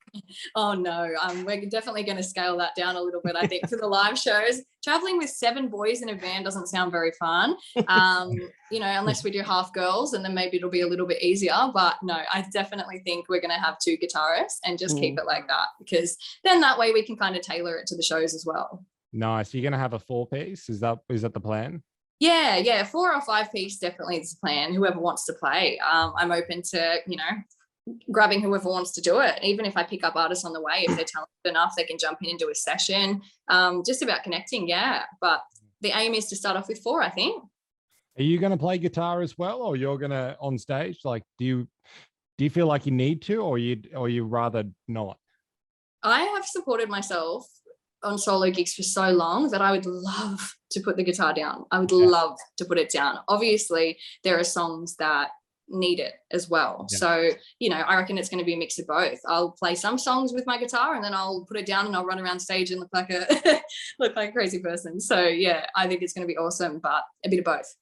oh 0.54 0.74
no, 0.74 1.10
um, 1.22 1.44
we're 1.44 1.66
definitely 1.66 2.02
going 2.02 2.16
to 2.16 2.22
scale 2.22 2.56
that 2.58 2.74
down 2.74 2.96
a 2.96 3.00
little 3.00 3.20
bit. 3.22 3.36
I 3.36 3.46
think 3.46 3.68
for 3.68 3.76
the 3.76 3.86
live 3.86 4.18
shows, 4.18 4.62
traveling 4.82 5.18
with 5.18 5.30
seven 5.30 5.68
boys 5.68 6.02
in 6.02 6.08
a 6.08 6.14
van 6.14 6.42
doesn't 6.42 6.68
sound 6.68 6.92
very 6.92 7.12
fun. 7.18 7.56
Um, 7.88 8.32
you 8.70 8.80
know, 8.80 8.86
unless 8.86 9.24
we 9.24 9.30
do 9.30 9.42
half 9.42 9.72
girls, 9.72 10.14
and 10.14 10.24
then 10.24 10.34
maybe 10.34 10.56
it'll 10.56 10.70
be 10.70 10.80
a 10.80 10.86
little 10.86 11.06
bit 11.06 11.22
easier. 11.22 11.52
But 11.72 11.96
no, 12.02 12.14
I 12.32 12.44
definitely 12.52 13.00
think 13.04 13.28
we're 13.28 13.40
going 13.40 13.54
to 13.54 13.62
have 13.62 13.78
two 13.78 13.96
guitarists 13.96 14.58
and 14.64 14.78
just 14.78 14.98
keep 14.98 15.18
it 15.18 15.26
like 15.26 15.46
that 15.48 15.66
because 15.78 16.16
then 16.44 16.60
that 16.60 16.78
way 16.78 16.92
we 16.92 17.04
can 17.04 17.16
kind 17.16 17.36
of 17.36 17.42
tailor 17.42 17.76
it 17.76 17.86
to 17.88 17.96
the 17.96 18.02
shows 18.02 18.34
as 18.34 18.44
well. 18.46 18.84
Nice. 19.12 19.54
You're 19.54 19.62
gonna 19.62 19.78
have 19.78 19.94
a 19.94 19.98
four 19.98 20.26
piece. 20.26 20.68
Is 20.68 20.80
that 20.80 20.98
is 21.08 21.22
that 21.22 21.34
the 21.34 21.40
plan? 21.40 21.82
Yeah, 22.20 22.56
yeah, 22.56 22.82
four 22.82 23.14
or 23.14 23.20
five 23.20 23.52
piece 23.52 23.78
definitely 23.78 24.18
is 24.18 24.32
the 24.32 24.40
plan. 24.40 24.74
Whoever 24.74 24.98
wants 24.98 25.24
to 25.26 25.32
play, 25.34 25.78
um, 25.78 26.12
I'm 26.16 26.32
open 26.32 26.62
to 26.70 26.98
you 27.06 27.16
know 27.16 27.42
grabbing 28.10 28.40
whoever 28.40 28.68
wants 28.68 28.92
to 28.92 29.00
do 29.00 29.20
it. 29.20 29.38
Even 29.42 29.64
if 29.64 29.76
I 29.76 29.82
pick 29.82 30.04
up 30.04 30.16
artists 30.16 30.44
on 30.44 30.52
the 30.52 30.60
way, 30.60 30.84
if 30.88 30.96
they're 30.96 31.04
talented 31.12 31.28
enough, 31.44 31.74
they 31.76 31.84
can 31.84 31.98
jump 31.98 32.18
in 32.22 32.30
and 32.30 32.38
do 32.38 32.50
a 32.50 32.54
session. 32.54 33.22
Um, 33.48 33.82
just 33.86 34.02
about 34.02 34.22
connecting, 34.22 34.68
yeah. 34.68 35.04
But 35.20 35.42
the 35.80 35.92
aim 35.96 36.14
is 36.14 36.26
to 36.26 36.36
start 36.36 36.56
off 36.56 36.68
with 36.68 36.80
four, 36.80 37.02
I 37.02 37.10
think. 37.10 37.42
Are 38.18 38.22
you 38.22 38.38
going 38.38 38.50
to 38.50 38.58
play 38.58 38.78
guitar 38.78 39.22
as 39.22 39.38
well, 39.38 39.62
or 39.62 39.76
you're 39.76 39.98
going 39.98 40.10
to 40.10 40.36
on 40.40 40.58
stage? 40.58 40.98
Like, 41.04 41.22
do 41.38 41.44
you 41.44 41.68
do 42.36 42.44
you 42.44 42.50
feel 42.50 42.66
like 42.66 42.86
you 42.86 42.92
need 42.92 43.22
to, 43.22 43.36
or 43.36 43.58
you 43.58 43.82
or 43.94 44.08
you 44.08 44.24
rather 44.24 44.64
not? 44.86 45.18
I 46.02 46.20
have 46.20 46.44
supported 46.44 46.88
myself 46.88 47.46
on 48.02 48.18
solo 48.18 48.50
gigs 48.50 48.74
for 48.74 48.82
so 48.82 49.10
long 49.10 49.50
that 49.50 49.62
I 49.62 49.72
would 49.72 49.86
love 49.86 50.54
to 50.70 50.80
put 50.80 50.96
the 50.96 51.04
guitar 51.04 51.32
down. 51.32 51.64
I 51.70 51.80
would 51.80 51.90
yeah. 51.90 52.06
love 52.06 52.38
to 52.58 52.64
put 52.64 52.78
it 52.78 52.90
down. 52.90 53.18
Obviously, 53.28 53.98
there 54.24 54.38
are 54.38 54.44
songs 54.44 54.96
that 54.96 55.30
need 55.68 56.00
it 56.00 56.14
as 56.30 56.48
well. 56.48 56.86
Yeah. 56.90 56.98
So, 56.98 57.30
you 57.58 57.70
know, 57.70 57.76
I 57.76 57.96
reckon 57.96 58.18
it's 58.18 58.28
going 58.28 58.38
to 58.38 58.44
be 58.44 58.54
a 58.54 58.58
mix 58.58 58.78
of 58.78 58.86
both. 58.86 59.18
I'll 59.26 59.50
play 59.50 59.74
some 59.74 59.98
songs 59.98 60.32
with 60.32 60.46
my 60.46 60.58
guitar 60.58 60.94
and 60.94 61.04
then 61.04 61.14
I'll 61.14 61.44
put 61.46 61.58
it 61.58 61.66
down 61.66 61.86
and 61.86 61.94
I'll 61.94 62.06
run 62.06 62.20
around 62.20 62.40
stage 62.40 62.70
and 62.70 62.80
look 62.80 62.90
like 62.92 63.10
a 63.10 63.60
look 63.98 64.16
like 64.16 64.30
a 64.30 64.32
crazy 64.32 64.60
person. 64.60 65.00
So, 65.00 65.20
yeah, 65.20 65.66
I 65.76 65.86
think 65.86 66.02
it's 66.02 66.12
going 66.12 66.26
to 66.26 66.32
be 66.32 66.38
awesome, 66.38 66.80
but 66.82 67.02
a 67.24 67.28
bit 67.28 67.40
of 67.40 67.44
both. 67.44 67.74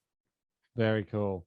Very 0.77 1.05
cool. 1.05 1.47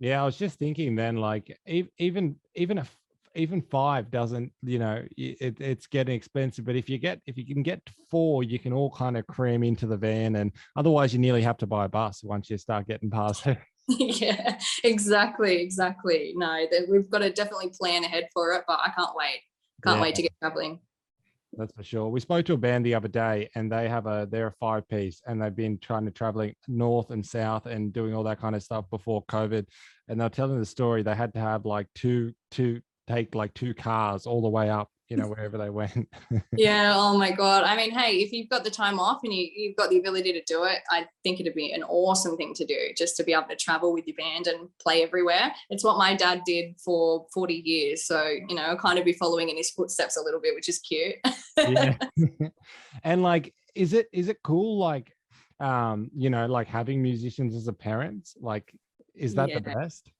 Yeah, 0.00 0.22
I 0.22 0.24
was 0.24 0.36
just 0.36 0.58
thinking 0.58 0.94
then, 0.94 1.16
like 1.16 1.58
even 1.66 2.36
even 2.54 2.78
if 2.78 2.96
even 3.38 3.62
five 3.62 4.10
doesn't, 4.10 4.52
you 4.62 4.78
know, 4.78 5.02
it, 5.16 5.60
it's 5.60 5.86
getting 5.86 6.14
expensive. 6.14 6.64
But 6.64 6.76
if 6.76 6.88
you 6.90 6.98
get 6.98 7.20
if 7.26 7.38
you 7.38 7.46
can 7.46 7.62
get 7.62 7.80
four, 8.10 8.42
you 8.42 8.58
can 8.58 8.72
all 8.72 8.90
kind 8.90 9.16
of 9.16 9.26
cram 9.26 9.62
into 9.62 9.86
the 9.86 9.96
van, 9.96 10.36
and 10.36 10.52
otherwise 10.76 11.12
you 11.12 11.18
nearly 11.18 11.42
have 11.42 11.56
to 11.58 11.66
buy 11.66 11.84
a 11.84 11.88
bus 11.88 12.22
once 12.22 12.50
you 12.50 12.58
start 12.58 12.88
getting 12.88 13.10
past 13.10 13.46
it. 13.46 13.58
yeah, 13.88 14.58
exactly, 14.84 15.62
exactly. 15.62 16.34
No, 16.36 16.66
we've 16.90 17.08
got 17.08 17.20
to 17.20 17.32
definitely 17.32 17.70
plan 17.78 18.04
ahead 18.04 18.28
for 18.34 18.52
it, 18.52 18.64
but 18.66 18.80
I 18.84 18.90
can't 18.90 19.14
wait. 19.14 19.40
Can't 19.84 19.96
yeah. 19.96 20.02
wait 20.02 20.14
to 20.16 20.22
get 20.22 20.32
traveling. 20.40 20.80
That's 21.56 21.72
for 21.72 21.82
sure. 21.82 22.08
We 22.08 22.20
spoke 22.20 22.44
to 22.46 22.52
a 22.52 22.58
band 22.58 22.84
the 22.84 22.94
other 22.94 23.08
day, 23.08 23.48
and 23.54 23.72
they 23.72 23.88
have 23.88 24.06
a 24.06 24.28
they're 24.30 24.48
a 24.48 24.54
five 24.60 24.86
piece, 24.88 25.22
and 25.26 25.40
they've 25.40 25.54
been 25.54 25.78
trying 25.78 26.04
to 26.04 26.10
traveling 26.10 26.54
north 26.66 27.10
and 27.10 27.24
south 27.24 27.66
and 27.66 27.92
doing 27.92 28.14
all 28.14 28.24
that 28.24 28.40
kind 28.40 28.54
of 28.54 28.62
stuff 28.62 28.84
before 28.90 29.24
COVID. 29.26 29.64
And 30.08 30.20
they're 30.20 30.28
telling 30.28 30.58
the 30.58 30.66
story 30.66 31.02
they 31.02 31.14
had 31.14 31.32
to 31.34 31.40
have 31.40 31.64
like 31.64 31.86
two 31.94 32.32
two 32.50 32.80
take 33.08 33.34
like 33.34 33.54
two 33.54 33.74
cars 33.74 34.26
all 34.26 34.42
the 34.42 34.48
way 34.48 34.68
up 34.68 34.90
you 35.08 35.16
know 35.16 35.26
wherever 35.28 35.58
they 35.58 35.70
went. 35.70 36.08
Yeah 36.56 36.92
oh 36.94 37.16
my 37.16 37.30
god. 37.30 37.64
I 37.64 37.76
mean 37.76 37.90
hey 37.90 38.18
if 38.18 38.32
you've 38.32 38.48
got 38.48 38.64
the 38.64 38.70
time 38.70 39.00
off 39.00 39.20
and 39.24 39.32
you, 39.32 39.48
you've 39.54 39.76
got 39.76 39.90
the 39.90 39.98
ability 39.98 40.32
to 40.32 40.42
do 40.42 40.64
it 40.64 40.78
i 40.90 41.06
think 41.22 41.40
it'd 41.40 41.54
be 41.54 41.72
an 41.72 41.82
awesome 41.84 42.36
thing 42.36 42.54
to 42.54 42.64
do 42.64 42.76
just 42.96 43.16
to 43.16 43.24
be 43.24 43.32
able 43.32 43.48
to 43.48 43.56
travel 43.56 43.92
with 43.92 44.06
your 44.06 44.16
band 44.16 44.46
and 44.46 44.68
play 44.80 45.02
everywhere. 45.02 45.52
It's 45.70 45.84
what 45.84 45.98
my 45.98 46.14
dad 46.14 46.42
did 46.44 46.78
for 46.84 47.26
40 47.32 47.54
years 47.54 48.04
so 48.04 48.26
you 48.48 48.54
know 48.54 48.76
kind 48.76 48.98
of 48.98 49.04
be 49.04 49.12
following 49.12 49.48
in 49.48 49.56
his 49.56 49.70
footsteps 49.70 50.16
a 50.16 50.22
little 50.22 50.40
bit 50.40 50.54
which 50.54 50.68
is 50.68 50.78
cute. 50.78 51.16
Yeah. 51.56 51.96
And 53.04 53.22
like 53.22 53.54
is 53.74 53.92
it 53.92 54.08
is 54.12 54.28
it 54.28 54.38
cool 54.42 54.78
like 54.78 55.12
um 55.60 56.10
you 56.14 56.30
know 56.30 56.46
like 56.46 56.66
having 56.66 57.02
musicians 57.02 57.54
as 57.54 57.68
a 57.68 57.72
parent? 57.72 58.28
Like 58.40 58.72
is 59.14 59.34
that 59.34 59.48
yeah. 59.48 59.56
the 59.56 59.60
best 59.60 60.10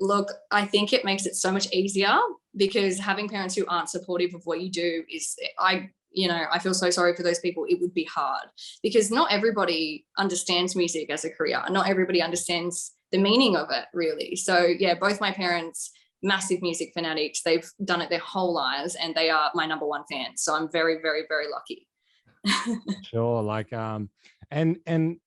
look, 0.00 0.32
I 0.50 0.64
think 0.64 0.92
it 0.92 1.04
makes 1.04 1.26
it 1.26 1.34
so 1.34 1.52
much 1.52 1.70
easier 1.72 2.16
because 2.56 2.98
having 2.98 3.28
parents 3.28 3.54
who 3.54 3.66
aren't 3.66 3.90
supportive 3.90 4.34
of 4.34 4.42
what 4.44 4.60
you 4.60 4.70
do 4.70 5.04
is, 5.12 5.36
I, 5.58 5.90
you 6.10 6.28
know, 6.28 6.44
I 6.50 6.58
feel 6.58 6.74
so 6.74 6.90
sorry 6.90 7.14
for 7.14 7.22
those 7.22 7.40
people. 7.40 7.66
It 7.68 7.80
would 7.80 7.94
be 7.94 8.04
hard 8.04 8.48
because 8.82 9.10
not 9.10 9.32
everybody 9.32 10.06
understands 10.16 10.76
music 10.76 11.10
as 11.10 11.24
a 11.24 11.30
career. 11.30 11.62
Not 11.70 11.88
everybody 11.88 12.22
understands 12.22 12.92
the 13.12 13.18
meaning 13.18 13.56
of 13.56 13.68
it, 13.70 13.86
really. 13.92 14.36
So, 14.36 14.66
yeah, 14.66 14.94
both 14.94 15.20
my 15.20 15.32
parents, 15.32 15.90
massive 16.22 16.62
music 16.62 16.92
fanatics, 16.94 17.42
they've 17.42 17.68
done 17.84 18.00
it 18.00 18.10
their 18.10 18.18
whole 18.18 18.52
lives 18.52 18.94
and 18.94 19.14
they 19.14 19.30
are 19.30 19.50
my 19.54 19.66
number 19.66 19.86
one 19.86 20.04
fans. 20.10 20.42
So, 20.42 20.54
I'm 20.54 20.70
very, 20.70 20.98
very, 21.02 21.22
very 21.28 21.46
lucky. 21.48 21.86
sure. 23.02 23.42
Like, 23.42 23.72
um, 23.72 24.10
and, 24.50 24.78
and, 24.86 25.18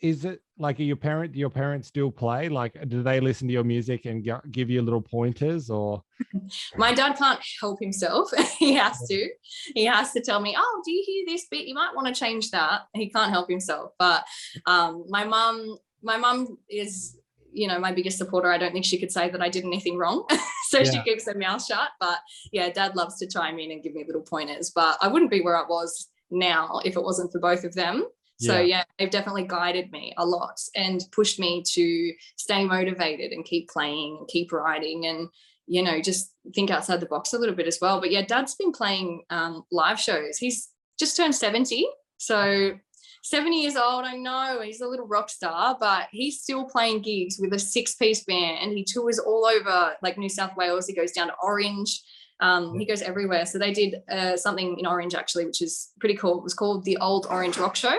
is 0.00 0.24
it 0.24 0.40
like 0.60 0.78
are 0.78 0.84
your 0.84 0.96
parent 0.96 1.34
your 1.34 1.50
parents 1.50 1.88
still 1.88 2.10
play? 2.10 2.48
Like 2.48 2.76
do 2.88 3.02
they 3.02 3.18
listen 3.18 3.48
to 3.48 3.52
your 3.52 3.64
music 3.64 4.04
and 4.04 4.28
give 4.50 4.70
you 4.70 4.82
little 4.82 5.00
pointers 5.00 5.70
or? 5.70 6.02
My 6.76 6.92
dad 6.92 7.16
can't 7.16 7.40
help 7.60 7.80
himself. 7.80 8.30
He 8.58 8.74
has 8.74 8.98
to. 9.08 9.28
He 9.74 9.86
has 9.86 10.12
to 10.12 10.20
tell 10.20 10.38
me 10.40 10.54
oh 10.56 10.82
do 10.84 10.92
you 10.92 11.02
hear 11.06 11.24
this 11.26 11.46
bit 11.50 11.66
you 11.66 11.74
might 11.74 11.94
want 11.94 12.06
to 12.08 12.14
change 12.14 12.50
that. 12.50 12.82
He 12.94 13.08
can't 13.08 13.30
help 13.30 13.48
himself 13.48 13.92
but 13.98 14.24
um 14.66 15.04
my 15.08 15.24
mom 15.24 15.78
my 16.02 16.18
mom 16.18 16.58
is 16.68 17.16
you 17.52 17.66
know 17.66 17.78
my 17.78 17.92
biggest 17.92 18.18
supporter. 18.18 18.50
I 18.50 18.58
don't 18.58 18.72
think 18.72 18.84
she 18.84 18.98
could 18.98 19.10
say 19.10 19.30
that 19.30 19.42
i 19.42 19.48
did 19.48 19.64
anything 19.64 19.96
wrong 19.96 20.26
so 20.68 20.78
yeah. 20.78 20.90
she 20.90 21.02
keeps 21.02 21.26
her 21.26 21.34
mouth 21.34 21.64
shut 21.64 21.90
but 21.98 22.18
yeah 22.52 22.70
dad 22.70 22.94
loves 22.94 23.18
to 23.18 23.26
chime 23.26 23.58
in 23.58 23.70
and 23.72 23.82
give 23.82 23.94
me 23.94 24.04
little 24.06 24.22
pointers 24.22 24.70
but 24.70 24.98
i 25.00 25.08
wouldn't 25.08 25.30
be 25.30 25.40
where 25.40 25.56
i 25.56 25.66
was 25.66 26.08
now 26.30 26.80
if 26.84 26.96
it 26.96 27.02
wasn't 27.02 27.30
for 27.32 27.40
both 27.40 27.64
of 27.64 27.74
them 27.74 28.04
so 28.40 28.54
yeah. 28.58 28.78
yeah, 28.78 28.84
they've 28.98 29.10
definitely 29.10 29.44
guided 29.44 29.92
me 29.92 30.14
a 30.16 30.24
lot 30.24 30.60
and 30.74 31.02
pushed 31.12 31.38
me 31.38 31.62
to 31.74 32.12
stay 32.36 32.64
motivated 32.64 33.32
and 33.32 33.44
keep 33.44 33.68
playing 33.68 34.16
and 34.18 34.28
keep 34.28 34.52
writing 34.52 35.06
and 35.06 35.28
you 35.66 35.82
know 35.82 36.00
just 36.00 36.32
think 36.54 36.70
outside 36.70 37.00
the 37.00 37.06
box 37.06 37.32
a 37.32 37.38
little 37.38 37.54
bit 37.54 37.66
as 37.66 37.78
well. 37.80 38.00
But 38.00 38.10
yeah, 38.10 38.22
Dad's 38.24 38.54
been 38.54 38.72
playing 38.72 39.22
um, 39.30 39.64
live 39.70 40.00
shows. 40.00 40.38
He's 40.38 40.68
just 40.98 41.16
turned 41.16 41.34
seventy, 41.34 41.86
so 42.18 42.78
70 43.22 43.60
years 43.60 43.76
old. 43.76 44.04
I 44.04 44.16
know 44.16 44.60
he's 44.62 44.80
a 44.80 44.86
little 44.86 45.06
rock 45.06 45.28
star, 45.28 45.76
but 45.78 46.08
he's 46.10 46.40
still 46.40 46.64
playing 46.64 47.02
gigs 47.02 47.38
with 47.38 47.52
a 47.52 47.58
six 47.58 47.94
piece 47.94 48.24
band 48.24 48.58
and 48.62 48.72
he 48.72 48.84
tours 48.84 49.18
all 49.18 49.44
over 49.44 49.92
like 50.02 50.16
New 50.16 50.28
South 50.28 50.56
Wales. 50.56 50.86
He 50.86 50.94
goes 50.94 51.12
down 51.12 51.28
to 51.28 51.34
Orange. 51.42 52.02
Um, 52.40 52.78
he 52.78 52.86
goes 52.86 53.02
everywhere. 53.02 53.44
So 53.44 53.58
they 53.58 53.72
did 53.72 53.96
uh, 54.10 54.36
something 54.36 54.78
in 54.78 54.86
Orange 54.86 55.14
actually, 55.14 55.44
which 55.44 55.60
is 55.60 55.90
pretty 56.00 56.16
cool. 56.16 56.38
It 56.38 56.44
was 56.44 56.54
called 56.54 56.84
the 56.84 56.96
Old 56.96 57.26
Orange 57.28 57.58
Rock 57.58 57.76
Show, 57.76 57.96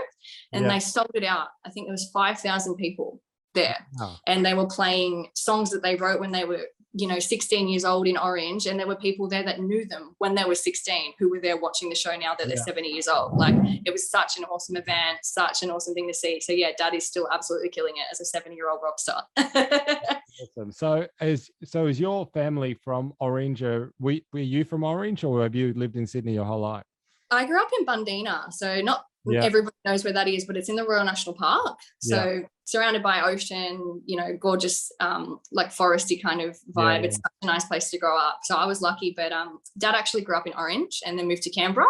and 0.51 0.65
yeah. 0.65 0.73
they 0.73 0.79
sold 0.79 1.11
it 1.13 1.23
out. 1.23 1.49
I 1.65 1.69
think 1.69 1.87
there 1.87 1.93
was 1.93 2.09
five 2.11 2.39
thousand 2.39 2.75
people 2.75 3.21
there, 3.53 3.77
oh. 3.99 4.17
and 4.27 4.45
they 4.45 4.53
were 4.53 4.67
playing 4.67 5.29
songs 5.35 5.71
that 5.71 5.83
they 5.83 5.95
wrote 5.95 6.19
when 6.19 6.31
they 6.31 6.45
were 6.45 6.65
you 6.93 7.07
know 7.07 7.19
16 7.19 7.69
years 7.69 7.85
old 7.85 8.05
in 8.05 8.17
orange 8.17 8.65
and 8.65 8.77
there 8.77 8.87
were 8.87 8.97
people 8.97 9.29
there 9.29 9.43
that 9.43 9.61
knew 9.61 9.85
them 9.85 10.13
when 10.17 10.35
they 10.35 10.43
were 10.43 10.55
16 10.55 11.13
who 11.17 11.29
were 11.29 11.39
there 11.39 11.55
watching 11.55 11.87
the 11.87 11.95
show 11.95 12.15
now 12.17 12.35
that 12.37 12.49
they're 12.49 12.57
70 12.57 12.89
years 12.89 13.07
old. 13.07 13.37
Like 13.37 13.55
it 13.85 13.93
was 13.93 14.09
such 14.09 14.37
an 14.37 14.43
awesome 14.43 14.75
event 14.75 15.19
such 15.23 15.63
an 15.63 15.71
awesome 15.71 15.93
thing 15.93 16.09
to 16.09 16.13
see. 16.13 16.41
So 16.41 16.51
yeah 16.51 16.71
dad 16.77 16.93
is 16.93 17.07
still 17.07 17.29
absolutely 17.31 17.69
killing 17.69 17.93
it 17.95 18.07
as 18.11 18.19
a 18.19 18.25
70 18.25 18.55
year 18.55 18.69
old 18.69 18.81
rock 18.83 18.99
star. 18.99 19.23
Awesome. 20.41 20.71
So 20.71 21.07
is 21.21 21.51
so 21.63 21.87
is 21.87 21.99
your 21.99 22.25
family 22.33 22.73
from 22.73 23.13
orange? 23.19 23.61
Or 23.61 23.91
were, 23.99 24.17
were 24.33 24.39
you 24.39 24.63
from 24.63 24.83
orange 24.83 25.23
or 25.23 25.43
have 25.43 25.55
you 25.55 25.73
lived 25.75 25.95
in 25.95 26.07
sydney 26.07 26.33
your 26.33 26.45
whole 26.45 26.61
life? 26.61 26.83
I 27.29 27.45
grew 27.45 27.61
up 27.61 27.69
in 27.79 27.85
Bundeena, 27.85 28.51
so 28.51 28.81
not 28.81 29.05
yeah. 29.25 29.43
everybody 29.43 29.75
knows 29.85 30.03
where 30.03 30.13
that 30.13 30.27
is, 30.27 30.45
but 30.45 30.57
it's 30.57 30.69
in 30.69 30.75
the 30.75 30.85
Royal 30.85 31.05
National 31.05 31.35
Park. 31.35 31.77
So 31.99 32.23
yeah. 32.23 32.47
surrounded 32.65 33.03
by 33.03 33.21
ocean, 33.21 34.01
you 34.05 34.17
know, 34.17 34.35
gorgeous, 34.39 34.91
um, 34.99 35.39
like 35.51 35.69
foresty 35.69 36.21
kind 36.21 36.41
of 36.41 36.57
vibe. 36.75 37.01
Yeah, 37.01 37.07
it's 37.07 37.15
such 37.17 37.33
a 37.43 37.45
nice 37.45 37.65
place 37.65 37.89
to 37.91 37.99
grow 37.99 38.17
up. 38.17 38.39
So 38.43 38.55
I 38.55 38.65
was 38.65 38.81
lucky, 38.81 39.13
but 39.15 39.31
um, 39.31 39.59
dad 39.77 39.95
actually 39.95 40.23
grew 40.23 40.35
up 40.35 40.47
in 40.47 40.53
Orange 40.53 41.01
and 41.05 41.17
then 41.17 41.27
moved 41.27 41.43
to 41.43 41.49
Canberra. 41.49 41.87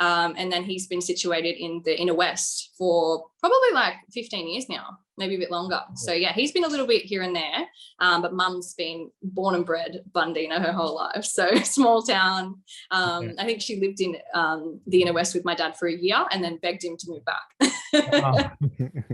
Um, 0.00 0.34
and 0.38 0.50
then 0.50 0.64
he's 0.64 0.86
been 0.86 1.02
situated 1.02 1.56
in 1.62 1.82
the 1.84 1.98
inner 2.00 2.14
west 2.14 2.72
for 2.76 3.22
probably 3.38 3.72
like 3.74 3.94
15 4.12 4.48
years 4.48 4.66
now, 4.66 4.96
maybe 5.18 5.34
a 5.34 5.38
bit 5.38 5.50
longer. 5.50 5.82
So 5.94 6.12
yeah, 6.12 6.32
he's 6.32 6.52
been 6.52 6.64
a 6.64 6.68
little 6.68 6.86
bit 6.86 7.04
here 7.04 7.20
and 7.20 7.36
there. 7.36 7.66
Um, 7.98 8.22
but 8.22 8.32
mum's 8.32 8.72
been 8.72 9.10
born 9.22 9.54
and 9.54 9.66
bred 9.66 10.00
Bundeena 10.12 10.58
her 10.64 10.72
whole 10.72 10.94
life. 10.94 11.26
So 11.26 11.54
small 11.64 12.02
town. 12.02 12.62
Um, 12.90 13.32
I 13.38 13.44
think 13.44 13.60
she 13.60 13.78
lived 13.78 14.00
in 14.00 14.16
um, 14.32 14.80
the 14.86 15.02
inner 15.02 15.12
west 15.12 15.34
with 15.34 15.44
my 15.44 15.54
dad 15.54 15.76
for 15.76 15.86
a 15.86 15.94
year 15.94 16.24
and 16.30 16.42
then 16.42 16.56
begged 16.62 16.82
him 16.82 16.96
to 16.96 17.06
move 17.10 17.24
back. 17.26 17.72
oh. 18.14 18.50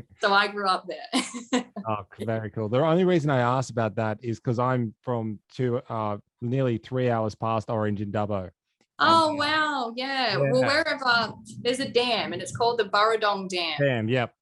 so 0.20 0.32
I 0.32 0.46
grew 0.46 0.68
up 0.68 0.86
there. 0.86 1.64
oh, 1.88 2.06
very 2.20 2.50
cool. 2.50 2.68
The 2.68 2.78
only 2.78 3.04
reason 3.04 3.28
I 3.28 3.40
asked 3.40 3.70
about 3.70 3.96
that 3.96 4.18
is 4.22 4.38
because 4.38 4.60
I'm 4.60 4.94
from 5.00 5.40
two, 5.52 5.80
uh, 5.88 6.18
nearly 6.40 6.78
three 6.78 7.10
hours 7.10 7.34
past 7.34 7.70
Orange 7.70 8.00
in 8.00 8.12
Dubbo. 8.12 8.50
Oh 8.98 9.34
wow, 9.34 9.92
yeah. 9.94 10.38
yeah. 10.38 10.50
Well, 10.50 10.62
wherever 10.62 11.34
there's 11.60 11.80
a 11.80 11.88
dam 11.88 12.32
and 12.32 12.40
it's 12.40 12.56
called 12.56 12.78
the 12.78 12.84
Burrendong 12.84 13.48
Dam. 13.48 13.76
Dam, 13.78 14.08
yep. 14.08 14.34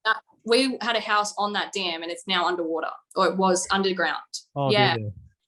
we 0.45 0.77
had 0.81 0.95
a 0.95 1.01
house 1.01 1.33
on 1.37 1.53
that 1.53 1.73
dam 1.73 2.03
and 2.03 2.11
it's 2.11 2.23
now 2.27 2.45
underwater, 2.45 2.91
or 3.15 3.27
it 3.27 3.37
was 3.37 3.67
underground. 3.71 4.17
Oh, 4.55 4.71
yeah. 4.71 4.95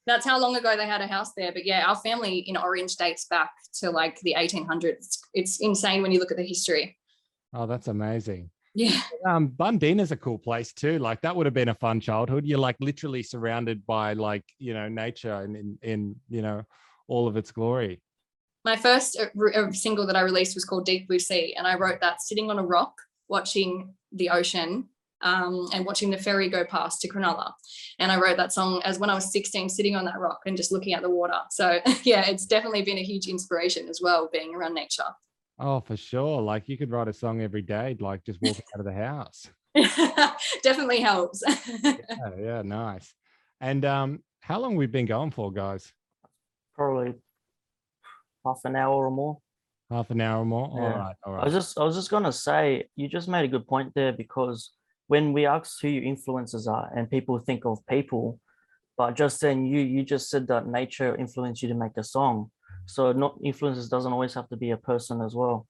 That's 0.05 0.25
how 0.25 0.39
long 0.39 0.55
ago 0.55 0.75
they 0.77 0.85
had 0.85 1.01
a 1.01 1.07
house 1.07 1.33
there. 1.35 1.51
But 1.51 1.65
yeah, 1.65 1.85
our 1.85 1.95
family 1.95 2.39
in 2.39 2.55
Orange 2.55 2.95
dates 2.95 3.25
back 3.29 3.51
to 3.79 3.89
like 3.89 4.19
the 4.21 4.35
1800s. 4.37 5.19
It's 5.33 5.59
insane 5.59 6.01
when 6.01 6.11
you 6.11 6.19
look 6.19 6.31
at 6.31 6.37
the 6.37 6.45
history. 6.45 6.97
Oh, 7.53 7.65
that's 7.65 7.87
amazing. 7.87 8.49
Yeah. 8.73 9.01
Um, 9.27 9.49
Bundeena 9.49 10.01
is 10.01 10.11
a 10.11 10.15
cool 10.15 10.37
place 10.37 10.71
too. 10.71 10.99
Like 10.99 11.21
that 11.21 11.35
would 11.35 11.45
have 11.45 11.53
been 11.53 11.69
a 11.69 11.75
fun 11.75 11.99
childhood. 11.99 12.45
You're 12.45 12.59
like 12.59 12.77
literally 12.79 13.23
surrounded 13.23 13.85
by 13.85 14.13
like, 14.13 14.43
you 14.59 14.73
know, 14.73 14.87
nature 14.87 15.33
and 15.33 15.55
in, 15.55 15.79
in 15.81 16.15
you 16.29 16.41
know, 16.41 16.63
all 17.07 17.27
of 17.27 17.35
its 17.35 17.51
glory 17.51 18.01
my 18.67 18.75
first 18.75 19.17
uh, 19.17 19.45
uh, 19.55 19.71
single 19.71 20.05
that 20.05 20.17
I 20.17 20.21
released 20.21 20.53
was 20.53 20.65
called 20.65 20.85
Deep 20.85 21.07
Blue 21.07 21.19
Sea, 21.19 21.55
and 21.57 21.65
I 21.65 21.75
wrote 21.75 22.01
that 22.01 22.21
sitting 22.21 22.49
on 22.49 22.59
a 22.59 22.65
rock 22.65 22.93
watching 23.29 23.93
the 24.11 24.29
ocean 24.29 24.89
um, 25.21 25.69
and 25.73 25.85
watching 25.85 26.09
the 26.09 26.17
ferry 26.17 26.49
go 26.49 26.65
past 26.65 26.99
to 27.01 27.07
Cronulla. 27.07 27.53
And 27.97 28.11
I 28.11 28.19
wrote 28.19 28.35
that 28.35 28.51
song 28.51 28.81
as 28.83 28.99
when 28.99 29.09
I 29.09 29.13
was 29.13 29.31
16, 29.31 29.69
sitting 29.69 29.95
on 29.95 30.03
that 30.03 30.19
rock 30.19 30.41
and 30.45 30.57
just 30.57 30.73
looking 30.73 30.93
at 30.93 31.01
the 31.01 31.09
water. 31.09 31.39
So 31.49 31.79
yeah, 32.03 32.25
it's 32.25 32.45
definitely 32.45 32.81
been 32.81 32.97
a 32.97 33.03
huge 33.03 33.27
inspiration 33.27 33.87
as 33.87 34.01
well, 34.03 34.29
being 34.33 34.53
around 34.53 34.73
nature. 34.73 35.11
Oh, 35.57 35.79
for 35.79 35.95
sure. 35.95 36.41
Like 36.41 36.67
you 36.67 36.77
could 36.77 36.91
write 36.91 37.07
a 37.07 37.13
song 37.13 37.41
every 37.41 37.61
day, 37.61 37.95
like 38.01 38.25
just 38.25 38.41
walking 38.41 38.65
out 38.75 38.81
of 38.81 38.85
the 38.85 38.91
house. 38.91 39.49
definitely 40.61 40.99
helps. 40.99 41.41
yeah, 41.83 41.95
yeah, 42.37 42.61
nice. 42.63 43.13
And 43.61 43.85
um, 43.85 44.23
how 44.41 44.59
long 44.59 44.75
we've 44.75 44.91
been 44.91 45.05
going 45.05 45.31
for, 45.31 45.53
guys? 45.53 45.93
Probably 46.75 47.13
half 48.47 48.61
an 48.65 48.75
hour 48.75 49.05
or 49.05 49.11
more. 49.11 49.37
Half 49.89 50.09
an 50.11 50.21
hour 50.21 50.41
or 50.41 50.45
more. 50.45 50.69
Yeah. 50.75 50.81
All 50.81 50.99
right, 50.99 51.15
all 51.23 51.33
I 51.33 51.35
right. 51.37 51.45
was 51.45 51.53
just 51.53 51.79
I 51.79 51.83
was 51.83 51.95
just 51.95 52.09
gonna 52.09 52.31
say 52.31 52.87
you 52.95 53.07
just 53.07 53.27
made 53.27 53.45
a 53.45 53.47
good 53.47 53.67
point 53.67 53.93
there 53.95 54.11
because 54.11 54.71
when 55.07 55.33
we 55.33 55.45
ask 55.45 55.81
who 55.81 55.87
your 55.87 56.03
influences 56.03 56.67
are 56.67 56.91
and 56.95 57.09
people 57.09 57.39
think 57.39 57.65
of 57.65 57.85
people, 57.87 58.39
but 58.97 59.15
just 59.15 59.39
then 59.41 59.65
you 59.65 59.79
you 59.79 60.03
just 60.03 60.29
said 60.29 60.47
that 60.47 60.67
nature 60.67 61.15
influenced 61.15 61.61
you 61.61 61.69
to 61.69 61.75
make 61.75 61.97
a 61.97 62.03
song. 62.03 62.51
So 62.85 63.11
not 63.11 63.37
influences 63.43 63.89
doesn't 63.89 64.11
always 64.11 64.33
have 64.33 64.49
to 64.49 64.57
be 64.57 64.71
a 64.71 64.77
person 64.77 65.21
as 65.21 65.33
well. 65.35 65.67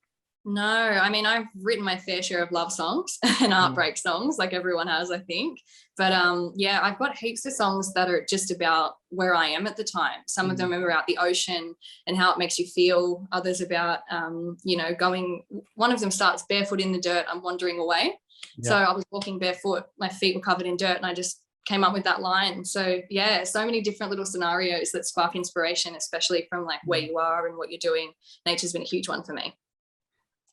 No, 0.49 0.63
I 0.63 1.09
mean 1.09 1.25
I've 1.25 1.47
written 1.61 1.83
my 1.83 1.97
fair 1.97 2.23
share 2.23 2.41
of 2.41 2.53
love 2.53 2.71
songs 2.71 3.19
and 3.41 3.51
heartbreak 3.51 3.97
songs, 3.97 4.37
like 4.37 4.53
everyone 4.53 4.87
has, 4.87 5.11
I 5.11 5.19
think. 5.19 5.59
But 5.97 6.13
um, 6.13 6.53
yeah, 6.55 6.79
I've 6.81 6.97
got 6.97 7.17
heaps 7.17 7.45
of 7.45 7.51
songs 7.51 7.93
that 7.95 8.09
are 8.09 8.25
just 8.29 8.49
about 8.49 8.93
where 9.09 9.35
I 9.35 9.47
am 9.47 9.67
at 9.67 9.75
the 9.75 9.83
time. 9.83 10.21
Some 10.25 10.49
of 10.49 10.55
them 10.55 10.71
are 10.71 10.87
about 10.87 11.05
the 11.05 11.17
ocean 11.17 11.75
and 12.07 12.15
how 12.15 12.31
it 12.31 12.37
makes 12.37 12.57
you 12.57 12.65
feel. 12.65 13.27
Others 13.33 13.59
about 13.59 13.99
um, 14.09 14.55
you 14.63 14.77
know, 14.77 14.95
going. 14.95 15.43
One 15.75 15.91
of 15.91 15.99
them 15.99 16.11
starts 16.11 16.45
barefoot 16.47 16.79
in 16.79 16.93
the 16.93 17.01
dirt. 17.01 17.25
I'm 17.27 17.41
wandering 17.41 17.77
away. 17.77 18.17
So 18.61 18.75
I 18.75 18.93
was 18.93 19.03
walking 19.11 19.39
barefoot. 19.39 19.83
My 19.99 20.07
feet 20.07 20.33
were 20.33 20.41
covered 20.41 20.65
in 20.65 20.77
dirt, 20.77 20.95
and 20.95 21.05
I 21.05 21.13
just 21.13 21.41
came 21.65 21.83
up 21.83 21.91
with 21.91 22.05
that 22.05 22.21
line. 22.21 22.63
So 22.63 23.01
yeah, 23.09 23.43
so 23.43 23.65
many 23.65 23.81
different 23.81 24.11
little 24.11 24.25
scenarios 24.25 24.91
that 24.91 25.05
spark 25.05 25.35
inspiration, 25.35 25.95
especially 25.95 26.47
from 26.49 26.63
like 26.65 26.79
where 26.85 27.01
you 27.01 27.17
are 27.17 27.47
and 27.47 27.57
what 27.57 27.69
you're 27.69 27.79
doing. 27.79 28.13
Nature's 28.45 28.71
been 28.71 28.81
a 28.81 28.85
huge 28.85 29.09
one 29.09 29.23
for 29.23 29.33
me. 29.33 29.53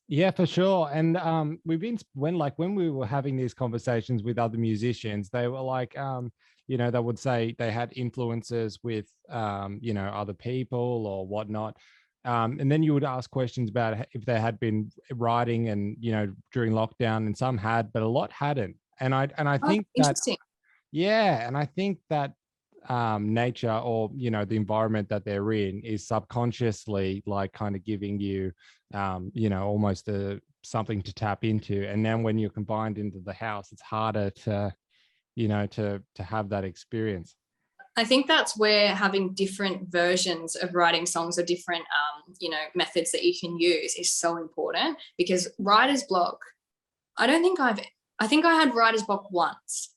Yeah, 0.07 0.31
for 0.31 0.47
sure. 0.47 0.91
And 0.93 1.17
um, 1.17 1.61
we've 1.65 1.81
been 1.81 1.99
when 2.13 2.37
like 2.37 2.59
when 2.59 2.75
we 2.75 2.91
were 2.91 3.07
having 3.07 3.37
these 3.37 3.55
conversations 3.55 4.23
with 4.23 4.39
other 4.39 4.59
musicians, 4.59 5.31
they 5.31 5.49
were 5.49 5.61
like, 5.63 5.97
um, 5.97 6.31
you 6.67 6.77
know, 6.77 6.91
they 6.91 6.99
would 7.01 7.19
say 7.19 7.55
they 7.59 7.71
had 7.71 7.93
influences 7.97 8.79
with 8.83 9.07
um, 9.31 9.79
you 9.83 9.95
know, 9.95 10.07
other 10.09 10.35
people 10.35 11.07
or 11.07 11.27
whatnot. 11.27 11.79
Um, 12.27 12.59
and 12.61 12.71
then 12.71 12.83
you 12.83 12.95
would 12.95 13.05
ask 13.05 13.31
questions 13.31 13.71
about 13.71 14.07
if 14.13 14.25
they 14.25 14.41
had 14.41 14.59
been 14.59 14.91
writing 15.13 15.69
and 15.69 15.97
you 16.01 16.13
know 16.13 16.35
during 16.53 16.73
lockdown, 16.73 17.19
and 17.27 17.37
some 17.37 17.59
had, 17.59 17.93
but 17.93 18.03
a 18.03 18.09
lot 18.09 18.31
hadn't. 18.33 18.77
And 19.01 19.15
I 19.15 19.29
and 19.39 19.49
I 19.49 19.59
Oh, 19.63 19.75
think 19.75 19.87
that 19.97 20.17
yeah, 20.93 21.47
and 21.47 21.57
I 21.57 21.67
think 21.67 22.01
that 22.11 22.35
um, 22.89 23.33
nature 23.33 23.73
or 23.73 24.11
you 24.15 24.31
know 24.31 24.45
the 24.45 24.57
environment 24.57 25.09
that 25.09 25.25
they're 25.25 25.53
in 25.53 25.81
is 25.81 26.07
subconsciously 26.07 27.23
like 27.27 27.53
kind 27.53 27.75
of 27.77 27.85
giving 27.85 28.21
you 28.21 28.53
um, 28.93 29.31
you 29.35 29.49
know 29.49 29.67
almost 29.67 30.09
a 30.09 30.41
something 30.63 31.03
to 31.03 31.13
tap 31.13 31.45
into, 31.45 31.87
and 31.89 32.05
then 32.05 32.23
when 32.23 32.39
you're 32.39 32.51
combined 32.51 32.99
into 32.99 33.21
the 33.21 33.33
house, 33.33 33.73
it's 33.73 33.83
harder 33.83 34.31
to 34.31 34.75
you 35.35 35.49
know 35.49 35.67
to 35.67 36.03
to 36.15 36.23
have 36.23 36.49
that 36.51 36.65
experience. 36.65 37.37
I 37.97 38.05
think 38.05 38.27
that's 38.27 38.59
where 38.59 38.89
having 38.95 39.35
different 39.35 39.89
versions 39.89 40.57
of 40.57 40.75
writing 40.75 41.07
songs 41.07 41.39
or 41.39 41.45
different, 41.45 41.83
um, 41.83 42.35
you 42.41 42.51
know, 42.51 42.59
methods 42.75 43.13
that 43.13 43.23
you 43.23 43.33
can 43.39 43.57
use 43.57 43.95
is 43.95 44.13
so 44.13 44.37
important 44.37 44.99
because 45.17 45.49
writer's 45.61 46.03
block. 46.03 46.39
I 47.17 47.27
don't 47.27 47.43
think 47.43 47.61
I've. 47.61 47.81
I 48.19 48.27
think 48.27 48.45
I 48.45 48.55
had 48.55 48.75
writer's 48.75 49.03
block 49.03 49.31
once 49.31 49.94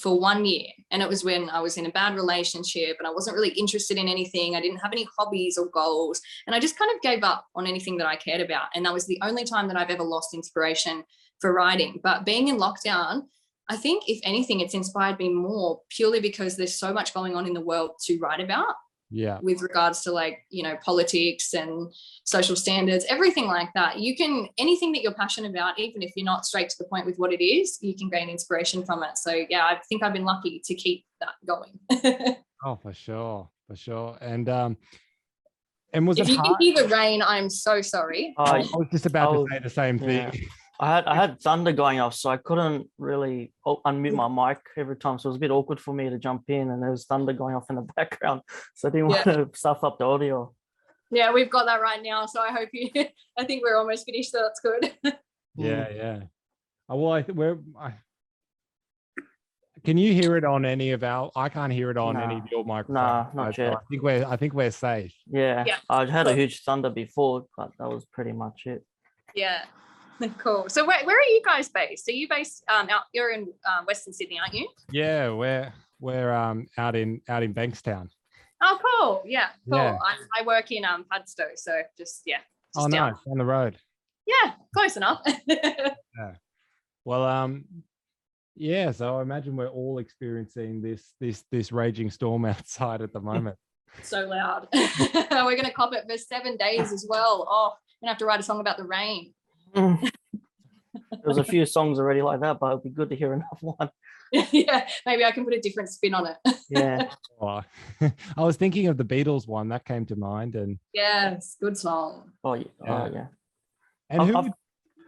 for 0.00 0.20
one 0.20 0.44
year, 0.44 0.66
and 0.90 1.02
it 1.02 1.08
was 1.08 1.24
when 1.24 1.48
I 1.50 1.60
was 1.60 1.76
in 1.76 1.86
a 1.86 1.92
bad 1.92 2.14
relationship 2.14 2.96
and 2.98 3.06
I 3.06 3.12
wasn't 3.12 3.36
really 3.36 3.50
interested 3.50 3.96
in 3.96 4.08
anything. 4.08 4.54
I 4.54 4.60
didn't 4.60 4.78
have 4.78 4.92
any 4.92 5.06
hobbies 5.18 5.56
or 5.56 5.66
goals, 5.66 6.20
and 6.46 6.54
I 6.54 6.60
just 6.60 6.78
kind 6.78 6.90
of 6.94 7.00
gave 7.02 7.22
up 7.22 7.46
on 7.54 7.66
anything 7.66 7.96
that 7.98 8.06
I 8.06 8.16
cared 8.16 8.40
about. 8.40 8.68
And 8.74 8.84
that 8.84 8.92
was 8.92 9.06
the 9.06 9.18
only 9.22 9.44
time 9.44 9.68
that 9.68 9.76
I've 9.76 9.90
ever 9.90 10.02
lost 10.02 10.34
inspiration 10.34 11.04
for 11.40 11.52
writing. 11.52 12.00
But 12.02 12.24
being 12.24 12.48
in 12.48 12.58
lockdown, 12.58 13.22
I 13.68 13.76
think 13.76 14.04
if 14.08 14.20
anything, 14.22 14.60
it's 14.60 14.74
inspired 14.74 15.18
me 15.18 15.28
more 15.28 15.80
purely 15.90 16.20
because 16.20 16.56
there's 16.56 16.78
so 16.78 16.92
much 16.92 17.14
going 17.14 17.34
on 17.34 17.46
in 17.46 17.52
the 17.52 17.60
world 17.60 17.92
to 18.06 18.18
write 18.18 18.40
about 18.40 18.74
Yeah, 19.10 19.38
with 19.40 19.62
regards 19.62 20.02
to 20.02 20.12
like, 20.12 20.44
you 20.50 20.62
know, 20.62 20.76
politics 20.84 21.54
and 21.54 21.92
social 22.24 22.56
standards, 22.56 23.04
everything 23.08 23.46
like 23.46 23.68
that. 23.74 24.00
You 24.00 24.16
can, 24.16 24.48
anything 24.58 24.90
that 24.92 25.02
you're 25.02 25.14
passionate 25.14 25.50
about, 25.50 25.78
even 25.78 26.02
if 26.02 26.12
you're 26.16 26.24
not 26.24 26.44
straight 26.44 26.68
to 26.70 26.76
the 26.78 26.86
point 26.86 27.06
with 27.06 27.16
what 27.16 27.32
it 27.32 27.44
is, 27.44 27.78
you 27.80 27.94
can 27.94 28.10
gain 28.10 28.28
inspiration 28.28 28.84
from 28.84 29.04
it. 29.04 29.16
So 29.16 29.44
yeah, 29.48 29.64
I 29.64 29.78
think 29.88 30.02
I've 30.02 30.12
been 30.12 30.24
lucky 30.24 30.60
to 30.64 30.74
keep 30.74 31.04
that 31.20 31.34
going. 31.46 32.36
oh 32.64 32.76
for 32.76 32.92
sure, 32.92 33.48
for 33.68 33.76
sure. 33.76 34.18
And 34.20 34.48
um, 34.48 34.76
and 35.92 36.06
was 36.06 36.18
if 36.18 36.28
it 36.28 36.32
you 36.32 36.42
can 36.42 36.56
hear 36.58 36.82
the 36.82 36.88
rain, 36.88 37.22
I'm 37.22 37.48
so 37.48 37.80
sorry. 37.82 38.34
Oh, 38.36 38.44
I 38.44 38.58
I 38.58 38.76
was 38.76 38.88
just 38.90 39.06
about 39.06 39.34
oh, 39.34 39.46
to 39.46 39.52
say 39.52 39.60
the 39.60 39.70
same 39.70 39.98
thing. 39.98 40.30
yeah. 40.32 40.46
I 40.78 40.94
had 40.94 41.04
I 41.06 41.14
had 41.14 41.40
thunder 41.40 41.72
going 41.72 42.00
off, 42.00 42.14
so 42.14 42.28
I 42.30 42.36
couldn't 42.36 42.88
really 42.98 43.52
unmute 43.66 44.14
my 44.14 44.28
mic 44.28 44.58
every 44.76 44.96
time. 44.96 45.18
So 45.18 45.28
it 45.28 45.30
was 45.30 45.36
a 45.36 45.40
bit 45.40 45.50
awkward 45.50 45.80
for 45.80 45.94
me 45.94 46.10
to 46.10 46.18
jump 46.18 46.44
in, 46.48 46.70
and 46.70 46.82
there 46.82 46.90
was 46.90 47.06
thunder 47.06 47.32
going 47.32 47.54
off 47.56 47.70
in 47.70 47.76
the 47.76 47.82
background. 47.96 48.42
So 48.74 48.88
I 48.88 48.90
didn't 48.90 49.10
Yeah. 49.10 49.22
want 49.36 49.52
to 49.52 49.58
stuff 49.58 49.82
up 49.84 49.98
the 49.98 50.04
audio. 50.04 50.52
Yeah, 51.10 51.32
we've 51.32 51.48
got 51.50 51.66
that 51.66 51.80
right 51.80 52.02
now. 52.02 52.26
So 52.26 52.40
I 52.40 52.50
hope 52.50 52.68
you, 52.72 52.90
I 53.38 53.44
think 53.44 53.62
we're 53.62 53.76
almost 53.78 54.04
finished. 54.06 54.32
So 54.32 54.42
that's 54.42 54.60
good. 54.60 55.16
Yeah, 55.58 55.86
mm. 55.86 55.96
yeah. 55.96 56.20
Oh, 56.90 56.96
well, 56.96 57.12
I 57.12 57.22
th- 57.22 57.34
we're. 57.34 57.56
I, 57.80 57.94
can 59.84 59.96
you 59.96 60.12
hear 60.12 60.36
it 60.36 60.44
on 60.44 60.66
any 60.66 60.90
of 60.90 61.02
our? 61.02 61.30
I 61.34 61.48
can't 61.48 61.72
hear 61.72 61.90
it 61.90 61.96
on 61.96 62.16
any 62.20 62.36
of 62.36 62.42
your 62.50 62.64
microphones. 62.64 62.94
Nah, 62.94 63.26
not 63.44 63.54
so 63.54 63.62
yet. 63.62 63.72
I 63.74 63.76
think 63.88 64.02
we're. 64.02 64.26
I 64.26 64.36
think 64.36 64.52
we're 64.52 64.70
safe. 64.70 65.14
Yeah, 65.26 65.64
Yeah. 65.66 65.76
I 65.88 66.04
had 66.06 66.26
a 66.26 66.34
huge 66.34 66.62
thunder 66.62 66.90
before, 66.90 67.46
but 67.56 67.70
that 67.78 67.88
was 67.88 68.04
pretty 68.12 68.32
much 68.32 68.62
it. 68.66 68.84
Yeah. 69.34 69.64
Cool. 70.38 70.66
So 70.68 70.86
where, 70.86 71.04
where 71.04 71.18
are 71.18 71.22
you 71.24 71.42
guys 71.44 71.68
based? 71.68 72.08
Are 72.08 72.12
you 72.12 72.28
based 72.28 72.64
um 72.72 72.88
out 72.88 73.02
you're 73.12 73.32
in 73.32 73.42
um, 73.66 73.84
Western 73.86 74.12
Sydney, 74.12 74.38
aren't 74.38 74.54
you? 74.54 74.68
Yeah, 74.90 75.30
we're 75.30 75.72
we're 76.00 76.32
um 76.32 76.66
out 76.78 76.96
in 76.96 77.20
out 77.28 77.42
in 77.42 77.52
Bankstown. 77.54 78.08
Oh, 78.62 78.78
cool. 78.82 79.22
Yeah, 79.26 79.48
cool. 79.70 79.78
Yeah. 79.78 79.98
I, 80.02 80.40
I 80.40 80.42
work 80.46 80.72
in 80.72 80.84
um 80.84 81.04
Padstow, 81.12 81.48
so 81.56 81.82
just 81.98 82.22
yeah. 82.26 82.38
Just 82.74 82.86
Oh, 82.86 82.88
down. 82.88 83.10
nice 83.12 83.20
on 83.30 83.38
the 83.38 83.44
road. 83.44 83.76
Yeah, 84.26 84.52
close 84.74 84.96
enough. 84.96 85.20
yeah. 85.46 85.90
Well, 87.04 87.22
um, 87.24 87.64
yeah. 88.56 88.90
So 88.92 89.18
I 89.18 89.22
imagine 89.22 89.54
we're 89.56 89.68
all 89.68 89.98
experiencing 89.98 90.80
this 90.80 91.12
this 91.20 91.44
this 91.52 91.72
raging 91.72 92.10
storm 92.10 92.44
outside 92.52 93.02
at 93.02 93.12
the 93.12 93.20
moment. 93.20 93.56
so 94.02 94.26
loud. 94.26 94.68
We're 94.72 95.56
gonna 95.56 95.70
cop 95.72 95.92
it 95.94 96.04
for 96.08 96.16
seven 96.18 96.56
days 96.56 96.92
as 96.92 97.06
well. 97.08 97.46
Oh, 97.48 97.74
gonna 98.00 98.10
have 98.12 98.18
to 98.18 98.26
write 98.26 98.40
a 98.40 98.42
song 98.42 98.60
about 98.60 98.78
the 98.78 98.84
rain. 98.84 99.32
there 101.10 101.20
was 101.24 101.38
a 101.38 101.44
few 101.44 101.66
songs 101.66 101.98
already 101.98 102.22
like 102.22 102.40
that, 102.40 102.58
but 102.58 102.70
it'd 102.72 102.82
be 102.84 102.90
good 102.90 103.10
to 103.10 103.16
hear 103.16 103.32
another 103.32 103.48
one. 103.60 103.90
yeah, 104.52 104.86
maybe 105.04 105.24
I 105.24 105.30
can 105.30 105.44
put 105.44 105.54
a 105.54 105.60
different 105.60 105.88
spin 105.88 106.14
on 106.14 106.26
it. 106.26 106.36
Yeah, 106.68 107.10
Oh, 107.40 107.62
I 108.00 108.12
was 108.42 108.56
thinking 108.56 108.88
of 108.88 108.96
the 108.96 109.04
Beatles 109.04 109.46
one 109.46 109.68
that 109.68 109.84
came 109.84 110.04
to 110.06 110.16
mind, 110.16 110.56
and 110.56 110.78
yes, 110.92 111.56
good 111.60 111.76
song. 111.78 112.32
oh 112.42 112.54
yeah, 112.54 112.64
Yeah. 112.84 113.02
oh, 113.04 113.10
yeah. 113.12 113.26
and 114.10 114.22
I've- 114.22 114.30
who? 114.32 114.38
I've- 114.38 114.48
would- 114.48 114.56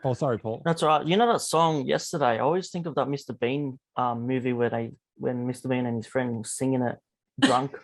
oh, 0.04 0.12
sorry, 0.14 0.38
Paul. 0.38 0.62
That's 0.64 0.82
right. 0.84 1.04
You 1.04 1.16
know 1.16 1.32
that 1.32 1.40
song 1.40 1.84
yesterday? 1.86 2.26
I 2.36 2.38
always 2.38 2.70
think 2.70 2.86
of 2.86 2.94
that 2.94 3.08
Mr. 3.08 3.36
Bean 3.38 3.78
um, 3.96 4.26
movie 4.26 4.52
where 4.52 4.70
they 4.70 4.92
when 5.16 5.48
Mr. 5.48 5.68
Bean 5.68 5.84
and 5.86 5.96
his 5.96 6.06
friend 6.06 6.38
was 6.38 6.52
singing 6.56 6.82
it 6.82 6.96
drunk 7.40 7.76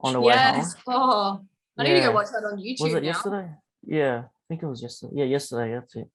on 0.00 0.12
the 0.12 0.20
way 0.20 0.34
Yes. 0.34 0.76
Oh, 0.86 1.40
I 1.76 1.82
need 1.82 1.90
to 1.90 1.96
Yeah. 1.96 2.06
go 2.06 2.12
watch 2.12 2.28
that 2.28 2.44
on 2.44 2.58
YouTube. 2.58 2.82
Was 2.82 2.94
it 2.94 3.02
now. 3.02 3.06
yesterday? 3.08 3.48
Yeah, 3.84 4.18
I 4.26 4.42
think 4.48 4.62
it 4.62 4.66
was 4.66 4.80
yesterday. 4.82 5.12
Yeah, 5.16 5.24
yesterday. 5.24 5.72
That's 5.74 5.96
it. 5.96 6.08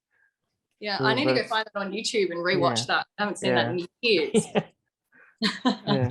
Yeah, 0.81 0.97
Cool, 0.97 1.07
I 1.07 1.13
need 1.13 1.27
to 1.27 1.35
go 1.35 1.43
find 1.43 1.65
that 1.71 1.79
on 1.79 1.91
YouTube 1.91 2.31
and 2.31 2.39
rewatch 2.39 2.79
Yeah. 2.79 2.85
that. 2.87 3.05
I 3.17 3.21
haven't 3.21 3.37
seen 3.37 3.53
that 3.53 3.69
in 3.69 3.87
years. 4.01 4.45
yeah. 5.87 6.09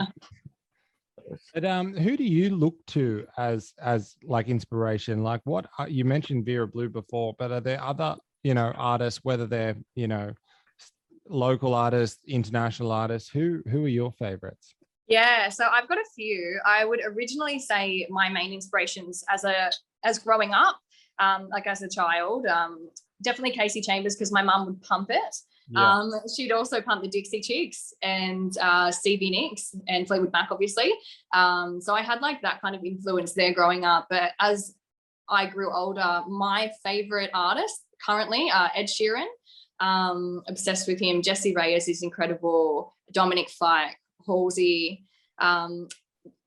But 1.53 1.65
um, 1.65 1.95
who 1.95 2.17
do 2.17 2.25
you 2.25 2.51
look 2.57 2.75
to 2.89 3.27
as 3.37 3.73
as 3.81 4.17
like 4.25 4.49
inspiration? 4.49 5.23
Like 5.23 5.41
what 5.45 5.67
are, 5.79 5.89
you 5.89 6.05
mentioned 6.05 6.47
Vera 6.47 6.67
Blue 6.67 6.89
before, 6.89 7.35
but 7.39 7.53
are 7.53 7.61
there 7.61 7.83
other 7.83 8.17
you 8.43 8.55
know 8.55 8.73
artists, 8.77 9.21
whether 9.23 9.47
they're 9.47 9.77
you 9.95 10.09
know 10.09 10.33
local 11.29 11.75
artists, 11.75 12.19
international 12.27 12.93
artists? 12.93 13.29
Who 13.29 13.63
who 13.71 13.85
are 13.85 13.89
your 13.89 14.13
favorites? 14.13 14.75
Yeah, 15.09 15.49
so 15.49 15.67
I've 15.67 15.89
got 15.89 15.99
a 15.99 16.07
few. 16.15 16.61
I 16.65 16.85
would 16.85 17.01
originally 17.05 17.59
say 17.59 18.07
my 18.11 18.29
main 18.29 18.53
inspirations 18.53 19.25
as 19.29 19.45
a 19.45 19.71
as 20.05 20.19
growing 20.21 20.53
up, 20.53 20.79
um, 21.19 21.49
like 21.49 21.67
as 21.67 21.83
a 21.83 21.89
child, 21.89 22.47
um, 22.47 22.89
definitely 23.23 23.57
Kasey 23.57 23.85
Chambers 23.85 24.17
because 24.17 24.33
my 24.33 24.43
mum 24.43 24.67
would 24.67 24.83
pump 24.83 25.11
it. 25.11 25.37
Yeah, 25.69 25.99
Um, 25.99 26.13
she'd 26.35 26.53
also 26.53 26.81
pump 26.81 27.03
the 27.03 27.09
Dixie 27.09 27.41
Chicks 27.41 27.95
and 28.03 28.57
uh, 28.59 28.91
Stevie 28.91 29.31
Nicks 29.31 29.75
and 29.87 30.07
Fleetwood 30.07 30.33
Mac, 30.33 30.49
obviously. 30.51 30.93
Um, 31.33 31.81
so 31.81 31.95
I 31.95 32.03
had 32.03 32.21
like 32.21 32.43
that 32.43 32.61
kind 32.61 32.75
of 32.75 32.85
influence 32.85 33.35
there 33.35 33.55
growing 33.55 33.85
up. 33.85 34.07
But 34.11 34.33
as 34.41 34.75
I 35.29 35.47
grew 35.47 35.73
older, 35.73 36.23
my 36.29 36.73
favorite 36.83 37.31
artist 37.35 37.85
currently, 38.05 38.51
uh, 38.51 38.69
Ed 38.75 38.87
Sheeran. 38.87 39.27
Um, 39.79 40.43
obsessed 40.47 40.87
with 40.87 41.01
him. 41.01 41.23
Jessie 41.23 41.55
Reyez 41.55 41.89
is 41.89 42.03
incredible. 42.03 42.95
Dominic 43.13 43.49
Fike, 43.49 43.97
Halsey, 44.27 45.07
um, 45.39 45.89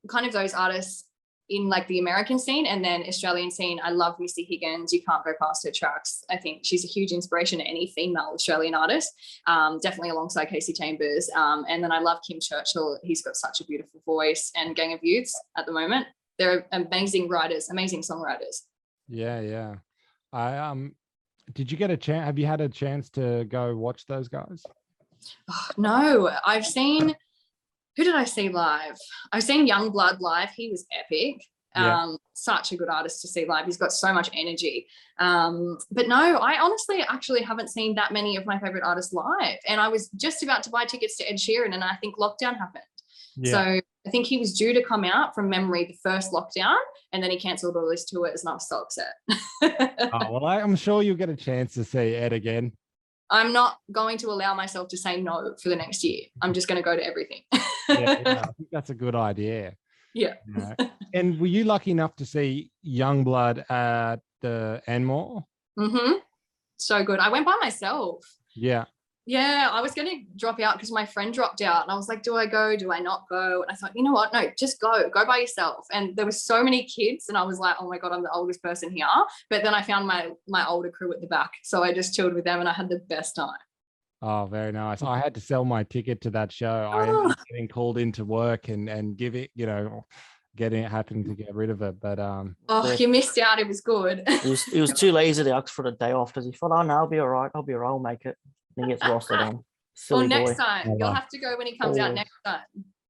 kind 0.08 0.24
of 0.24 0.32
those 0.32 0.54
artists 0.54 1.04
in 1.50 1.68
like 1.68 1.86
the 1.88 1.98
American 1.98 2.38
scene 2.38 2.66
and 2.66 2.84
then 2.84 3.04
Australian 3.06 3.50
scene. 3.50 3.78
I 3.82 3.90
love 3.90 4.16
Missy 4.18 4.44
Higgins. 4.44 4.92
You 4.92 5.02
can't 5.02 5.24
go 5.24 5.32
past 5.40 5.64
her 5.64 5.70
tracks. 5.70 6.24
I 6.30 6.36
think 6.36 6.60
she's 6.64 6.84
a 6.84 6.88
huge 6.88 7.12
inspiration 7.12 7.58
to 7.58 7.64
any 7.64 7.92
female 7.94 8.32
Australian 8.34 8.74
artist, 8.74 9.12
um, 9.46 9.78
definitely 9.80 10.10
alongside 10.10 10.48
Kasey 10.48 10.76
Chambers. 10.76 11.30
Um, 11.34 11.64
and 11.68 11.82
then 11.82 11.92
I 11.92 11.98
love 11.98 12.18
Kim 12.26 12.40
Churchill. 12.40 12.98
He's 13.02 13.22
got 13.22 13.36
such 13.36 13.60
a 13.60 13.64
beautiful 13.64 14.00
voice 14.06 14.50
and 14.56 14.74
Gang 14.74 14.92
of 14.94 15.00
Youths 15.02 15.38
at 15.56 15.66
the 15.66 15.72
moment. 15.72 16.06
They're 16.38 16.66
amazing 16.72 17.28
writers, 17.28 17.68
amazing 17.70 18.02
songwriters. 18.02 18.62
Yeah, 19.08 19.40
yeah. 19.40 19.74
I 20.32 20.56
um 20.58 20.94
did 21.52 21.70
you 21.70 21.76
get 21.76 21.90
a 21.90 21.96
chance 21.96 22.24
have 22.24 22.38
you 22.38 22.46
had 22.46 22.60
a 22.60 22.68
chance 22.68 23.10
to 23.10 23.44
go 23.44 23.76
watch 23.76 24.06
those 24.06 24.28
guys? 24.28 24.64
Oh, 25.50 25.68
no, 25.76 26.30
I've 26.44 26.66
seen 26.66 27.14
who 27.96 28.04
did 28.04 28.14
I 28.14 28.24
see 28.24 28.48
live? 28.48 28.96
I've 29.32 29.42
seen 29.42 29.66
Blood 29.90 30.20
live. 30.20 30.50
He 30.50 30.70
was 30.70 30.86
epic. 30.92 31.42
Yeah. 31.76 32.02
Um, 32.02 32.18
such 32.34 32.70
a 32.70 32.76
good 32.76 32.88
artist 32.88 33.20
to 33.22 33.28
see 33.28 33.46
live. 33.46 33.66
He's 33.66 33.76
got 33.76 33.92
so 33.92 34.12
much 34.12 34.30
energy. 34.32 34.86
Um, 35.18 35.78
but 35.90 36.06
no, 36.06 36.36
I 36.36 36.60
honestly 36.60 37.04
actually 37.08 37.42
haven't 37.42 37.68
seen 37.68 37.96
that 37.96 38.12
many 38.12 38.36
of 38.36 38.46
my 38.46 38.60
favorite 38.60 38.84
artists 38.84 39.12
live. 39.12 39.58
And 39.66 39.80
I 39.80 39.88
was 39.88 40.08
just 40.10 40.42
about 40.44 40.62
to 40.64 40.70
buy 40.70 40.84
tickets 40.84 41.16
to 41.16 41.28
Ed 41.28 41.36
Sheeran, 41.36 41.74
and 41.74 41.82
I 41.82 41.96
think 41.96 42.16
lockdown 42.16 42.56
happened. 42.56 42.84
Yeah. 43.36 43.52
So 43.52 43.80
I 44.06 44.10
think 44.10 44.26
he 44.26 44.38
was 44.38 44.56
due 44.56 44.72
to 44.72 44.84
come 44.84 45.04
out 45.04 45.34
from 45.34 45.48
memory 45.48 45.84
the 45.86 45.98
first 46.02 46.32
lockdown, 46.32 46.76
and 47.12 47.22
then 47.22 47.30
he 47.30 47.38
cancelled 47.38 47.76
all 47.76 47.90
his 47.90 48.04
tours, 48.04 48.44
and 48.44 48.50
I 48.50 48.54
was 48.54 48.68
so 48.68 48.82
upset. 48.82 49.14
oh, 50.12 50.32
well, 50.32 50.46
I'm 50.46 50.76
sure 50.76 51.02
you'll 51.02 51.16
get 51.16 51.28
a 51.28 51.36
chance 51.36 51.74
to 51.74 51.84
see 51.84 52.14
Ed 52.14 52.32
again. 52.32 52.72
I'm 53.30 53.52
not 53.52 53.78
going 53.90 54.18
to 54.18 54.28
allow 54.28 54.54
myself 54.54 54.88
to 54.88 54.96
say 54.96 55.20
no 55.20 55.54
for 55.62 55.68
the 55.68 55.76
next 55.76 56.04
year. 56.04 56.22
I'm 56.42 56.52
just 56.52 56.68
going 56.68 56.76
to 56.76 56.84
go 56.84 56.94
to 56.96 57.04
everything. 57.04 57.42
yeah, 57.52 57.62
yeah, 57.88 58.42
I 58.42 58.52
think 58.52 58.68
that's 58.70 58.90
a 58.90 58.94
good 58.94 59.14
idea. 59.14 59.74
Yeah. 60.14 60.34
You 60.46 60.54
know? 60.54 60.90
and 61.14 61.40
were 61.40 61.46
you 61.46 61.64
lucky 61.64 61.90
enough 61.90 62.14
to 62.16 62.26
see 62.26 62.70
Yungblud 62.86 63.68
at 63.70 64.20
the 64.42 64.82
Enmore? 64.86 65.44
Mm-hmm. 65.78 66.12
So 66.76 67.02
good. 67.02 67.18
I 67.18 67.30
went 67.30 67.46
by 67.46 67.56
myself. 67.60 68.24
Yeah 68.54 68.84
yeah, 69.26 69.68
I 69.72 69.80
was 69.80 69.92
going 69.92 70.08
to 70.08 70.24
drop 70.36 70.60
out 70.60 70.74
because 70.74 70.92
my 70.92 71.06
friend 71.06 71.32
dropped 71.32 71.62
out. 71.62 71.82
And 71.82 71.90
I 71.90 71.94
was 71.94 72.08
like, 72.08 72.22
do 72.22 72.36
I 72.36 72.46
go? 72.46 72.76
Do 72.76 72.92
I 72.92 72.98
not 72.98 73.22
go? 73.30 73.62
And 73.62 73.70
I 73.70 73.74
thought, 73.74 73.92
you 73.94 74.02
know 74.02 74.12
what? 74.12 74.32
No, 74.34 74.50
just 74.58 74.80
go. 74.80 75.08
Go 75.08 75.24
by 75.24 75.38
yourself. 75.38 75.86
And 75.92 76.14
there 76.14 76.26
were 76.26 76.32
so 76.32 76.62
many 76.62 76.84
kids. 76.84 77.28
And 77.28 77.38
I 77.38 77.42
was 77.42 77.58
like, 77.58 77.76
oh 77.80 77.88
my 77.88 77.98
God, 77.98 78.12
I'm 78.12 78.22
the 78.22 78.30
oldest 78.30 78.62
person 78.62 78.90
here. 78.90 79.06
But 79.48 79.62
then 79.62 79.72
I 79.72 79.80
found 79.82 80.06
my 80.06 80.30
my 80.46 80.66
older 80.66 80.90
crew 80.90 81.12
at 81.14 81.20
the 81.22 81.26
back. 81.26 81.52
So 81.62 81.82
I 81.82 81.94
just 81.94 82.14
chilled 82.14 82.34
with 82.34 82.44
them 82.44 82.60
and 82.60 82.68
I 82.68 82.72
had 82.72 82.88
the 82.90 82.98
best 83.08 83.34
time. 83.34 83.56
Oh, 84.20 84.46
very 84.50 84.72
nice. 84.72 85.02
I 85.02 85.18
had 85.18 85.34
to 85.34 85.40
sell 85.40 85.64
my 85.64 85.84
ticket 85.84 86.20
to 86.22 86.30
that 86.30 86.52
show. 86.52 86.90
I 86.92 87.08
ended 87.08 87.32
up 87.32 87.38
getting 87.50 87.68
called 87.68 87.98
into 87.98 88.24
work 88.26 88.68
and 88.68 88.88
and 88.90 89.16
give 89.16 89.34
it, 89.36 89.50
you 89.54 89.64
know, 89.64 90.06
getting 90.54 90.84
it 90.84 90.90
happening 90.90 91.24
to 91.24 91.34
get 91.34 91.54
rid 91.54 91.70
of 91.70 91.80
it. 91.80 91.98
But 91.98 92.18
um 92.18 92.56
Oh, 92.68 92.90
you 92.92 93.08
missed 93.08 93.38
out. 93.38 93.58
It 93.58 93.68
was 93.68 93.80
good. 93.80 94.22
it 94.26 94.44
was 94.44 94.68
it 94.68 94.80
was 94.82 94.92
too 94.92 95.12
lazy 95.12 95.44
to 95.44 95.50
ask 95.50 95.72
for 95.72 95.82
the 95.82 95.92
day 95.92 96.12
off 96.12 96.32
because 96.32 96.44
he 96.44 96.52
thought, 96.52 96.72
oh 96.72 96.82
no, 96.82 96.94
I'll 96.94 97.06
be 97.06 97.18
all 97.20 97.28
right. 97.28 97.50
I'll 97.54 97.62
be 97.62 97.72
all 97.72 97.80
right, 97.80 97.88
I'll 97.88 97.98
make 97.98 98.26
it. 98.26 98.36
He 98.76 98.86
gets 98.86 99.02
rostered 99.02 99.40
on. 99.40 99.64
Silly 99.94 100.26
well, 100.26 100.40
next 100.40 100.58
boy. 100.58 100.64
time 100.64 100.96
you'll 100.98 101.12
have 101.12 101.28
to 101.28 101.38
go 101.38 101.56
when 101.56 101.66
he 101.68 101.78
comes 101.78 101.98
oh. 101.98 102.02
out 102.02 102.14
next 102.14 102.32
time. 102.44 102.60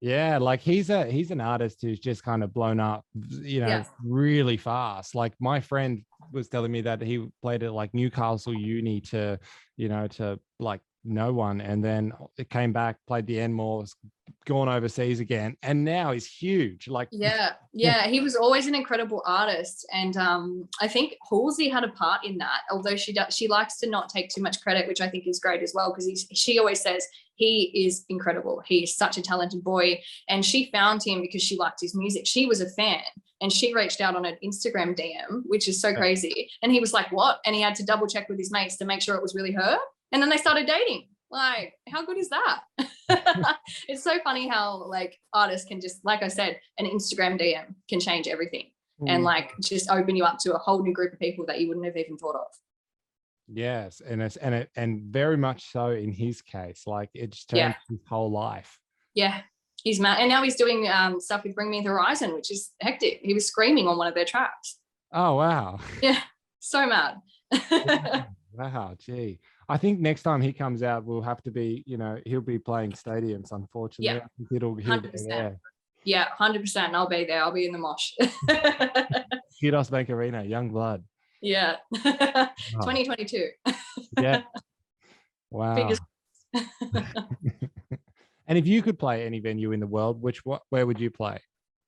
Yeah, 0.01 0.37
like 0.37 0.61
he's 0.61 0.91
a 0.91 1.07
he's 1.07 1.31
an 1.31 1.41
artist 1.41 1.79
who's 1.81 1.99
just 1.99 2.23
kind 2.23 2.45
of 2.45 2.53
blown 2.53 2.79
up, 2.79 3.07
you 3.15 3.61
know, 3.61 3.69
yeah. 3.69 3.85
really 4.05 4.59
fast. 4.59 5.15
Like 5.15 5.33
my 5.41 5.61
friend 5.61 6.05
was 6.31 6.49
telling 6.49 6.73
me 6.73 6.83
that 6.83 7.01
he 7.01 7.27
played 7.41 7.63
at 7.63 7.73
like 7.73 7.95
Newcastle 7.95 8.55
Uni 8.55 9.01
to, 9.01 9.39
you 9.79 9.89
know, 9.89 10.07
to 10.09 10.39
like 10.61 10.83
no 11.05 11.33
one, 11.33 11.61
and 11.61 11.85
then 11.85 12.13
it 12.39 12.51
came 12.51 12.73
back, 12.73 12.97
played 13.07 13.27
the 13.27 13.41
Enmore, 13.41 13.85
gone 14.47 14.69
overseas 14.69 15.21
again 15.21 15.57
and 15.63 15.83
now 15.83 16.13
he's 16.13 16.27
huge 16.27 16.87
like 16.87 17.09
yeah 17.13 17.53
yeah 17.73 18.07
he 18.07 18.21
was 18.21 18.37
always 18.37 18.67
an 18.67 18.75
incredible 18.75 19.23
artist 19.27 19.87
and 19.93 20.17
um 20.19 20.69
i 20.83 20.89
think 20.89 21.15
halsey 21.31 21.69
had 21.69 21.83
a 21.83 21.89
part 21.89 22.25
in 22.27 22.37
that 22.37 22.61
although 22.71 22.97
she 22.97 23.13
does 23.13 23.35
she 23.35 23.49
likes 23.49 23.79
to 23.79 23.89
not 23.89 24.09
take 24.09 24.29
too 24.29 24.43
much 24.43 24.61
credit 24.61 24.87
which 24.87 25.01
i 25.01 25.09
think 25.09 25.27
is 25.27 25.41
great 25.41 25.63
as 25.63 25.73
well 25.75 25.93
because 25.93 26.27
she 26.33 26.59
always 26.59 26.81
says 26.81 27.07
he 27.37 27.87
is 27.87 28.05
incredible 28.11 28.63
he's 28.67 28.95
such 28.95 29.17
a 29.17 29.23
talented 29.23 29.65
boy 29.65 29.99
and 30.29 30.45
she 30.45 30.71
found 30.71 31.03
him 31.03 31.23
because 31.23 31.43
she 31.43 31.57
liked 31.57 31.81
his 31.81 31.95
music 31.95 32.27
she 32.27 32.45
was 32.45 32.61
a 32.61 32.69
fan 32.71 33.03
and 33.41 33.51
she 33.51 33.75
reached 33.75 34.03
out 34.03 34.15
on 34.15 34.27
an 34.27 34.37
instagram 34.45 34.95
dm 34.95 35.41
which 35.47 35.69
is 35.69 35.81
so 35.81 35.95
crazy 35.95 36.51
and 36.63 36.71
he 36.71 36.81
was 36.81 36.93
like 36.93 37.11
what? 37.13 37.39
and 37.47 37.55
he 37.55 37.63
had 37.63 37.75
to 37.75 37.85
double 37.85 38.07
check 38.07 38.29
with 38.29 38.39
his 38.39 38.53
mates 38.53 38.77
to 38.77 38.85
make 38.85 39.01
sure 39.01 39.17
it 39.17 39.23
was 39.23 39.35
really 39.35 39.53
her 39.53 39.79
and 40.15 40.23
then 40.23 40.31
they 40.31 40.39
started 40.39 40.67
dating 40.67 41.09
like, 41.35 41.75
how 41.89 42.07
good 42.07 42.17
is 42.17 42.31
that? 42.31 42.61
it's 43.89 44.05
so 44.05 44.19
funny 44.23 44.47
how 44.47 44.85
like 44.87 45.19
artists 45.33 45.67
can 45.67 45.81
just, 45.81 46.05
like 46.05 46.23
I 46.23 46.29
said, 46.29 46.61
an 46.79 46.87
Instagram 46.87 47.39
DM 47.41 47.75
can 47.89 47.99
change 47.99 48.29
everything 48.29 48.71
mm. 49.03 49.11
and 49.11 49.25
like 49.25 49.51
just 49.61 49.91
open 49.91 50.15
you 50.15 50.25
up 50.25 50.39
to 50.43 50.55
a 50.55 50.59
whole 50.59 50.83
new 50.83 50.93
group 50.93 51.13
of 51.13 51.19
people 51.19 51.45
that 51.47 51.61
you 51.61 51.69
wouldn't 51.69 51.87
have 51.87 51.97
even 51.97 52.17
thought 52.17 52.37
of. 52.37 52.47
Yes, 53.47 54.01
and 54.01 54.23
it's 54.23 54.37
and 54.37 54.55
it 54.55 54.71
and 54.75 55.03
very 55.03 55.37
much 55.37 55.71
so 55.71 55.89
in 55.89 56.13
his 56.13 56.41
case, 56.41 56.85
like 56.87 57.11
it's 57.13 57.45
changed 57.45 57.59
yeah. 57.59 57.75
his 57.91 58.01
whole 58.09 58.31
life. 58.31 58.79
Yeah, 59.15 59.43
he's 59.83 60.01
mad, 60.01 60.21
and 60.21 60.31
now 60.31 60.43
he's 60.43 60.57
doing 60.57 60.89
um, 60.89 61.21
stuff 61.21 61.45
with 61.45 61.55
Bring 61.55 61.69
Me 61.69 61.83
the 61.83 61.91
Horizon, 61.91 62.33
which 62.33 62.51
is 62.51 62.71
hectic. 62.81 63.21
He 63.23 63.35
was 63.35 63.47
screaming 63.47 63.87
on 63.87 63.99
one 63.99 64.07
of 64.07 64.15
their 64.15 64.25
tracks. 64.25 64.79
Oh 65.13 65.35
wow! 65.35 65.79
Yeah, 66.03 66.23
so 66.61 66.87
mad. 66.87 67.17
wow, 68.55 68.97
gee. 68.99 69.41
I 69.69 69.77
think 69.77 70.01
next 70.01 70.23
time 70.23 70.41
he 70.41 70.53
comes 70.53 70.83
out, 70.83 71.05
we'll 71.05 71.23
have 71.23 71.43
to 71.43 71.51
be, 71.51 71.83
you 71.87 71.97
know, 71.97 72.19
he'll 72.27 72.41
be 72.41 72.59
playing 72.59 72.93
stadiums. 72.93 73.53
Unfortunately, 73.53 74.21
yeah, 74.21 74.57
it'll, 74.57 74.75
he'll 74.75 75.01
100%. 75.01 75.13
be 75.13 75.19
there. 75.29 75.59
Yeah, 76.05 76.29
hundred 76.37 76.61
percent. 76.61 76.95
I'll 76.95 77.09
be 77.09 77.25
there. 77.25 77.43
I'll 77.43 77.53
be 77.53 77.67
in 77.67 77.73
the 77.73 77.79
mosh. 77.79 78.13
Qudos 79.63 79.91
Bank 79.91 80.11
Arena, 80.11 80.43
Yungblud. 80.43 81.03
Yeah, 81.41 81.77
2022. 81.95 83.49
yeah. 84.21 84.43
Wow. 85.51 85.89
and 88.49 88.59
if 88.59 88.67
you 88.67 88.83
could 88.83 88.99
play 88.99 89.25
any 89.25 89.39
venue 89.39 89.71
in 89.71 89.79
the 89.79 89.87
world, 89.87 90.21
which 90.21 90.45
what 90.45 90.63
where 90.71 90.85
would 90.85 90.99
you 90.99 91.13
play? 91.13 91.39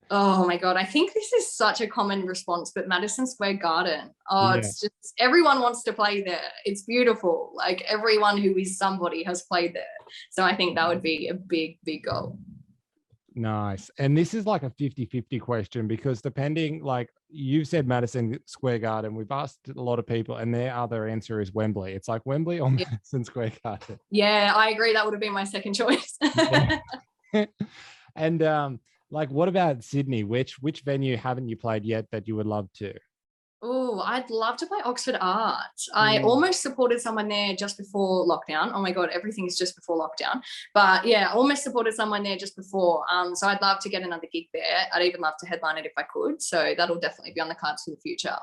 Oh 0.09 0.45
my 0.47 0.57
God. 0.57 0.77
I 0.77 0.83
think 0.83 1.13
this 1.13 1.33
is 1.33 1.53
such 1.53 1.81
a 1.81 1.87
common 1.87 2.25
response, 2.25 2.71
but 2.73 2.87
Madison 2.87 3.27
Square 3.27 3.55
Garden. 3.55 4.11
Oh, 4.29 4.49
yeah. 4.49 4.57
it's 4.57 4.79
just 4.79 5.13
everyone 5.19 5.61
wants 5.61 5.83
to 5.83 5.93
play 5.93 6.21
there. 6.21 6.51
It's 6.65 6.83
beautiful. 6.83 7.51
Like 7.55 7.81
everyone 7.87 8.37
who 8.37 8.55
is 8.57 8.77
somebody 8.77 9.23
has 9.23 9.43
played 9.43 9.73
there. 9.75 9.83
So 10.31 10.43
I 10.43 10.55
think 10.55 10.75
that 10.75 10.87
would 10.87 11.01
be 11.01 11.27
a 11.27 11.33
big, 11.33 11.79
big 11.83 12.03
goal. 12.03 12.37
Nice. 13.37 13.91
And 13.99 14.17
this 14.17 14.33
is 14.33 14.47
like 14.47 14.63
a 14.63 14.71
50 14.71 15.05
50 15.05 15.39
question 15.39 15.87
because 15.87 16.21
depending, 16.21 16.81
like 16.81 17.09
you've 17.29 17.67
said 17.67 17.87
Madison 17.87 18.39
Square 18.45 18.79
Garden, 18.79 19.13
we've 19.13 19.31
asked 19.31 19.69
a 19.69 19.79
lot 19.79 19.99
of 19.99 20.07
people, 20.07 20.37
and 20.37 20.51
their 20.53 20.75
other 20.75 21.07
answer 21.07 21.39
is 21.39 21.53
Wembley. 21.53 21.93
It's 21.93 22.07
like 22.07 22.25
Wembley 22.25 22.59
or 22.59 22.71
yeah. 22.71 22.85
Madison 22.89 23.23
Square 23.23 23.51
Garden. 23.63 23.99
Yeah, 24.09 24.53
I 24.55 24.71
agree. 24.71 24.91
That 24.93 25.05
would 25.05 25.13
have 25.13 25.21
been 25.21 25.33
my 25.33 25.43
second 25.43 25.73
choice. 25.75 26.17
and 28.15 28.41
um, 28.41 28.79
like 29.09 29.29
what 29.29 29.47
about 29.47 29.83
Sydney? 29.83 30.23
Which 30.23 30.61
which 30.61 30.81
venue 30.81 31.17
haven't 31.17 31.49
you 31.49 31.57
played 31.57 31.85
yet 31.85 32.05
that 32.11 32.27
you 32.27 32.35
would 32.35 32.47
love 32.47 32.69
to? 32.75 32.93
Oh, 33.63 34.01
I'd 34.01 34.29
love 34.29 34.57
to 34.57 34.67
play 34.67 34.77
Oxford 34.85 35.17
Art. 35.19 35.81
I 35.91 36.21
almost 36.21 36.61
supported 36.61 37.01
someone 37.01 37.27
there 37.27 37.55
just 37.55 37.75
before 37.75 38.27
lockdown. 38.27 38.71
Oh 38.71 38.79
my 38.79 38.91
god, 38.91 39.09
everything 39.11 39.47
is 39.47 39.57
just 39.57 39.75
before 39.75 39.97
lockdown. 39.97 40.41
But 40.75 41.05
yeah, 41.07 41.31
almost 41.33 41.63
supported 41.63 41.95
someone 41.95 42.21
there 42.21 42.37
just 42.37 42.55
before. 42.55 43.03
Um, 43.11 43.35
so 43.35 43.47
I'd 43.47 43.61
love 43.61 43.79
to 43.79 43.89
get 43.89 44.03
another 44.03 44.27
gig 44.31 44.45
there. 44.53 44.85
I'd 44.93 45.01
even 45.01 45.21
love 45.21 45.33
to 45.39 45.47
headline 45.47 45.79
it 45.79 45.87
if 45.87 45.93
I 45.97 46.03
could. 46.03 46.39
So 46.39 46.75
that'll 46.77 46.99
definitely 46.99 47.33
be 47.33 47.41
on 47.41 47.49
the 47.49 47.55
cards 47.55 47.83
for 47.83 47.91
the 47.91 47.97
future. 47.97 48.37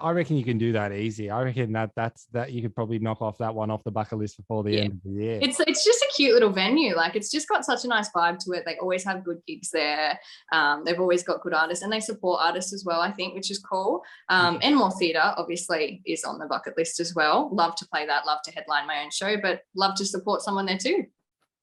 I 0.00 0.10
reckon 0.10 0.36
you 0.36 0.44
can 0.44 0.58
do 0.58 0.72
that 0.72 0.92
easy. 0.92 1.30
I 1.30 1.42
reckon 1.42 1.72
that 1.72 1.90
that's 1.96 2.26
that 2.32 2.52
you 2.52 2.62
could 2.62 2.74
probably 2.74 2.98
knock 2.98 3.22
off 3.22 3.38
that 3.38 3.54
one 3.54 3.70
off 3.70 3.84
the 3.84 3.90
bucket 3.90 4.18
list 4.18 4.36
before 4.36 4.62
the 4.62 4.72
yeah. 4.72 4.80
end 4.80 4.92
of 4.92 5.02
the 5.04 5.22
year. 5.22 5.38
It's 5.42 5.60
it's 5.60 5.84
just 5.84 6.02
a 6.02 6.12
cute 6.14 6.34
little 6.34 6.50
venue. 6.50 6.94
Like 6.94 7.16
it's 7.16 7.30
just 7.30 7.48
got 7.48 7.64
such 7.64 7.84
a 7.84 7.88
nice 7.88 8.10
vibe 8.10 8.38
to 8.40 8.52
it. 8.52 8.64
They 8.66 8.76
always 8.78 9.04
have 9.04 9.24
good 9.24 9.40
gigs 9.46 9.70
there. 9.70 10.18
Um, 10.52 10.84
they've 10.84 11.00
always 11.00 11.22
got 11.22 11.40
good 11.40 11.54
artists 11.54 11.82
and 11.82 11.92
they 11.92 12.00
support 12.00 12.40
artists 12.42 12.72
as 12.72 12.84
well. 12.84 13.00
I 13.00 13.10
think, 13.10 13.34
which 13.34 13.50
is 13.50 13.58
cool. 13.58 14.02
Um, 14.28 14.58
Enmore 14.62 14.92
Theatre 14.98 15.34
obviously 15.36 16.02
is 16.06 16.24
on 16.24 16.38
the 16.38 16.46
bucket 16.46 16.76
list 16.76 17.00
as 17.00 17.14
well. 17.14 17.48
Love 17.52 17.74
to 17.76 17.88
play 17.88 18.06
that. 18.06 18.26
Love 18.26 18.40
to 18.44 18.52
headline 18.52 18.86
my 18.86 19.02
own 19.02 19.10
show, 19.10 19.36
but 19.40 19.62
love 19.74 19.94
to 19.96 20.04
support 20.04 20.42
someone 20.42 20.66
there 20.66 20.78
too. 20.78 21.04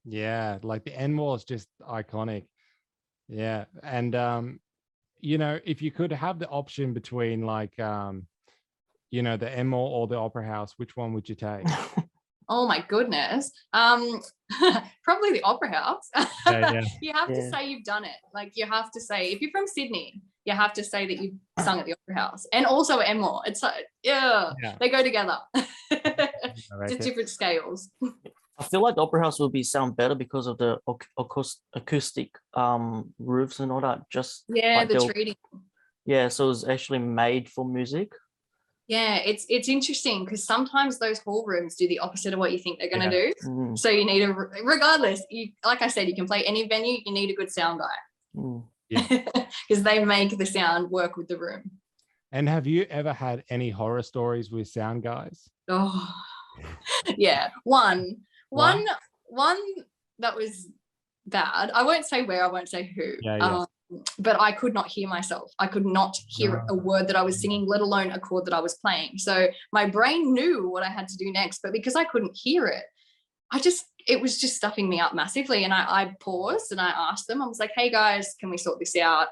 Yeah, 0.06 0.58
like 0.64 0.84
the 0.84 1.00
Enmore 1.00 1.38
is 1.38 1.44
just 1.44 1.68
iconic. 1.82 2.46
Yeah, 3.30 3.66
and 3.82 4.16
um, 4.16 4.60
you 5.24 5.38
know, 5.38 5.58
if 5.64 5.82
you 5.82 5.90
could 5.90 6.12
have 6.12 6.38
the 6.38 6.50
option 6.50 6.94
between 6.94 7.46
like, 7.46 7.80
um, 7.80 8.28
you 9.10 9.24
know, 9.24 9.38
the 9.38 9.50
Enmore 9.50 9.90
or 9.90 10.06
the 10.06 10.18
Opera 10.18 10.46
House, 10.46 10.74
which 10.76 10.98
one 10.98 11.14
would 11.14 11.30
you 11.30 11.36
take? 11.36 11.66
oh 12.50 12.68
my 12.68 12.84
goodness. 12.90 13.50
Um, 13.72 14.22
probably 15.04 15.32
the 15.32 15.42
Opera 15.44 15.72
House. 15.72 16.10
Yeah, 16.46 16.74
yeah. 16.74 16.84
you 17.02 17.14
have 17.14 17.30
yeah. 17.30 17.36
to 17.38 17.50
say 17.50 17.70
you've 17.70 17.86
done 17.86 18.04
it. 18.04 18.18
Like 18.34 18.52
you 18.56 18.66
have 18.66 18.92
to 18.92 19.00
say, 19.00 19.32
if 19.32 19.40
you're 19.40 19.50
from 19.52 19.66
Sydney, 19.66 20.22
you 20.44 20.52
have 20.52 20.74
to 20.74 20.84
say 20.84 21.08
that 21.08 21.18
you've 21.18 21.36
sung 21.64 21.80
at 21.80 21.86
the 21.86 21.94
Opera 21.94 22.22
House 22.22 22.46
and 22.52 22.66
also 22.66 22.98
Enmore. 22.98 23.44
It's 23.46 23.64
like, 23.64 23.86
yeah, 24.04 24.52
yeah. 24.62 24.76
they 24.78 24.90
go 24.90 25.02
together. 25.02 25.38
I 25.56 26.30
just 26.90 27.00
different 27.00 27.30
scales. 27.30 27.90
I 28.60 28.64
feel 28.64 28.82
like 28.82 28.96
the 28.96 29.02
opera 29.02 29.24
house 29.24 29.40
will 29.40 29.50
be 29.50 29.64
sound 29.64 29.96
better 29.98 30.16
because 30.16 30.46
of 30.48 30.58
the 30.58 30.78
ac- 30.88 31.58
acoustic 31.76 32.30
um 32.54 33.14
roofs 33.20 33.60
and 33.60 33.72
all 33.72 33.82
that. 33.82 34.10
Just 34.12 34.46
Yeah, 34.48 34.78
like 34.78 34.88
the 34.90 34.94
they'll- 34.96 35.10
treating. 35.10 35.36
yeah, 36.06 36.28
so 36.28 36.50
it's 36.52 36.68
actually 36.68 37.00
made 37.00 37.50
for 37.50 37.66
music. 37.66 38.12
Yeah, 38.88 39.16
it's 39.16 39.46
it's 39.50 39.70
interesting 39.70 40.26
because 40.26 40.46
sometimes 40.46 41.00
those 41.00 41.20
hall 41.20 41.46
rooms 41.48 41.76
do 41.76 41.88
the 41.88 42.00
opposite 42.00 42.34
of 42.34 42.40
what 42.40 42.52
you 42.52 42.60
think 42.60 42.80
they're 42.80 42.90
going 42.90 43.10
to 43.10 43.18
do. 43.22 43.34
Mm, 43.48 43.78
So 43.80 43.90
you 43.90 44.06
need 44.06 44.22
a 44.24 44.34
regardless. 44.34 45.24
You 45.30 45.52
like 45.66 45.82
I 45.82 45.88
said, 45.88 46.08
you 46.10 46.16
can 46.16 46.28
play 46.28 46.44
any 46.44 46.68
venue. 46.68 46.98
You 47.06 47.14
need 47.14 47.30
a 47.32 47.36
good 47.36 47.50
sound 47.52 47.80
guy 47.80 47.98
mm. 48.36 48.64
because 48.90 49.84
they 49.88 50.04
make 50.04 50.38
the 50.38 50.46
sound 50.46 50.92
work 50.92 51.16
with 51.18 51.28
the 51.30 51.38
room. 51.40 51.72
And 52.32 52.50
have 52.50 52.68
you 52.68 52.86
ever 52.90 53.14
had 53.14 53.44
any 53.50 53.70
horror 53.70 54.04
stories 54.04 54.52
with 54.52 54.68
sound 54.68 55.02
guys? 55.04 55.50
Oh, 55.70 56.14
yeah. 57.18 57.50
One, 57.64 58.18
One? 58.54 58.86
one, 58.86 58.88
one 59.28 59.58
that 60.20 60.36
was 60.36 60.68
bad. 61.26 61.72
I 61.72 61.84
won't 61.84 62.06
say 62.06 62.24
where. 62.24 62.44
I 62.44 62.52
won't 62.52 62.70
say 62.70 62.92
who. 62.96 63.14
Yeah, 63.22 63.38
yeah. 63.38 63.58
Um, 63.58 63.68
but 64.20 64.40
I 64.40 64.52
could 64.52 64.74
not 64.74 64.88
hear 64.88 65.08
myself. 65.08 65.52
I 65.60 65.68
could 65.68 65.86
not 65.86 66.18
hear 66.28 66.64
a 66.70 66.74
word 66.74 67.08
that 67.08 67.16
I 67.16 67.22
was 67.22 67.40
singing, 67.40 67.66
let 67.68 67.82
alone 67.82 68.12
a 68.12 68.20
chord 68.20 68.46
that 68.46 68.54
I 68.54 68.60
was 68.60 68.76
playing. 68.76 69.18
So 69.18 69.48
my 69.72 69.88
brain 69.88 70.34
knew 70.34 70.68
what 70.70 70.84
I 70.84 70.90
had 70.90 71.08
to 71.10 71.18
do 71.18 71.32
next, 71.32 71.60
but 71.62 71.74
because 71.74 71.96
I 71.96 72.04
couldn't 72.04 72.36
hear 72.36 72.66
it, 72.68 72.84
I 73.52 73.60
just 73.60 73.86
it 74.08 74.20
was 74.20 74.40
just 74.40 74.56
stuffing 74.56 74.90
me 74.90 75.00
up 75.00 75.14
massively. 75.14 75.64
And 75.64 75.74
I, 75.74 75.86
I 75.88 76.16
paused 76.20 76.72
and 76.72 76.82
I 76.82 76.90
asked 76.90 77.28
them. 77.28 77.42
I 77.42 77.48
was 77.48 77.60
like, 77.60 77.72
"Hey 77.76 77.90
guys, 77.90 78.36
can 78.40 78.50
we 78.50 78.58
sort 78.58 78.80
this 78.80 78.96
out?" 78.96 79.28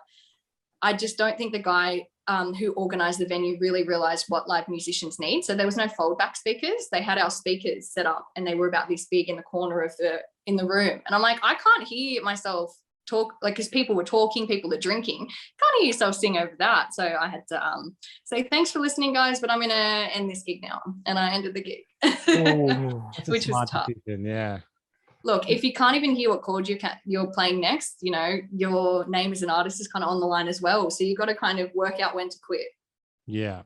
I 0.82 0.94
just 0.94 1.18
don't 1.18 1.38
think 1.38 1.54
the 1.54 1.60
guy 1.60 2.06
um, 2.28 2.54
who 2.54 2.72
organized 2.74 3.20
the 3.20 3.26
venue 3.26 3.58
really 3.60 3.84
realized 3.84 4.26
what 4.30 4.48
live 4.48 4.68
musicians 4.68 5.20
need. 5.20 5.44
So 5.44 5.56
there 5.56 5.66
was 5.66 5.78
no 5.78 5.88
foldback 5.88 6.36
speakers. 6.36 6.88
They 6.92 7.02
had 7.02 7.18
our 7.18 7.32
speakers 7.32 7.92
set 7.92 8.06
up, 8.06 8.28
and 8.36 8.46
they 8.46 8.56
were 8.56 8.68
about 8.68 8.88
this 8.88 9.06
big 9.06 9.30
in 9.30 9.36
the 9.36 9.44
corner 9.44 9.82
of 9.82 9.96
the 9.98 10.20
in 10.46 10.56
the 10.56 10.66
room. 10.66 11.02
And 11.06 11.16
I'm 11.16 11.22
like, 11.22 11.40
I 11.44 11.56
can't 11.56 11.88
hear 11.88 12.24
myself 12.24 12.76
talk 13.10 13.34
like 13.42 13.56
because 13.56 13.68
people 13.68 13.96
were 13.96 14.04
talking, 14.04 14.48
people 14.48 14.74
are 14.74 14.80
drinking. 14.80 15.20
Can't 15.20 15.78
hear 15.80 15.88
yourself 15.88 16.16
sing 16.16 16.38
over 16.38 16.54
that. 16.60 16.94
So 16.94 17.04
I 17.04 17.28
had 17.28 17.48
to 17.50 17.66
um, 17.66 17.96
say 18.24 18.44
thanks 18.44 18.72
for 18.72 18.80
listening, 18.80 19.14
guys, 19.14 19.40
but 19.40 19.52
I'm 19.52 19.60
gonna 19.60 20.10
end 20.14 20.30
this 20.30 20.44
gig 20.44 20.62
now, 20.62 20.82
and 21.06 21.20
I 21.20 21.32
ended 21.32 21.54
the 21.54 21.64
gig. 21.64 21.82
A 22.04 23.32
Which 23.32 23.48
was 23.48 23.70
tough. 23.70 23.88
decision, 23.88 24.26
Yeah. 24.26 24.60
Look, 25.24 25.50
if 25.50 25.64
you 25.64 25.74
can't 25.74 25.96
even 25.96 26.16
hear 26.16 26.30
what 26.30 26.42
chord 26.42 26.68
you 26.68 26.78
can, 26.78 26.98
you're 27.06 27.28
playing 27.32 27.60
next, 27.62 27.98
you 28.02 28.12
know 28.12 28.38
your 28.52 29.08
name 29.08 29.32
as 29.32 29.44
an 29.44 29.50
artist 29.50 29.80
is 29.80 29.88
kind 29.88 30.04
of 30.04 30.10
on 30.10 30.20
the 30.20 30.26
line 30.26 30.48
as 30.48 30.62
well. 30.62 30.90
So 30.90 31.04
you've 31.04 31.18
got 31.18 31.26
to 31.26 31.36
kind 31.36 31.60
of 31.60 31.72
work 31.76 32.00
out 32.00 32.16
when 32.16 32.30
to 32.30 32.38
quit. 32.46 32.68
Yeah. 33.28 33.64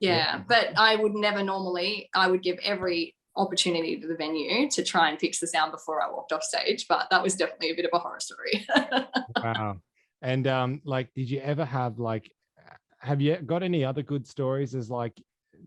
Yeah, 0.00 0.16
Yeah. 0.16 0.42
but 0.48 0.72
I 0.76 0.96
would 0.96 1.14
never 1.14 1.42
normally. 1.42 2.08
I 2.14 2.28
would 2.28 2.42
give 2.42 2.58
every 2.64 3.14
opportunity 3.36 3.98
to 4.00 4.06
the 4.08 4.16
venue 4.16 4.68
to 4.70 4.82
try 4.82 5.08
and 5.08 5.18
fix 5.18 5.38
the 5.38 5.46
sound 5.46 5.72
before 5.72 6.02
I 6.02 6.10
walked 6.10 6.32
off 6.32 6.42
stage. 6.42 6.86
But 6.88 7.06
that 7.10 7.22
was 7.22 7.36
definitely 7.36 7.70
a 7.70 7.74
bit 7.76 7.84
of 7.84 7.90
a 7.92 7.98
horror 7.98 8.20
story. 8.20 8.66
Wow. 9.42 9.76
and 10.22 10.46
um, 10.46 10.80
like, 10.84 11.12
did 11.14 11.30
you 11.30 11.40
ever 11.40 11.64
have 11.64 11.98
like, 11.98 12.30
have 12.98 13.20
you 13.20 13.36
got 13.36 13.62
any 13.62 13.84
other 13.84 14.02
good 14.02 14.26
stories 14.26 14.74
as 14.74 14.90
like 14.90 15.14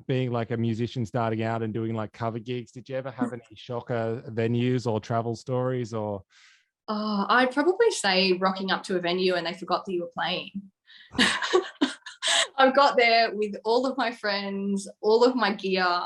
being 0.08 0.32
like 0.32 0.52
a 0.52 0.58
musician 0.58 1.06
starting 1.06 1.44
out 1.44 1.62
and 1.62 1.74
doing 1.74 1.94
like 1.96 2.14
cover 2.14 2.40
gigs? 2.40 2.72
Did 2.72 2.90
you 2.90 2.96
ever 2.96 3.12
have 3.12 3.30
mm. 3.30 3.34
any 3.34 3.56
shocker 3.56 4.24
venues 4.30 4.86
or 4.86 5.00
travel 5.00 5.36
stories 5.36 5.94
or? 5.94 6.24
oh, 6.88 7.26
I'd 7.30 7.52
probably 7.52 7.92
say 7.92 8.34
rocking 8.34 8.72
up 8.72 8.84
to 8.84 8.98
a 8.98 9.00
venue 9.00 9.36
and 9.36 9.46
they 9.46 9.54
forgot 9.54 9.86
that 9.86 9.94
you 9.94 10.02
were 10.02 10.12
playing. 10.14 10.52
I've 12.58 12.76
got 12.76 12.98
there 12.98 13.32
with 13.34 13.56
all 13.64 13.86
of 13.86 13.98
my 13.98 14.12
friends, 14.12 14.88
all 15.02 15.24
of 15.24 15.36
my 15.36 15.54
gear, 15.54 16.02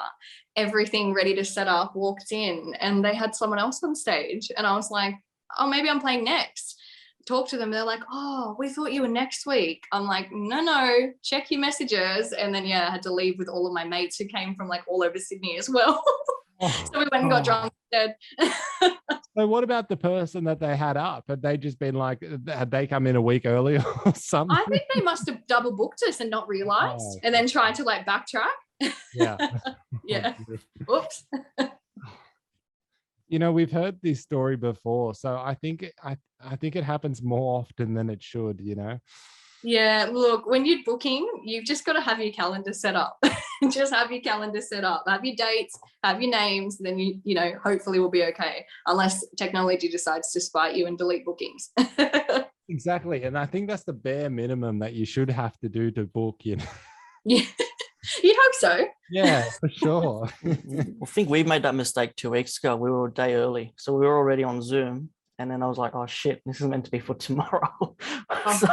everything 0.55 1.13
ready 1.13 1.35
to 1.35 1.43
set 1.43 1.67
up, 1.67 1.95
walked 1.95 2.31
in, 2.31 2.73
and 2.79 3.03
they 3.03 3.13
had 3.13 3.35
someone 3.35 3.59
else 3.59 3.83
on 3.83 3.95
stage. 3.95 4.49
And 4.55 4.65
I 4.65 4.75
was 4.75 4.89
like, 4.89 5.15
oh, 5.59 5.67
maybe 5.67 5.89
I'm 5.89 5.99
playing 5.99 6.23
next. 6.23 6.76
Talk 7.27 7.47
to 7.49 7.57
them. 7.57 7.71
They're 7.71 7.83
like, 7.83 7.99
oh, 8.11 8.55
we 8.57 8.69
thought 8.69 8.93
you 8.93 9.01
were 9.01 9.07
next 9.07 9.45
week. 9.45 9.83
I'm 9.91 10.05
like, 10.05 10.29
no, 10.31 10.61
no, 10.61 11.11
check 11.23 11.51
your 11.51 11.59
messages. 11.59 12.31
And 12.31 12.55
then, 12.55 12.65
yeah, 12.65 12.87
I 12.87 12.91
had 12.91 13.03
to 13.03 13.13
leave 13.13 13.37
with 13.37 13.49
all 13.49 13.67
of 13.67 13.73
my 13.73 13.83
mates 13.83 14.17
who 14.17 14.25
came 14.25 14.55
from 14.55 14.67
like 14.69 14.83
all 14.87 15.03
over 15.03 15.17
Sydney 15.19 15.57
as 15.57 15.69
well. 15.69 16.03
Oh, 16.59 16.69
so 16.91 16.97
we 16.97 17.05
went 17.11 17.21
and 17.21 17.29
got 17.29 17.41
Oh. 17.41 17.43
drunk 17.43 17.73
instead. 17.91 18.15
So 19.37 19.45
what 19.45 19.63
about 19.63 19.87
the 19.89 19.95
person 19.97 20.45
that 20.45 20.59
they 20.59 20.75
had 20.75 20.97
up? 20.97 21.25
Had 21.29 21.43
they 21.43 21.55
just 21.57 21.77
been 21.77 21.93
like, 21.93 22.23
had 22.47 22.71
they 22.71 22.87
come 22.87 23.05
in 23.05 23.15
a 23.15 23.21
week 23.21 23.45
earlier 23.45 23.83
or 24.07 24.15
something? 24.15 24.57
I 24.57 24.65
think 24.67 24.81
they 24.95 25.01
must 25.01 25.29
have 25.29 25.45
double 25.45 25.77
booked 25.77 26.01
us 26.07 26.19
and 26.19 26.31
not 26.31 26.47
realized 26.47 27.03
Oh. 27.05 27.19
and 27.23 27.35
then 27.35 27.45
tried 27.47 27.75
to 27.75 27.83
like 27.83 28.07
backtrack. 28.07 28.89
yeah. 29.13 29.37
Yeah. 30.03 30.33
Oops. 30.91 31.25
You 33.27 33.39
know 33.39 33.51
we've 33.51 33.71
heard 33.71 33.97
this 34.01 34.21
story 34.21 34.55
before 34.55 35.13
so 35.13 35.35
i 35.37 35.53
think 35.53 35.89
i 36.03 36.15
i 36.43 36.55
think 36.55 36.75
it 36.75 36.83
happens 36.83 37.21
more 37.21 37.59
often 37.59 37.93
than 37.93 38.09
it 38.09 38.21
should 38.21 38.59
you 38.61 38.75
know 38.75 38.99
Yeah, 39.63 40.07
look, 40.11 40.45
when 40.45 40.65
you're 40.67 40.83
booking, 40.85 41.27
you've 41.43 41.65
just 41.65 41.83
got 41.83 41.93
to 41.93 42.01
have 42.01 42.19
your 42.19 42.31
calendar 42.31 42.73
set 42.73 42.95
up. 42.95 43.17
just 43.71 43.91
have 43.91 44.11
your 44.11 44.21
calendar 44.21 44.61
set 44.61 44.83
up, 44.83 45.03
have 45.07 45.25
your 45.25 45.35
dates, 45.35 45.75
have 46.03 46.21
your 46.21 46.29
names, 46.29 46.77
then 46.77 46.99
you, 46.99 47.19
you 47.23 47.33
know, 47.33 47.53
hopefully 47.63 47.99
we'll 47.99 48.11
be 48.11 48.23
okay. 48.25 48.65
Unless 48.85 49.25
technology 49.35 49.89
decides 49.89 50.31
to 50.33 50.39
spite 50.39 50.75
you 50.75 50.85
and 50.85 50.95
delete 50.95 51.25
bookings. 51.25 51.71
exactly 52.69 53.23
and 53.23 53.37
i 53.37 53.45
think 53.45 53.67
that's 53.67 53.83
the 53.83 53.93
bare 53.93 54.29
minimum 54.29 54.79
that 54.79 54.93
you 54.93 55.05
should 55.05 55.29
have 55.29 55.57
to 55.59 55.69
do 55.69 55.89
to 55.89 56.03
book 56.03 56.35
you 56.43 56.57
know 56.57 56.65
yeah. 57.25 57.45
You'd 58.23 58.35
hope 58.39 58.53
so. 58.55 58.85
yeah 59.11 59.49
for 59.59 59.69
sure 59.69 60.29
I 60.45 61.05
think 61.05 61.29
we 61.29 61.43
made 61.43 61.63
that 61.63 61.75
mistake 61.75 62.15
two 62.15 62.31
weeks 62.31 62.57
ago. 62.57 62.75
We 62.75 62.89
were 62.91 63.07
a 63.07 63.13
day 63.13 63.35
early, 63.35 63.73
so 63.77 63.93
we 63.93 64.05
were 64.05 64.17
already 64.17 64.43
on 64.43 64.61
Zoom. 64.61 65.09
And 65.39 65.51
then 65.51 65.61
I 65.61 65.67
was 65.67 65.77
like, 65.77 65.93
"Oh 65.93 66.07
shit, 66.07 66.41
this 66.47 66.59
is 66.61 66.67
meant 66.67 66.85
to 66.85 66.91
be 66.91 66.99
for 66.99 67.13
tomorrow." 67.27 67.69
Oh. 68.29 68.57
so, 68.59 68.67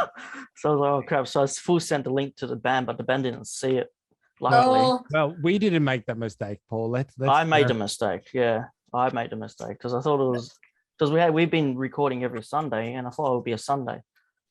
so 0.55 0.69
I 0.69 0.71
was 0.73 0.79
like, 0.79 0.91
"Oh 0.91 1.01
crap!" 1.07 1.27
So 1.27 1.43
I 1.43 1.47
full 1.47 1.79
sent 1.79 2.05
the 2.05 2.09
link 2.09 2.35
to 2.37 2.47
the 2.47 2.55
band, 2.55 2.87
but 2.87 2.97
the 2.97 3.03
band 3.03 3.23
didn't 3.23 3.45
see 3.47 3.75
it. 3.77 3.87
Luckily, 4.41 4.79
Oh, 4.81 5.03
well 5.11 5.35
we 5.41 5.59
didn't 5.59 5.83
make 5.83 6.05
that 6.07 6.17
mistake 6.17 6.59
paul 6.69 6.89
let's, 6.89 7.13
let's 7.17 7.31
I 7.31 7.43
made 7.45 7.69
a 7.69 7.73
mistake. 7.75 8.27
Yeah, 8.33 8.65
I 8.93 9.09
made 9.13 9.31
a 9.31 9.35
mistake 9.35 9.77
because 9.77 9.93
I 9.93 10.01
thought 10.01 10.19
it 10.19 10.29
was 10.29 10.57
because 10.97 11.11
we 11.11 11.19
had 11.19 11.33
we've 11.33 11.51
been 11.51 11.77
recording 11.77 12.23
every 12.23 12.41
Sunday, 12.43 12.93
and 12.95 13.05
I 13.07 13.11
thought 13.11 13.31
it 13.31 13.35
would 13.35 13.43
be 13.45 13.51
a 13.53 13.57
Sunday. 13.57 14.01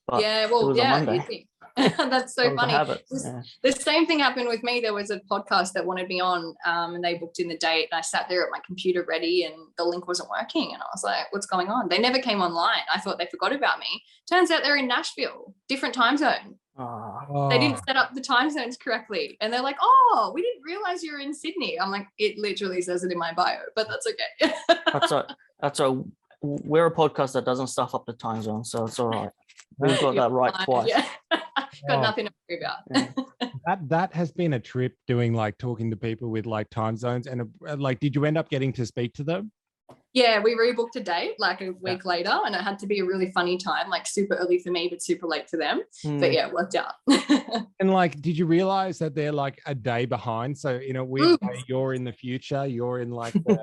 But 0.07 0.23
yeah, 0.23 0.45
it 0.45 0.51
well, 0.51 0.69
was 0.69 0.79
a 0.79 0.81
yeah, 0.83 0.91
Monday. 0.91 1.15
you'd 1.17 1.27
think. 1.27 1.49
That's 1.77 2.35
so 2.35 2.55
funny. 2.55 2.73
This- 3.11 3.25
Yeah. 3.25 3.43
the 3.63 3.73
same 3.73 4.07
thing 4.07 4.21
happened 4.21 4.49
with 4.49 4.63
me. 4.63 4.81
There 4.81 4.95
was 4.95 5.11
a 5.11 5.21
podcast 5.31 5.73
that 5.73 5.85
wanted 5.85 6.07
me 6.09 6.21
on, 6.21 6.55
um, 6.65 6.95
and 6.95 7.03
they 7.03 7.15
booked 7.15 7.41
in 7.41 7.49
the 7.49 7.57
date. 7.57 7.89
And 7.91 7.99
I 7.99 8.01
sat 8.01 8.29
there 8.29 8.45
at 8.45 8.51
my 8.53 8.61
computer 8.65 9.05
ready, 9.09 9.45
and 9.45 9.55
the 9.77 9.85
link 9.85 10.07
wasn't 10.07 10.31
working. 10.31 10.73
And 10.73 10.81
I 10.83 10.87
was 10.95 11.03
like, 11.03 11.33
"What's 11.33 11.47
going 11.47 11.69
on?" 11.69 11.89
They 11.89 11.99
never 11.99 12.19
came 12.21 12.41
online. 12.41 12.83
I 12.95 13.01
thought 13.01 13.19
they 13.19 13.27
forgot 13.27 13.53
about 13.53 13.81
me. 13.81 14.03
Turns 14.31 14.51
out 14.51 14.63
they're 14.63 14.77
in 14.77 14.87
Nashville, 14.87 15.55
different 15.69 15.95
time 15.95 16.17
zone. 16.17 16.59
Ah, 16.77 17.49
They 17.51 17.59
didn't 17.59 17.79
oh, 17.79 17.83
set 17.87 17.97
up 17.97 18.15
the 18.15 18.21
time 18.21 18.51
zones 18.51 18.77
correctly, 18.77 19.37
and 19.41 19.53
they're 19.53 19.63
like, 19.63 19.77
"Oh, 19.81 20.33
we 20.35 20.43
didn't 20.43 20.63
realize 20.65 21.03
you're 21.03 21.21
in 21.21 21.35
Sydney." 21.35 21.79
I'm 21.81 21.91
like, 21.91 22.07
"It 22.19 22.39
literally 22.39 22.83
says 22.83 23.05
it 23.05 23.13
in 23.13 23.19
my 23.19 23.33
bio, 23.33 23.59
but 23.75 23.89
that's 23.89 24.07
okay." 24.07 24.55
that's 24.93 25.11
a 25.13 25.37
that's 25.61 25.81
a 25.81 26.03
we're 26.41 26.87
a 26.87 26.95
podcast 26.95 27.33
that 27.33 27.45
doesn't 27.45 27.69
stuff 27.69 27.95
up 27.95 28.07
the 28.07 28.13
time 28.13 28.43
zone, 28.43 28.65
so 28.65 28.85
it's 28.85 28.99
all 28.99 29.09
right. 29.09 29.31
We've 29.79 30.01
got 30.01 30.15
that 30.15 30.31
right 30.31 30.55
twice. 30.65 30.89
Yeah. 30.89 31.07
Got 31.89 31.99
Oh. 31.99 32.03
nothing 32.03 32.27
to 32.27 32.33
worry 32.49 32.61
about. 32.61 32.77
Yeah. 32.91 33.49
that 33.67 33.89
that 33.89 34.13
has 34.15 34.33
been 34.33 34.55
a 34.55 34.61
trip 34.61 34.95
doing 35.07 35.33
like 35.35 35.57
talking 35.59 35.91
to 35.91 35.97
people 35.97 36.31
with 36.31 36.47
like 36.47 36.69
time 36.71 36.97
zones 36.97 37.27
and 37.27 37.43
uh, 37.69 37.77
like 37.79 37.99
did 38.01 38.15
you 38.15 38.25
end 38.25 38.37
up 38.39 38.49
getting 38.51 38.73
to 38.75 38.85
speak 38.87 39.13
to 39.15 39.25
them 39.25 39.51
Yeah, 40.15 40.41
we 40.41 40.55
rebooked 40.55 40.97
a 40.97 41.01
date 41.01 41.35
like 41.39 41.61
a 41.61 41.71
week 41.83 42.05
later, 42.07 42.31
and 42.47 42.55
it 42.55 42.61
had 42.63 42.79
to 42.81 42.87
be 42.87 43.01
a 43.01 43.05
really 43.05 43.31
funny 43.33 43.57
time, 43.59 43.91
like 43.91 44.07
super 44.07 44.35
early 44.37 44.59
for 44.59 44.71
me, 44.71 44.89
but 44.89 45.03
super 45.03 45.27
late 45.27 45.51
for 45.51 45.57
them. 45.59 45.83
Hmm. 46.03 46.19
But 46.21 46.33
yeah, 46.33 46.47
it 46.49 46.53
worked 46.55 46.75
out. 46.77 46.95
And 47.81 47.91
like, 47.91 48.21
did 48.23 48.39
you 48.39 48.47
realize 48.47 48.99
that 49.01 49.15
they're 49.15 49.33
like 49.33 49.61
a 49.67 49.75
day 49.75 50.07
behind? 50.07 50.57
So 50.57 50.77
in 50.77 50.97
a 50.97 51.05
weird 51.05 51.39
Mm. 51.41 51.49
way, 51.49 51.65
you're 51.69 51.93
in 51.95 52.05
the 52.05 52.13
future, 52.13 52.65
you're 52.67 53.01
in 53.01 53.11
like 53.11 53.33
the, 53.35 53.57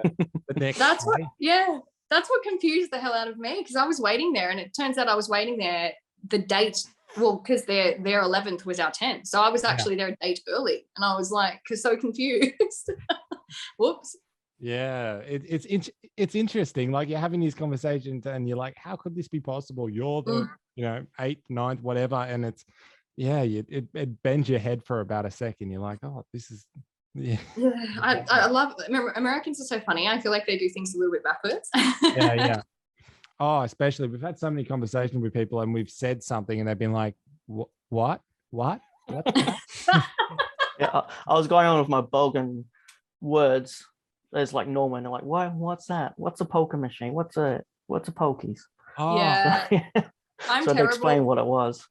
the 0.50 0.60
next. 0.66 0.78
That's 0.80 1.06
what, 1.06 1.18
day. 1.20 1.26
yeah, 1.40 1.80
that's 2.10 2.30
what 2.30 2.44
confused 2.44 2.92
the 2.92 3.00
hell 3.00 3.14
out 3.14 3.28
of 3.30 3.38
me 3.40 3.56
because 3.60 3.76
I 3.78 3.86
was 3.86 4.00
waiting 4.00 4.32
there, 4.34 4.50
and 4.52 4.60
it 4.60 4.74
turns 4.80 4.98
out 4.98 5.08
I 5.08 5.16
was 5.16 5.30
waiting 5.30 5.58
there. 5.58 5.94
The 6.30 6.38
date, 6.40 6.78
well, 7.18 7.38
because 7.38 7.66
their 7.66 7.98
their 8.00 8.22
eleventh 8.22 8.66
was 8.66 8.80
our 8.80 8.92
tenth, 8.92 9.28
so 9.28 9.42
I 9.42 9.50
was 9.50 9.64
Yeah. 9.64 9.70
actually 9.70 9.96
there 9.96 10.08
a 10.10 10.16
date 10.22 10.42
early, 10.48 10.88
and 10.96 11.04
I 11.06 11.16
was 11.16 11.32
like, 11.32 11.62
so 11.74 11.96
confused. 11.98 12.90
Whoops. 13.78 14.16
Yeah, 14.60 15.18
it, 15.18 15.44
it's 15.48 15.90
it's 16.18 16.36
interesting. 16.36 16.92
Like 16.92 17.10
you're 17.10 17.20
having 17.20 17.40
these 17.40 17.56
conversations, 17.56 18.26
and 18.28 18.48
you're 18.48 18.58
like, 18.58 18.76
how 18.78 18.96
could 18.96 19.16
this 19.16 19.28
be 19.28 19.40
possible? 19.40 19.90
You're 19.90 20.22
the 20.22 20.32
Mm. 20.32 20.50
you 20.76 20.84
know 20.84 21.06
eighth, 21.20 21.44
ninth, 21.50 21.82
whatever, 21.82 22.16
and 22.16 22.46
it's 22.46 22.64
yeah, 23.18 23.42
you, 23.42 23.66
it 23.68 23.86
it 23.94 24.22
bends 24.24 24.48
your 24.48 24.60
head 24.60 24.84
for 24.86 25.00
about 25.02 25.26
a 25.26 25.32
second. 25.32 25.72
You're 25.72 25.82
like, 25.82 26.00
oh, 26.04 26.24
this 26.32 26.52
is 26.52 26.66
yeah, 27.14 27.38
Yeah, 27.58 27.72
I, 28.00 28.24
I 28.30 28.46
love 28.48 28.74
Americans 29.16 29.60
are 29.60 29.66
so 29.66 29.80
funny. 29.82 30.08
I 30.08 30.20
feel 30.22 30.32
like 30.32 30.46
they 30.48 30.58
do 30.58 30.70
things 30.70 30.94
a 30.96 30.98
little 30.98 31.12
bit 31.12 31.24
backwards. 31.24 31.68
yeah, 32.16 32.34
yeah. 32.36 32.62
Oh, 33.44 33.62
especially 33.62 34.08
we've 34.08 34.22
had 34.22 34.38
so 34.38 34.52
many 34.52 34.64
conversations 34.64 35.20
with 35.22 35.34
people, 35.34 35.62
and 35.62 35.74
we've 35.74 35.90
said 35.90 36.22
something, 36.22 36.60
and 36.60 36.70
they've 36.70 36.78
been 36.78 36.94
like, 36.94 37.16
"Wh- 37.48 37.70
what, 37.90 38.22
what, 38.52 38.80
what? 39.08 39.26
Yeah, 40.80 40.90
I, 40.94 41.04
I 41.28 41.34
was 41.34 41.48
going 41.48 41.66
on 41.68 41.80
with 41.80 41.90
my 41.90 42.02
bogan 42.02 42.64
words, 43.20 43.86
It's 44.34 44.54
like 44.54 44.68
normal, 44.68 44.98
and 44.98 45.06
they're 45.06 45.12
like, 45.12 45.24
"What? 45.24 45.54
What's 45.56 45.88
that? 45.88 46.14
What's 46.18 46.40
a 46.42 46.46
poker 46.46 46.78
machine? 46.78 47.14
What's 47.14 47.36
a 47.38 47.62
what's 47.88 48.08
a 48.10 48.12
pokies?" 48.12 48.60
Oh, 48.98 49.18
Yeah. 49.18 49.68
I'm 50.50 50.64
so 50.64 50.72
they 50.72 50.78
terrible. 50.78 50.86
explain 50.94 51.26
what 51.26 51.38
it 51.38 51.46
was. 51.46 51.86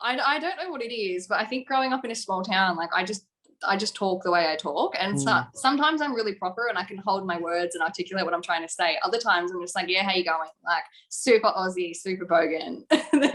I, 0.00 0.18
I 0.18 0.38
don't 0.38 0.56
know 0.56 0.70
what 0.70 0.82
it 0.82 0.92
is, 0.94 1.26
but 1.26 1.38
I 1.40 1.44
think 1.46 1.66
growing 1.66 1.92
up 1.92 2.04
in 2.04 2.10
a 2.10 2.14
small 2.14 2.42
town, 2.44 2.76
like 2.76 2.90
I 2.94 3.04
just 3.04 3.26
I 3.66 3.76
just 3.76 3.94
talk 3.94 4.22
the 4.22 4.30
way 4.30 4.50
I 4.50 4.56
talk, 4.56 4.94
and 4.98 5.20
so, 5.20 5.30
Mm. 5.30 5.48
sometimes 5.54 6.00
I'm 6.00 6.14
really 6.14 6.34
proper 6.34 6.68
and 6.68 6.76
I 6.78 6.84
can 6.84 6.98
hold 6.98 7.26
my 7.26 7.38
words 7.38 7.74
and 7.74 7.82
articulate 7.82 8.24
what 8.24 8.34
I'm 8.34 8.42
trying 8.42 8.62
to 8.62 8.68
say. 8.68 8.98
Other 9.04 9.18
times 9.18 9.50
I'm 9.52 9.60
just 9.60 9.74
like, 9.74 9.88
yeah, 9.88 10.02
how 10.02 10.12
you 10.14 10.24
going? 10.24 10.50
Like 10.64 10.84
super 11.08 11.48
Aussie, 11.48 11.94
super 11.96 12.26
bogan, 12.26 12.84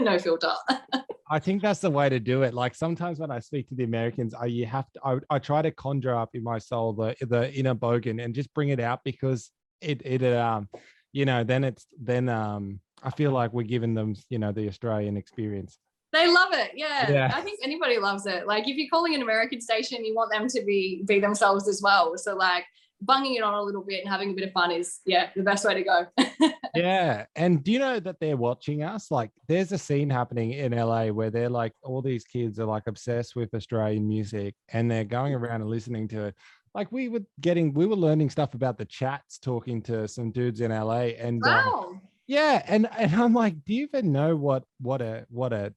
no 0.00 0.18
filter. 0.18 0.52
I 1.32 1.38
think 1.38 1.62
that's 1.62 1.78
the 1.80 1.90
way 1.90 2.08
to 2.08 2.18
do 2.18 2.42
it. 2.42 2.54
Like 2.54 2.74
sometimes 2.74 3.20
when 3.20 3.30
I 3.30 3.38
speak 3.38 3.68
to 3.68 3.74
the 3.76 3.84
Americans, 3.84 4.34
I 4.34 4.46
you 4.46 4.66
have 4.66 4.90
to 4.92 5.00
I, 5.04 5.18
I 5.30 5.38
try 5.38 5.62
to 5.62 5.70
conjure 5.70 6.16
up 6.16 6.30
in 6.34 6.42
my 6.42 6.58
soul 6.58 6.92
the 6.92 7.14
the 7.20 7.52
inner 7.52 7.74
bogan 7.74 8.22
and 8.24 8.34
just 8.34 8.52
bring 8.52 8.70
it 8.70 8.80
out 8.80 9.00
because 9.04 9.50
it 9.80 10.02
it 10.04 10.22
um 10.36 10.68
you 11.12 11.24
know 11.24 11.44
then 11.44 11.62
it's 11.64 11.86
then 12.00 12.28
um 12.28 12.80
I 13.02 13.10
feel 13.10 13.30
like 13.30 13.52
we're 13.52 13.62
giving 13.62 13.94
them 13.94 14.14
you 14.28 14.38
know 14.38 14.50
the 14.52 14.66
Australian 14.68 15.16
experience. 15.16 15.78
They 16.12 16.26
love 16.26 16.52
it. 16.52 16.72
Yeah. 16.74 17.10
Yeah. 17.10 17.32
I 17.34 17.40
think 17.40 17.60
anybody 17.62 17.98
loves 17.98 18.26
it. 18.26 18.46
Like 18.46 18.68
if 18.68 18.76
you're 18.76 18.88
calling 18.90 19.14
an 19.14 19.22
American 19.22 19.60
station, 19.60 20.04
you 20.04 20.14
want 20.14 20.32
them 20.32 20.48
to 20.48 20.62
be 20.64 21.02
be 21.06 21.20
themselves 21.20 21.68
as 21.68 21.80
well. 21.82 22.16
So 22.18 22.34
like 22.34 22.64
bunging 23.02 23.34
it 23.34 23.42
on 23.42 23.54
a 23.54 23.62
little 23.62 23.82
bit 23.82 24.00
and 24.00 24.08
having 24.08 24.30
a 24.30 24.34
bit 24.34 24.46
of 24.46 24.52
fun 24.52 24.70
is 24.70 25.00
yeah, 25.06 25.30
the 25.34 25.42
best 25.42 25.64
way 25.64 25.74
to 25.74 25.82
go. 25.82 26.06
Yeah. 26.74 27.24
And 27.34 27.64
do 27.64 27.72
you 27.72 27.78
know 27.78 28.00
that 28.00 28.20
they're 28.20 28.36
watching 28.36 28.82
us? 28.82 29.10
Like 29.10 29.30
there's 29.48 29.72
a 29.72 29.78
scene 29.78 30.10
happening 30.10 30.52
in 30.52 30.72
LA 30.72 31.06
where 31.06 31.30
they're 31.30 31.50
like 31.50 31.72
all 31.82 32.02
these 32.02 32.24
kids 32.24 32.58
are 32.60 32.66
like 32.66 32.84
obsessed 32.86 33.34
with 33.34 33.52
Australian 33.54 34.06
music 34.06 34.54
and 34.72 34.90
they're 34.90 35.04
going 35.04 35.34
around 35.34 35.62
and 35.62 35.70
listening 35.70 36.08
to 36.08 36.26
it. 36.26 36.34
Like 36.74 36.92
we 36.92 37.08
were 37.08 37.22
getting 37.40 37.74
we 37.74 37.86
were 37.86 37.96
learning 37.96 38.30
stuff 38.30 38.54
about 38.54 38.78
the 38.78 38.84
Chats 38.84 39.38
talking 39.38 39.82
to 39.82 40.06
some 40.06 40.30
dudes 40.30 40.60
in 40.60 40.70
LA 40.70 41.10
and 41.18 41.44
um, 41.44 41.50
wow. 41.50 42.00
yeah 42.28 42.62
and 42.68 42.88
and 42.96 43.12
i'm 43.16 43.34
like 43.34 43.64
do 43.64 43.74
you 43.74 43.88
even 43.92 44.12
know 44.12 44.36
what 44.36 44.62
what 44.78 45.02
a 45.02 45.26
what 45.30 45.52
a 45.52 45.74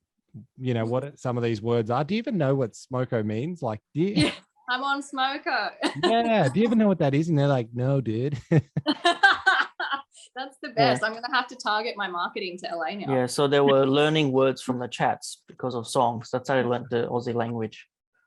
you 0.58 0.74
know 0.74 0.86
what 0.86 1.20
some 1.20 1.38
of 1.38 1.44
these 1.44 1.62
words 1.62 1.90
are 1.90 2.04
do 2.04 2.16
you 2.16 2.20
even 2.20 2.38
know 2.38 2.56
what 2.56 2.74
smoko 2.74 3.24
means 3.26 3.62
like 3.62 3.80
do 3.94 4.02
you, 4.02 4.14
Yeah. 4.16 4.32
I'm 4.70 4.84
on 4.84 5.02
smoker. 5.04 5.72
yeah 6.04 6.48
do 6.48 6.60
you 6.60 6.66
even 6.66 6.78
know 6.78 6.88
what 6.88 7.00
that 7.00 7.14
is 7.14 7.30
and 7.30 7.38
they're 7.38 7.48
like 7.48 7.70
no 7.74 8.02
dude 8.02 8.38
That's 10.36 10.58
the 10.64 10.70
best. 10.70 11.04
I'm 11.04 11.14
gonna 11.14 11.32
have 11.32 11.48
to 11.50 11.56
target 11.56 11.96
my 11.96 12.08
marketing 12.08 12.58
to 12.64 12.76
LA 12.76 12.96
now. 12.96 13.14
Yeah, 13.14 13.26
so 13.28 13.48
they 13.48 13.60
were 13.60 13.86
learning 13.86 14.32
words 14.32 14.62
from 14.62 14.80
the 14.80 14.88
Chats 14.88 15.44
because 15.48 15.76
of 15.76 15.88
songs. 15.88 16.30
That's 16.32 16.50
how 16.50 16.56
they 16.56 16.64
learned 16.64 16.88
the 16.90 17.08
Aussie 17.08 17.36
language. 17.36 17.86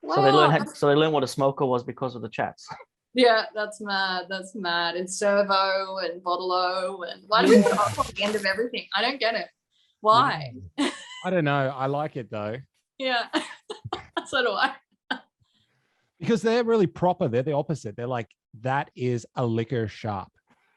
So 0.08 0.22
they 0.22 0.30
learned. 0.30 0.52
Wow. 0.52 0.58
How, 0.60 0.72
so 0.72 0.86
they 0.88 0.94
learned 0.94 1.12
what 1.14 1.24
a 1.24 1.26
smoker 1.26 1.66
was 1.66 1.82
because 1.82 2.14
of 2.14 2.22
the 2.22 2.28
Chats. 2.28 2.68
Yeah, 3.14 3.46
that's 3.54 3.80
mad. 3.80 4.26
That's 4.28 4.54
mad. 4.54 4.94
And 4.94 5.10
servo 5.10 5.98
and 5.98 6.22
bottle 6.22 7.02
and 7.02 7.22
why 7.26 7.44
do 7.44 7.56
we 7.56 7.62
put 7.62 7.72
up 7.72 7.98
at 7.98 8.06
the 8.14 8.22
end 8.22 8.36
of 8.36 8.44
everything? 8.44 8.86
I 8.94 9.02
don't 9.02 9.18
get 9.18 9.34
it. 9.34 9.48
Why? 10.06 10.52
i 11.24 11.30
don't 11.30 11.44
know 11.44 11.74
i 11.76 11.86
like 11.86 12.16
it 12.16 12.30
though 12.30 12.56
Yeah. 12.98 13.24
so 14.26 14.42
do 14.42 14.50
I. 14.50 14.74
because 16.20 16.42
they're 16.42 16.64
really 16.64 16.86
proper 16.86 17.28
they're 17.28 17.42
the 17.42 17.52
opposite 17.52 17.96
they're 17.96 18.06
like 18.06 18.28
that 18.60 18.90
is 18.94 19.26
a 19.34 19.44
liquor 19.44 19.88
shop 19.88 20.30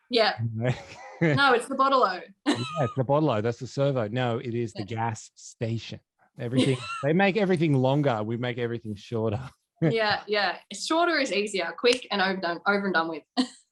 Yeah. 0.09 0.33
No, 1.21 1.51
it's 1.51 1.67
the 1.67 1.75
bottle 1.75 2.07
yeah, 2.45 2.55
it's 2.81 2.93
the 2.95 3.03
bottle 3.03 3.41
that's 3.41 3.59
the 3.59 3.67
servo 3.67 4.07
no 4.07 4.37
it 4.37 4.55
is 4.55 4.71
the 4.71 4.85
gas 4.85 5.31
station 5.35 5.99
everything 6.39 6.77
they 7.03 7.11
make 7.11 7.35
everything 7.35 7.73
longer 7.73 8.23
we 8.23 8.37
make 8.37 8.57
everything 8.57 8.95
shorter 8.95 9.41
yeah, 9.81 10.21
yeah. 10.27 10.57
Shorter 10.73 11.17
is 11.19 11.31
easier, 11.31 11.73
quick 11.77 12.05
and 12.11 12.21
over 12.21 12.35
done, 12.41 12.59
over 12.67 12.85
and 12.87 12.93
done 12.93 13.07
with. 13.07 13.23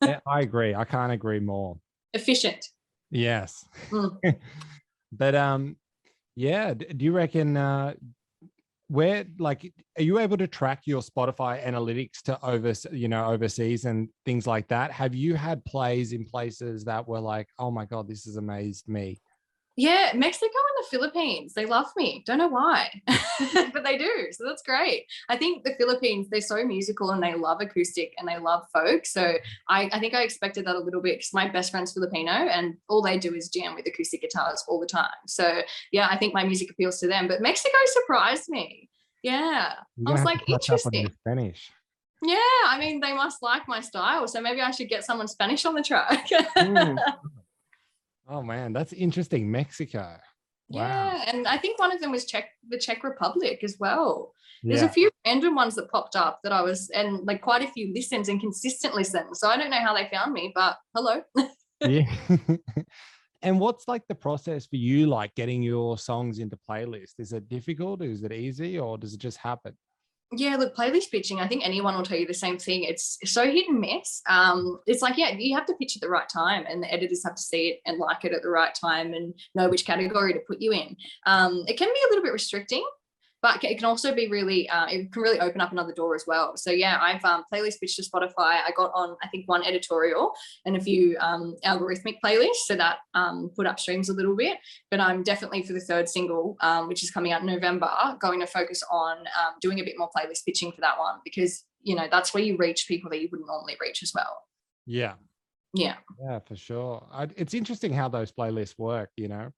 Yeah, 0.02 0.20
i 0.26 0.40
agree 0.40 0.74
i 0.74 0.86
can't 0.86 1.12
agree 1.12 1.40
more 1.42 1.78
Efficient. 2.14 2.66
Yes. 3.12 3.66
Mm. 3.92 4.18
But 5.12 5.36
um 5.36 5.78
yeah, 6.36 6.74
do 6.74 7.06
you 7.06 7.12
reckon 7.12 7.58
uh 7.58 7.94
where 8.90 9.26
like 9.38 9.74
are 9.98 10.04
you 10.04 10.20
able 10.20 10.38
to 10.38 10.48
track 10.48 10.84
your 10.86 11.02
Spotify 11.02 11.64
analytics 11.66 12.22
to 12.24 12.40
over 12.46 12.74
you 12.96 13.08
know 13.08 13.26
overseas 13.26 13.86
and 13.86 14.10
things 14.26 14.48
like 14.48 14.68
that? 14.70 14.92
Have 14.92 15.16
you 15.16 15.36
had 15.36 15.64
plays 15.66 16.14
in 16.14 16.26
places 16.26 16.86
that 16.86 17.08
were 17.08 17.20
like, 17.20 17.50
"Oh 17.60 17.72
my 17.72 17.86
god, 17.86 18.08
this 18.08 18.26
has 18.26 18.38
amazed 18.38 18.88
me." 18.88 19.20
Yeah, 19.80 20.12
Mexico 20.16 20.46
and 20.48 20.84
the 20.84 20.88
Philippines, 20.90 21.54
they 21.54 21.68
love 21.68 21.86
me. 21.96 22.24
Don't 22.26 22.40
know 22.40 22.48
why, 22.48 22.90
but 23.54 23.84
they 23.84 23.96
do. 23.96 24.30
So 24.32 24.44
that's 24.44 24.64
great. 24.64 25.06
I 25.30 25.38
think 25.38 25.64
the 25.64 25.76
Philippines, 25.76 26.30
they're 26.32 26.42
so 26.42 26.66
musical 26.66 27.12
and 27.12 27.22
they 27.22 27.36
love 27.36 27.62
acoustic 27.62 28.16
and 28.18 28.28
they 28.28 28.40
love 28.40 28.66
folk. 28.74 29.06
So 29.06 29.36
I, 29.70 29.88
I 29.94 30.00
think 30.00 30.16
I 30.16 30.24
expected 30.24 30.66
that 30.66 30.76
a 30.76 30.80
little 30.80 31.00
bit 31.00 31.20
because 31.20 31.32
my 31.32 31.48
best 31.48 31.70
friend's 31.70 31.94
Filipino 31.94 32.32
and 32.32 32.76
all 32.90 33.04
they 33.04 33.20
do 33.20 33.36
is 33.36 33.50
jam 33.50 33.76
with 33.76 33.86
acoustic 33.86 34.22
guitars 34.22 34.66
all 34.68 34.80
the 34.80 34.88
time. 34.88 35.12
So 35.28 35.62
yeah, 35.92 36.08
I 36.10 36.18
think 36.18 36.34
my 36.34 36.44
music 36.44 36.72
appeals 36.72 37.00
to 37.02 37.08
them. 37.08 37.28
But 37.28 37.42
Mexico 37.42 37.78
surprised 37.86 38.50
me. 38.50 38.90
Yeah. 39.22 39.74
I 40.08 40.12
was 40.12 40.24
like, 40.24 40.44
to 40.46 40.54
touch 40.54 40.72
up 40.72 40.80
interesting. 40.80 41.14
Spanish. 41.20 41.72
Yeah. 42.24 42.36
I 42.66 42.78
mean, 42.80 43.00
they 43.00 43.14
must 43.14 43.44
like 43.44 43.68
my 43.68 43.82
style. 43.82 44.28
So 44.28 44.42
maybe 44.42 44.60
I 44.60 44.72
should 44.72 44.90
get 44.90 45.04
someone 45.04 45.28
Spanish 45.28 45.66
on 45.66 45.76
the 45.76 45.84
track. 45.84 46.28
Mm. 46.58 46.98
Oh 48.30 48.42
man, 48.44 48.74
that's 48.74 48.94
interesting. 48.94 49.50
Mexico. 49.50 50.18
Wow. 50.70 50.82
Yeah, 50.82 51.24
and 51.28 51.48
I 51.48 51.58
think 51.58 51.80
one 51.80 51.94
of 51.94 52.02
them 52.02 52.12
was 52.12 52.26
Czech, 52.26 52.50
the 52.68 52.78
Czech 52.78 53.04
Republic 53.04 53.64
as 53.64 53.78
well. 53.80 54.34
There's 54.64 54.82
Yeah. 54.82 54.88
a 54.88 54.92
few 54.92 55.10
random 55.26 55.56
ones 55.56 55.76
that 55.76 55.90
popped 55.90 56.16
up 56.16 56.42
that 56.44 56.52
I 56.52 56.62
was, 56.62 56.90
and 56.90 57.26
like 57.26 57.42
quite 57.42 57.62
a 57.62 57.72
few 57.72 57.94
listens 57.94 58.28
and 58.28 58.40
consistent 58.42 58.96
listens. 58.96 59.40
So 59.40 59.48
I 59.48 59.56
don't 59.56 59.70
know 59.70 59.80
how 59.80 59.96
they 59.96 60.10
found 60.12 60.34
me, 60.34 60.52
but 60.54 60.78
hello. 60.94 61.22
yeah. 61.82 62.12
and 63.42 63.60
what's 63.60 63.88
like 63.88 64.04
the 64.10 64.16
process 64.16 64.66
for 64.66 64.76
you 64.76 65.08
like 65.08 65.34
getting 65.36 65.62
your 65.64 65.98
songs 65.98 66.40
into 66.40 66.58
playlist? 66.70 67.14
Is 67.20 67.32
it 67.32 67.48
difficult? 67.48 68.02
Is 68.02 68.24
it 68.24 68.34
easy 68.34 68.78
or 68.78 68.98
does 68.98 69.14
it 69.14 69.20
just 69.22 69.38
happen? 69.38 69.78
Yeah, 70.34 70.58
look, 70.58 70.76
playlist 70.76 71.10
pitching. 71.10 71.40
I 71.40 71.48
think 71.48 71.66
anyone 71.66 71.96
will 71.96 72.04
tell 72.04 72.18
you 72.18 72.28
the 72.28 72.34
same 72.34 72.58
thing. 72.58 72.84
It's 72.84 73.18
so 73.24 73.50
hit 73.50 73.70
and 73.70 73.80
miss. 73.80 74.22
Um, 74.28 74.80
it's 74.86 75.02
like 75.02 75.18
yeah, 75.18 75.32
you 75.38 75.56
have 75.56 75.66
to 75.68 75.74
pitch 75.76 75.96
at 75.96 76.02
the 76.02 76.10
right 76.10 76.28
time, 76.28 76.66
and 76.70 76.84
the 76.84 76.92
editors 76.92 77.24
have 77.24 77.36
to 77.36 77.42
see 77.42 77.70
it 77.70 77.80
and 77.86 77.98
like 77.98 78.26
it 78.26 78.34
at 78.34 78.42
the 78.42 78.50
right 78.50 78.76
time, 78.76 79.14
and 79.14 79.34
know 79.56 79.70
which 79.70 79.86
category 79.86 80.34
to 80.34 80.40
put 80.46 80.62
you 80.62 80.74
in. 80.74 80.98
Um, 81.26 81.64
it 81.68 81.78
can 81.78 81.88
be 81.88 82.00
a 82.06 82.10
little 82.10 82.24
bit 82.24 82.34
restricting, 82.34 82.86
but 83.42 83.64
it 83.64 83.78
can 83.78 83.86
also 83.86 84.14
be 84.14 84.28
really, 84.28 84.68
uh, 84.70 84.88
it 84.88 85.12
can 85.12 85.22
really 85.22 85.40
open 85.40 85.62
up 85.62 85.72
another 85.72 85.94
door 85.94 86.16
as 86.16 86.26
well. 86.26 86.58
So 86.58 86.72
yeah, 86.72 86.98
I've 87.02 87.24
um, 87.24 87.44
playlist 87.54 87.80
pitched 87.80 87.98
to 87.98 88.04
Spotify. 88.04 88.32
I 88.38 88.72
got 88.76 88.92
on, 88.94 89.16
I 89.22 89.28
think, 89.28 89.48
one 89.48 89.64
editorial 89.64 90.34
and 90.66 90.76
a 90.76 90.80
few 90.80 91.18
um, 91.20 91.56
algorithmic 91.64 92.18
playlists, 92.24 92.66
so 92.66 92.76
that 92.76 92.98
um, 93.14 93.52
put 93.56 93.68
up 93.68 93.80
streams 93.80 94.10
a 94.10 94.14
little 94.14 94.36
bit. 94.36 94.58
But 94.90 95.00
I'm 95.00 95.24
definitely 95.24 95.64
for 95.64 95.74
the 95.74 95.80
third 95.80 96.10
single, 96.10 96.58
um, 96.62 96.88
which 96.88 97.04
is 97.04 97.12
coming 97.12 97.32
out 97.32 97.42
in 97.42 97.48
November, 97.48 97.90
going 98.20 98.40
to 98.40 98.48
focus 98.48 98.82
on 98.92 99.18
um, 99.20 99.54
doing 99.62 99.80
a 99.80 99.84
bit 99.84 99.96
more 99.98 100.10
playlist 100.16 100.46
pitching 100.46 100.72
for 100.72 100.82
that 100.82 100.98
one 100.98 101.18
because 101.24 101.64
you 101.84 101.96
know 101.96 102.08
that's 102.10 102.34
where 102.34 102.44
you 102.44 102.58
reach 102.58 102.86
people 102.88 103.10
that 103.10 103.22
you 103.22 103.30
wouldn't 103.32 103.48
normally 103.48 103.78
reach 103.80 104.02
as 104.04 104.12
well. 104.14 104.42
Yeah. 104.86 105.14
Yeah. 105.74 105.96
Yeah, 106.24 106.40
for 106.40 106.56
sure. 106.56 107.06
I, 107.12 107.28
it's 107.36 107.54
interesting 107.54 107.94
how 107.94 108.10
those 108.10 108.32
playlists 108.32 108.78
work. 108.78 109.10
You 109.16 109.28
know, 109.28 109.52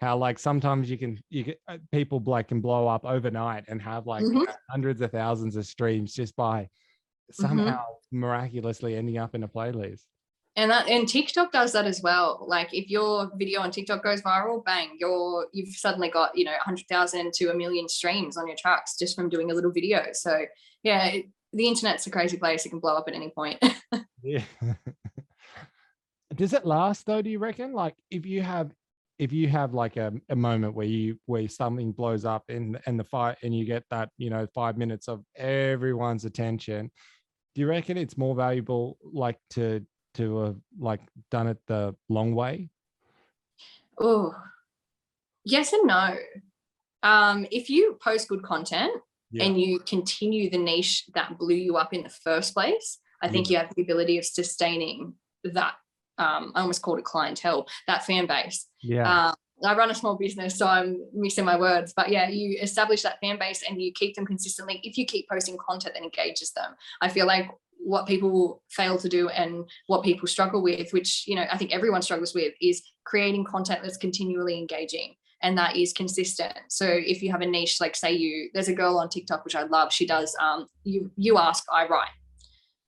how 0.00 0.16
like 0.16 0.38
sometimes 0.38 0.90
you 0.90 0.98
can 0.98 1.18
you 1.30 1.44
get 1.44 1.60
uh, 1.68 1.78
people 1.92 2.22
like 2.26 2.48
can 2.48 2.60
blow 2.60 2.86
up 2.86 3.04
overnight 3.04 3.64
and 3.68 3.80
have 3.80 4.06
like 4.06 4.24
Mhm. 4.24 4.46
hundreds 4.70 5.00
of 5.00 5.10
thousands 5.10 5.56
of 5.56 5.66
streams 5.66 6.12
just 6.12 6.36
by 6.36 6.68
somehow 7.30 7.82
miraculously 8.12 8.94
ending 8.96 9.18
up 9.18 9.34
in 9.34 9.42
a 9.42 9.48
playlist. 9.48 10.02
And 10.54 10.70
that 10.70 10.88
and 10.88 11.06
TikTok 11.06 11.52
does 11.52 11.72
that 11.72 11.84
as 11.86 12.00
well. 12.02 12.44
Like 12.46 12.72
if 12.72 12.88
your 12.88 13.30
video 13.36 13.60
on 13.60 13.70
TikTok 13.70 14.02
goes 14.02 14.22
viral, 14.22 14.64
bang, 14.64 14.96
you're 14.98 15.46
you've 15.52 15.74
suddenly 15.74 16.08
got 16.08 16.36
you 16.36 16.44
know 16.44 16.54
hundred 16.60 16.86
thousand 16.88 17.32
to 17.34 17.50
a 17.50 17.54
million 17.54 17.88
streams 17.88 18.36
on 18.36 18.46
your 18.46 18.56
tracks 18.56 18.96
just 18.98 19.14
from 19.16 19.28
doing 19.28 19.50
a 19.50 19.54
little 19.54 19.72
video. 19.72 20.06
So 20.12 20.44
yeah, 20.82 21.06
it, 21.06 21.26
the 21.52 21.66
internet's 21.66 22.06
a 22.06 22.10
crazy 22.10 22.36
place. 22.38 22.64
It 22.64 22.70
can 22.70 22.80
blow 22.80 22.96
up 22.96 23.08
at 23.08 23.14
any 23.14 23.30
point. 23.30 23.62
Yeah. 24.22 24.42
Does 26.34 26.52
it 26.52 26.66
last 26.66 27.06
though? 27.06 27.22
Do 27.22 27.30
you 27.30 27.38
reckon? 27.38 27.72
Like 27.72 27.94
if 28.10 28.26
you 28.26 28.42
have 28.42 28.72
if 29.18 29.32
you 29.32 29.48
have 29.48 29.72
like 29.72 29.96
a, 29.96 30.12
a 30.28 30.36
moment 30.36 30.74
where 30.74 30.86
you 30.86 31.18
where 31.26 31.48
something 31.48 31.92
blows 31.92 32.24
up 32.24 32.44
and 32.48 32.78
and 32.86 32.98
the 32.98 33.04
fight 33.04 33.36
and 33.42 33.56
you 33.56 33.64
get 33.64 33.84
that 33.90 34.10
you 34.18 34.30
know 34.30 34.46
five 34.54 34.76
minutes 34.76 35.08
of 35.08 35.24
everyone's 35.36 36.24
attention, 36.24 36.90
do 37.54 37.60
you 37.60 37.66
reckon 37.68 37.96
it's 37.96 38.18
more 38.18 38.34
valuable 38.34 38.98
like 39.02 39.38
to 39.50 39.84
to 40.14 40.38
have 40.38 40.56
like 40.78 41.00
done 41.30 41.46
it 41.46 41.58
the 41.66 41.94
long 42.08 42.34
way? 42.34 42.68
oh, 43.98 44.34
yes 45.44 45.72
and 45.72 45.86
no. 45.86 46.16
Um, 47.02 47.46
if 47.50 47.70
you 47.70 47.96
post 48.02 48.28
good 48.28 48.42
content 48.42 48.92
Yeah. 49.30 49.44
and 49.44 49.60
you 49.60 49.78
continue 49.80 50.50
the 50.50 50.58
niche 50.58 51.04
that 51.14 51.38
blew 51.38 51.54
you 51.54 51.76
up 51.76 51.94
in 51.94 52.02
the 52.02 52.10
first 52.10 52.52
place, 52.52 52.98
I 53.22 53.28
think 53.28 53.48
you 53.48 53.56
have 53.56 53.72
the 53.74 53.82
ability 53.82 54.18
of 54.18 54.24
sustaining 54.26 55.14
that. 55.44 55.74
Um, 56.18 56.52
I 56.54 56.62
almost 56.62 56.82
called 56.82 56.98
it 56.98 57.04
clientele, 57.04 57.66
that 57.86 58.04
fan 58.04 58.26
base. 58.26 58.66
Yeah. 58.82 59.28
Um, 59.28 59.34
I 59.64 59.74
run 59.74 59.90
a 59.90 59.94
small 59.94 60.16
business, 60.16 60.56
so 60.58 60.66
I'm 60.66 61.02
mixing 61.14 61.44
my 61.44 61.58
words. 61.58 61.94
But 61.96 62.10
yeah, 62.10 62.28
you 62.28 62.58
establish 62.60 63.02
that 63.02 63.20
fan 63.20 63.38
base 63.38 63.62
and 63.66 63.80
you 63.80 63.92
keep 63.92 64.14
them 64.14 64.26
consistently. 64.26 64.80
If 64.82 64.98
you 64.98 65.06
keep 65.06 65.28
posting 65.28 65.56
content 65.56 65.94
that 65.94 66.02
engages 66.02 66.52
them, 66.52 66.74
I 67.00 67.08
feel 67.08 67.26
like 67.26 67.50
what 67.78 68.06
people 68.06 68.62
fail 68.68 68.98
to 68.98 69.08
do 69.08 69.28
and 69.28 69.64
what 69.86 70.02
people 70.02 70.26
struggle 70.26 70.62
with, 70.62 70.92
which 70.92 71.24
you 71.26 71.36
know 71.36 71.46
I 71.50 71.56
think 71.56 71.72
everyone 71.72 72.02
struggles 72.02 72.34
with, 72.34 72.52
is 72.60 72.82
creating 73.04 73.44
content 73.44 73.80
that's 73.82 73.96
continually 73.96 74.58
engaging 74.58 75.14
and 75.42 75.56
that 75.58 75.76
is 75.76 75.92
consistent. 75.92 76.54
So 76.68 76.86
if 76.86 77.22
you 77.22 77.30
have 77.30 77.42
a 77.42 77.46
niche, 77.46 77.80
like 77.80 77.94
say 77.94 78.12
you, 78.12 78.50
there's 78.54 78.68
a 78.68 78.74
girl 78.74 78.98
on 78.98 79.08
TikTok 79.08 79.44
which 79.44 79.54
I 79.54 79.62
love. 79.62 79.92
She 79.92 80.06
does 80.06 80.34
um 80.40 80.66
you 80.84 81.10
you 81.16 81.38
ask, 81.38 81.64
I 81.72 81.86
write. 81.86 82.08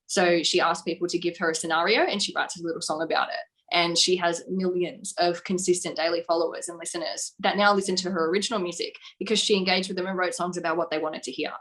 So 0.09 0.43
she 0.43 0.61
asks 0.61 0.83
people 0.83 1.07
to 1.09 1.19
give 1.19 1.37
her 1.39 1.51
a 1.51 1.55
scenario 1.55 2.01
and 2.01 2.21
she 2.21 2.33
writes 2.35 2.59
a 2.59 2.63
little 2.63 2.83
song 2.83 3.03
about 3.03 3.29
it. 3.29 3.39
And 3.71 3.97
she 3.97 4.17
has 4.17 4.43
millions 4.51 5.15
of 5.19 5.45
consistent 5.45 5.95
daily 5.97 6.25
followers 6.27 6.69
and 6.69 6.79
listeners 6.79 7.35
that 7.41 7.59
now 7.59 7.75
listen 7.75 7.97
to 7.97 8.11
her 8.11 8.29
original 8.31 8.59
music 8.59 8.97
because 9.19 9.39
she 9.39 9.57
engaged 9.57 9.89
with 9.89 9.97
them 9.97 10.07
and 10.07 10.17
wrote 10.17 10.35
songs 10.35 10.57
about 10.57 10.79
what 10.79 10.91
they 10.91 10.99
wanted 10.99 11.23
to 11.25 11.31
hear. 11.31 11.53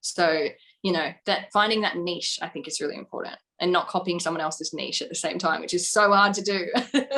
So, 0.00 0.48
you 0.82 0.92
know, 0.92 1.12
that 1.26 1.52
finding 1.52 1.82
that 1.82 1.96
niche, 1.96 2.40
I 2.42 2.48
think 2.48 2.66
is 2.66 2.80
really 2.80 2.96
important 2.96 3.36
and 3.60 3.70
not 3.70 3.86
copying 3.86 4.18
someone 4.18 4.40
else's 4.40 4.74
niche 4.74 5.00
at 5.00 5.08
the 5.08 5.14
same 5.14 5.38
time, 5.38 5.60
which 5.60 5.72
is 5.72 5.88
so 5.88 6.12
hard 6.12 6.34
to 6.34 6.42
do. 6.42 6.66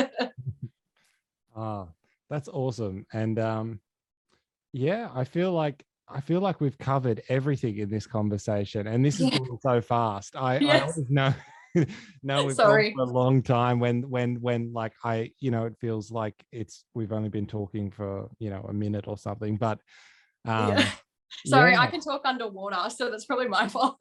Ah, 1.57 1.87
that's 2.29 2.49
awesome. 2.49 3.07
And 3.13 3.39
um, 3.39 3.81
yeah, 4.73 5.11
I 5.15 5.25
feel 5.25 5.53
like 5.53 5.85
I 6.09 6.21
feel 6.21 6.41
like 6.41 6.61
we've 6.61 6.79
covered 6.79 7.23
everything 7.29 7.79
in 7.79 7.91
this 7.91 8.07
conversation, 8.07 8.87
and 8.87 9.05
this 9.05 9.21
is 9.21 9.31
Yeah. 9.31 9.39
going 9.39 9.59
so 9.63 9.81
fast. 9.81 10.37
I, 10.37 10.57
I 10.59 10.81
always 10.81 11.11
know 11.11 11.35
know 12.23 12.45
we've 12.45 12.57
Sorry. 12.57 12.91
gone 12.91 13.07
for 13.07 13.11
a 13.11 13.13
long 13.13 13.43
time 13.43 13.81
when 13.81 14.09
when 14.11 14.37
when 14.41 14.73
like 14.73 14.93
I 15.03 15.33
you 15.41 15.51
know 15.51 15.65
it 15.65 15.75
feels 15.81 16.11
like 16.11 16.35
it's 16.53 16.85
we've 16.95 17.13
only 17.13 17.31
been 17.31 17.47
talking 17.47 17.91
for 17.91 18.29
you 18.39 18.51
know 18.51 18.65
a 18.69 18.73
minute 18.73 19.09
or 19.09 19.17
something, 19.17 19.57
but 19.57 19.81
um, 20.45 20.69
Yeah. 20.69 20.91
Sorry, 21.47 21.73
yeah. 21.73 21.81
I 21.81 21.89
can 21.89 22.01
talk 22.01 22.23
underwater, 22.25 22.89
so 22.91 23.11
that's 23.11 23.25
probably 23.25 23.49
my 23.49 23.67
fault. 23.75 24.01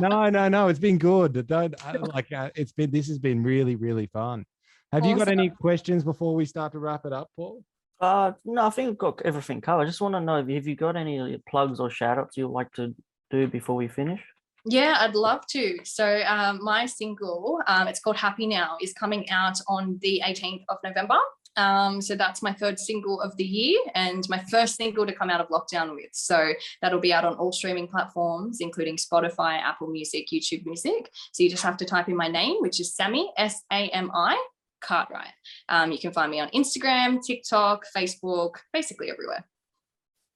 no 0.00 0.28
no 0.30 0.48
no 0.48 0.68
it's 0.68 0.80
been 0.80 0.98
good. 0.98 1.46
Don't 1.46 1.74
I, 1.86 1.96
like 1.96 2.32
uh, 2.32 2.50
it's 2.56 2.72
been 2.72 2.90
this 2.90 3.06
has 3.08 3.18
been 3.18 3.42
really 3.42 3.76
really 3.76 4.06
fun. 4.06 4.44
Have 4.90 5.06
you 5.06 5.16
got 5.16 5.28
any 5.28 5.48
questions 5.48 6.02
before 6.04 6.34
we 6.34 6.44
start 6.44 6.72
to 6.72 6.78
wrap 6.78 7.06
it 7.06 7.12
up, 7.12 7.30
Paul? 7.36 7.62
Uh, 8.02 8.32
no, 8.44 8.66
I 8.66 8.70
think 8.70 8.88
we've 8.88 8.98
got 8.98 9.22
everything 9.24 9.60
covered. 9.60 9.82
I 9.82 9.86
just 9.86 10.00
want 10.00 10.16
to 10.16 10.20
know 10.20 10.36
have 10.36 10.48
you 10.48 10.74
got 10.74 10.96
any 10.96 11.40
plugs 11.48 11.78
or 11.78 11.88
shout 11.88 12.18
outs 12.18 12.36
you'd 12.36 12.48
like 12.48 12.72
to 12.72 12.92
do 13.30 13.46
before 13.46 13.76
we 13.76 13.86
finish? 13.86 14.20
Yeah, 14.64 14.96
I'd 14.98 15.14
love 15.14 15.46
to. 15.50 15.78
So 15.84 16.22
um, 16.26 16.62
my 16.62 16.86
single, 16.86 17.60
um, 17.68 17.86
it's 17.86 18.00
called 18.00 18.16
Happy 18.16 18.46
Now, 18.46 18.76
is 18.80 18.92
coming 18.92 19.30
out 19.30 19.56
on 19.68 19.98
the 20.02 20.20
18th 20.24 20.64
of 20.68 20.78
November. 20.84 21.18
Um, 21.56 22.00
so 22.00 22.16
that's 22.16 22.42
my 22.42 22.52
third 22.52 22.78
single 22.78 23.20
of 23.20 23.36
the 23.36 23.44
year 23.44 23.78
and 23.94 24.26
my 24.28 24.42
first 24.50 24.76
single 24.76 25.06
to 25.06 25.12
come 25.12 25.30
out 25.30 25.40
of 25.40 25.48
lockdown 25.48 25.94
with. 25.94 26.10
So 26.12 26.54
that'll 26.80 27.00
be 27.00 27.12
out 27.12 27.24
on 27.24 27.34
all 27.34 27.52
streaming 27.52 27.86
platforms, 27.86 28.58
including 28.60 28.96
Spotify, 28.96 29.60
Apple 29.60 29.88
Music, 29.88 30.28
YouTube 30.32 30.64
Music. 30.64 31.10
So 31.32 31.42
you 31.44 31.50
just 31.50 31.62
have 31.62 31.76
to 31.76 31.84
type 31.84 32.08
in 32.08 32.16
my 32.16 32.28
name, 32.28 32.56
which 32.60 32.80
is 32.80 32.94
Sammy 32.94 33.30
S 33.36 33.62
A 33.70 33.88
M 33.90 34.10
I 34.14 34.42
Cartwright. 34.82 35.32
Um, 35.68 35.92
you 35.92 35.98
can 35.98 36.12
find 36.12 36.30
me 36.30 36.40
on 36.40 36.48
Instagram, 36.50 37.20
TikTok, 37.24 37.84
Facebook, 37.96 38.56
basically 38.72 39.10
everywhere. 39.10 39.44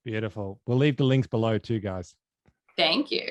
Beautiful. 0.04 0.60
We'll 0.66 0.78
leave 0.78 0.96
the 0.96 1.04
links 1.04 1.26
below 1.26 1.58
too, 1.58 1.80
guys. 1.80 2.14
Thank 2.76 3.10
you. 3.10 3.28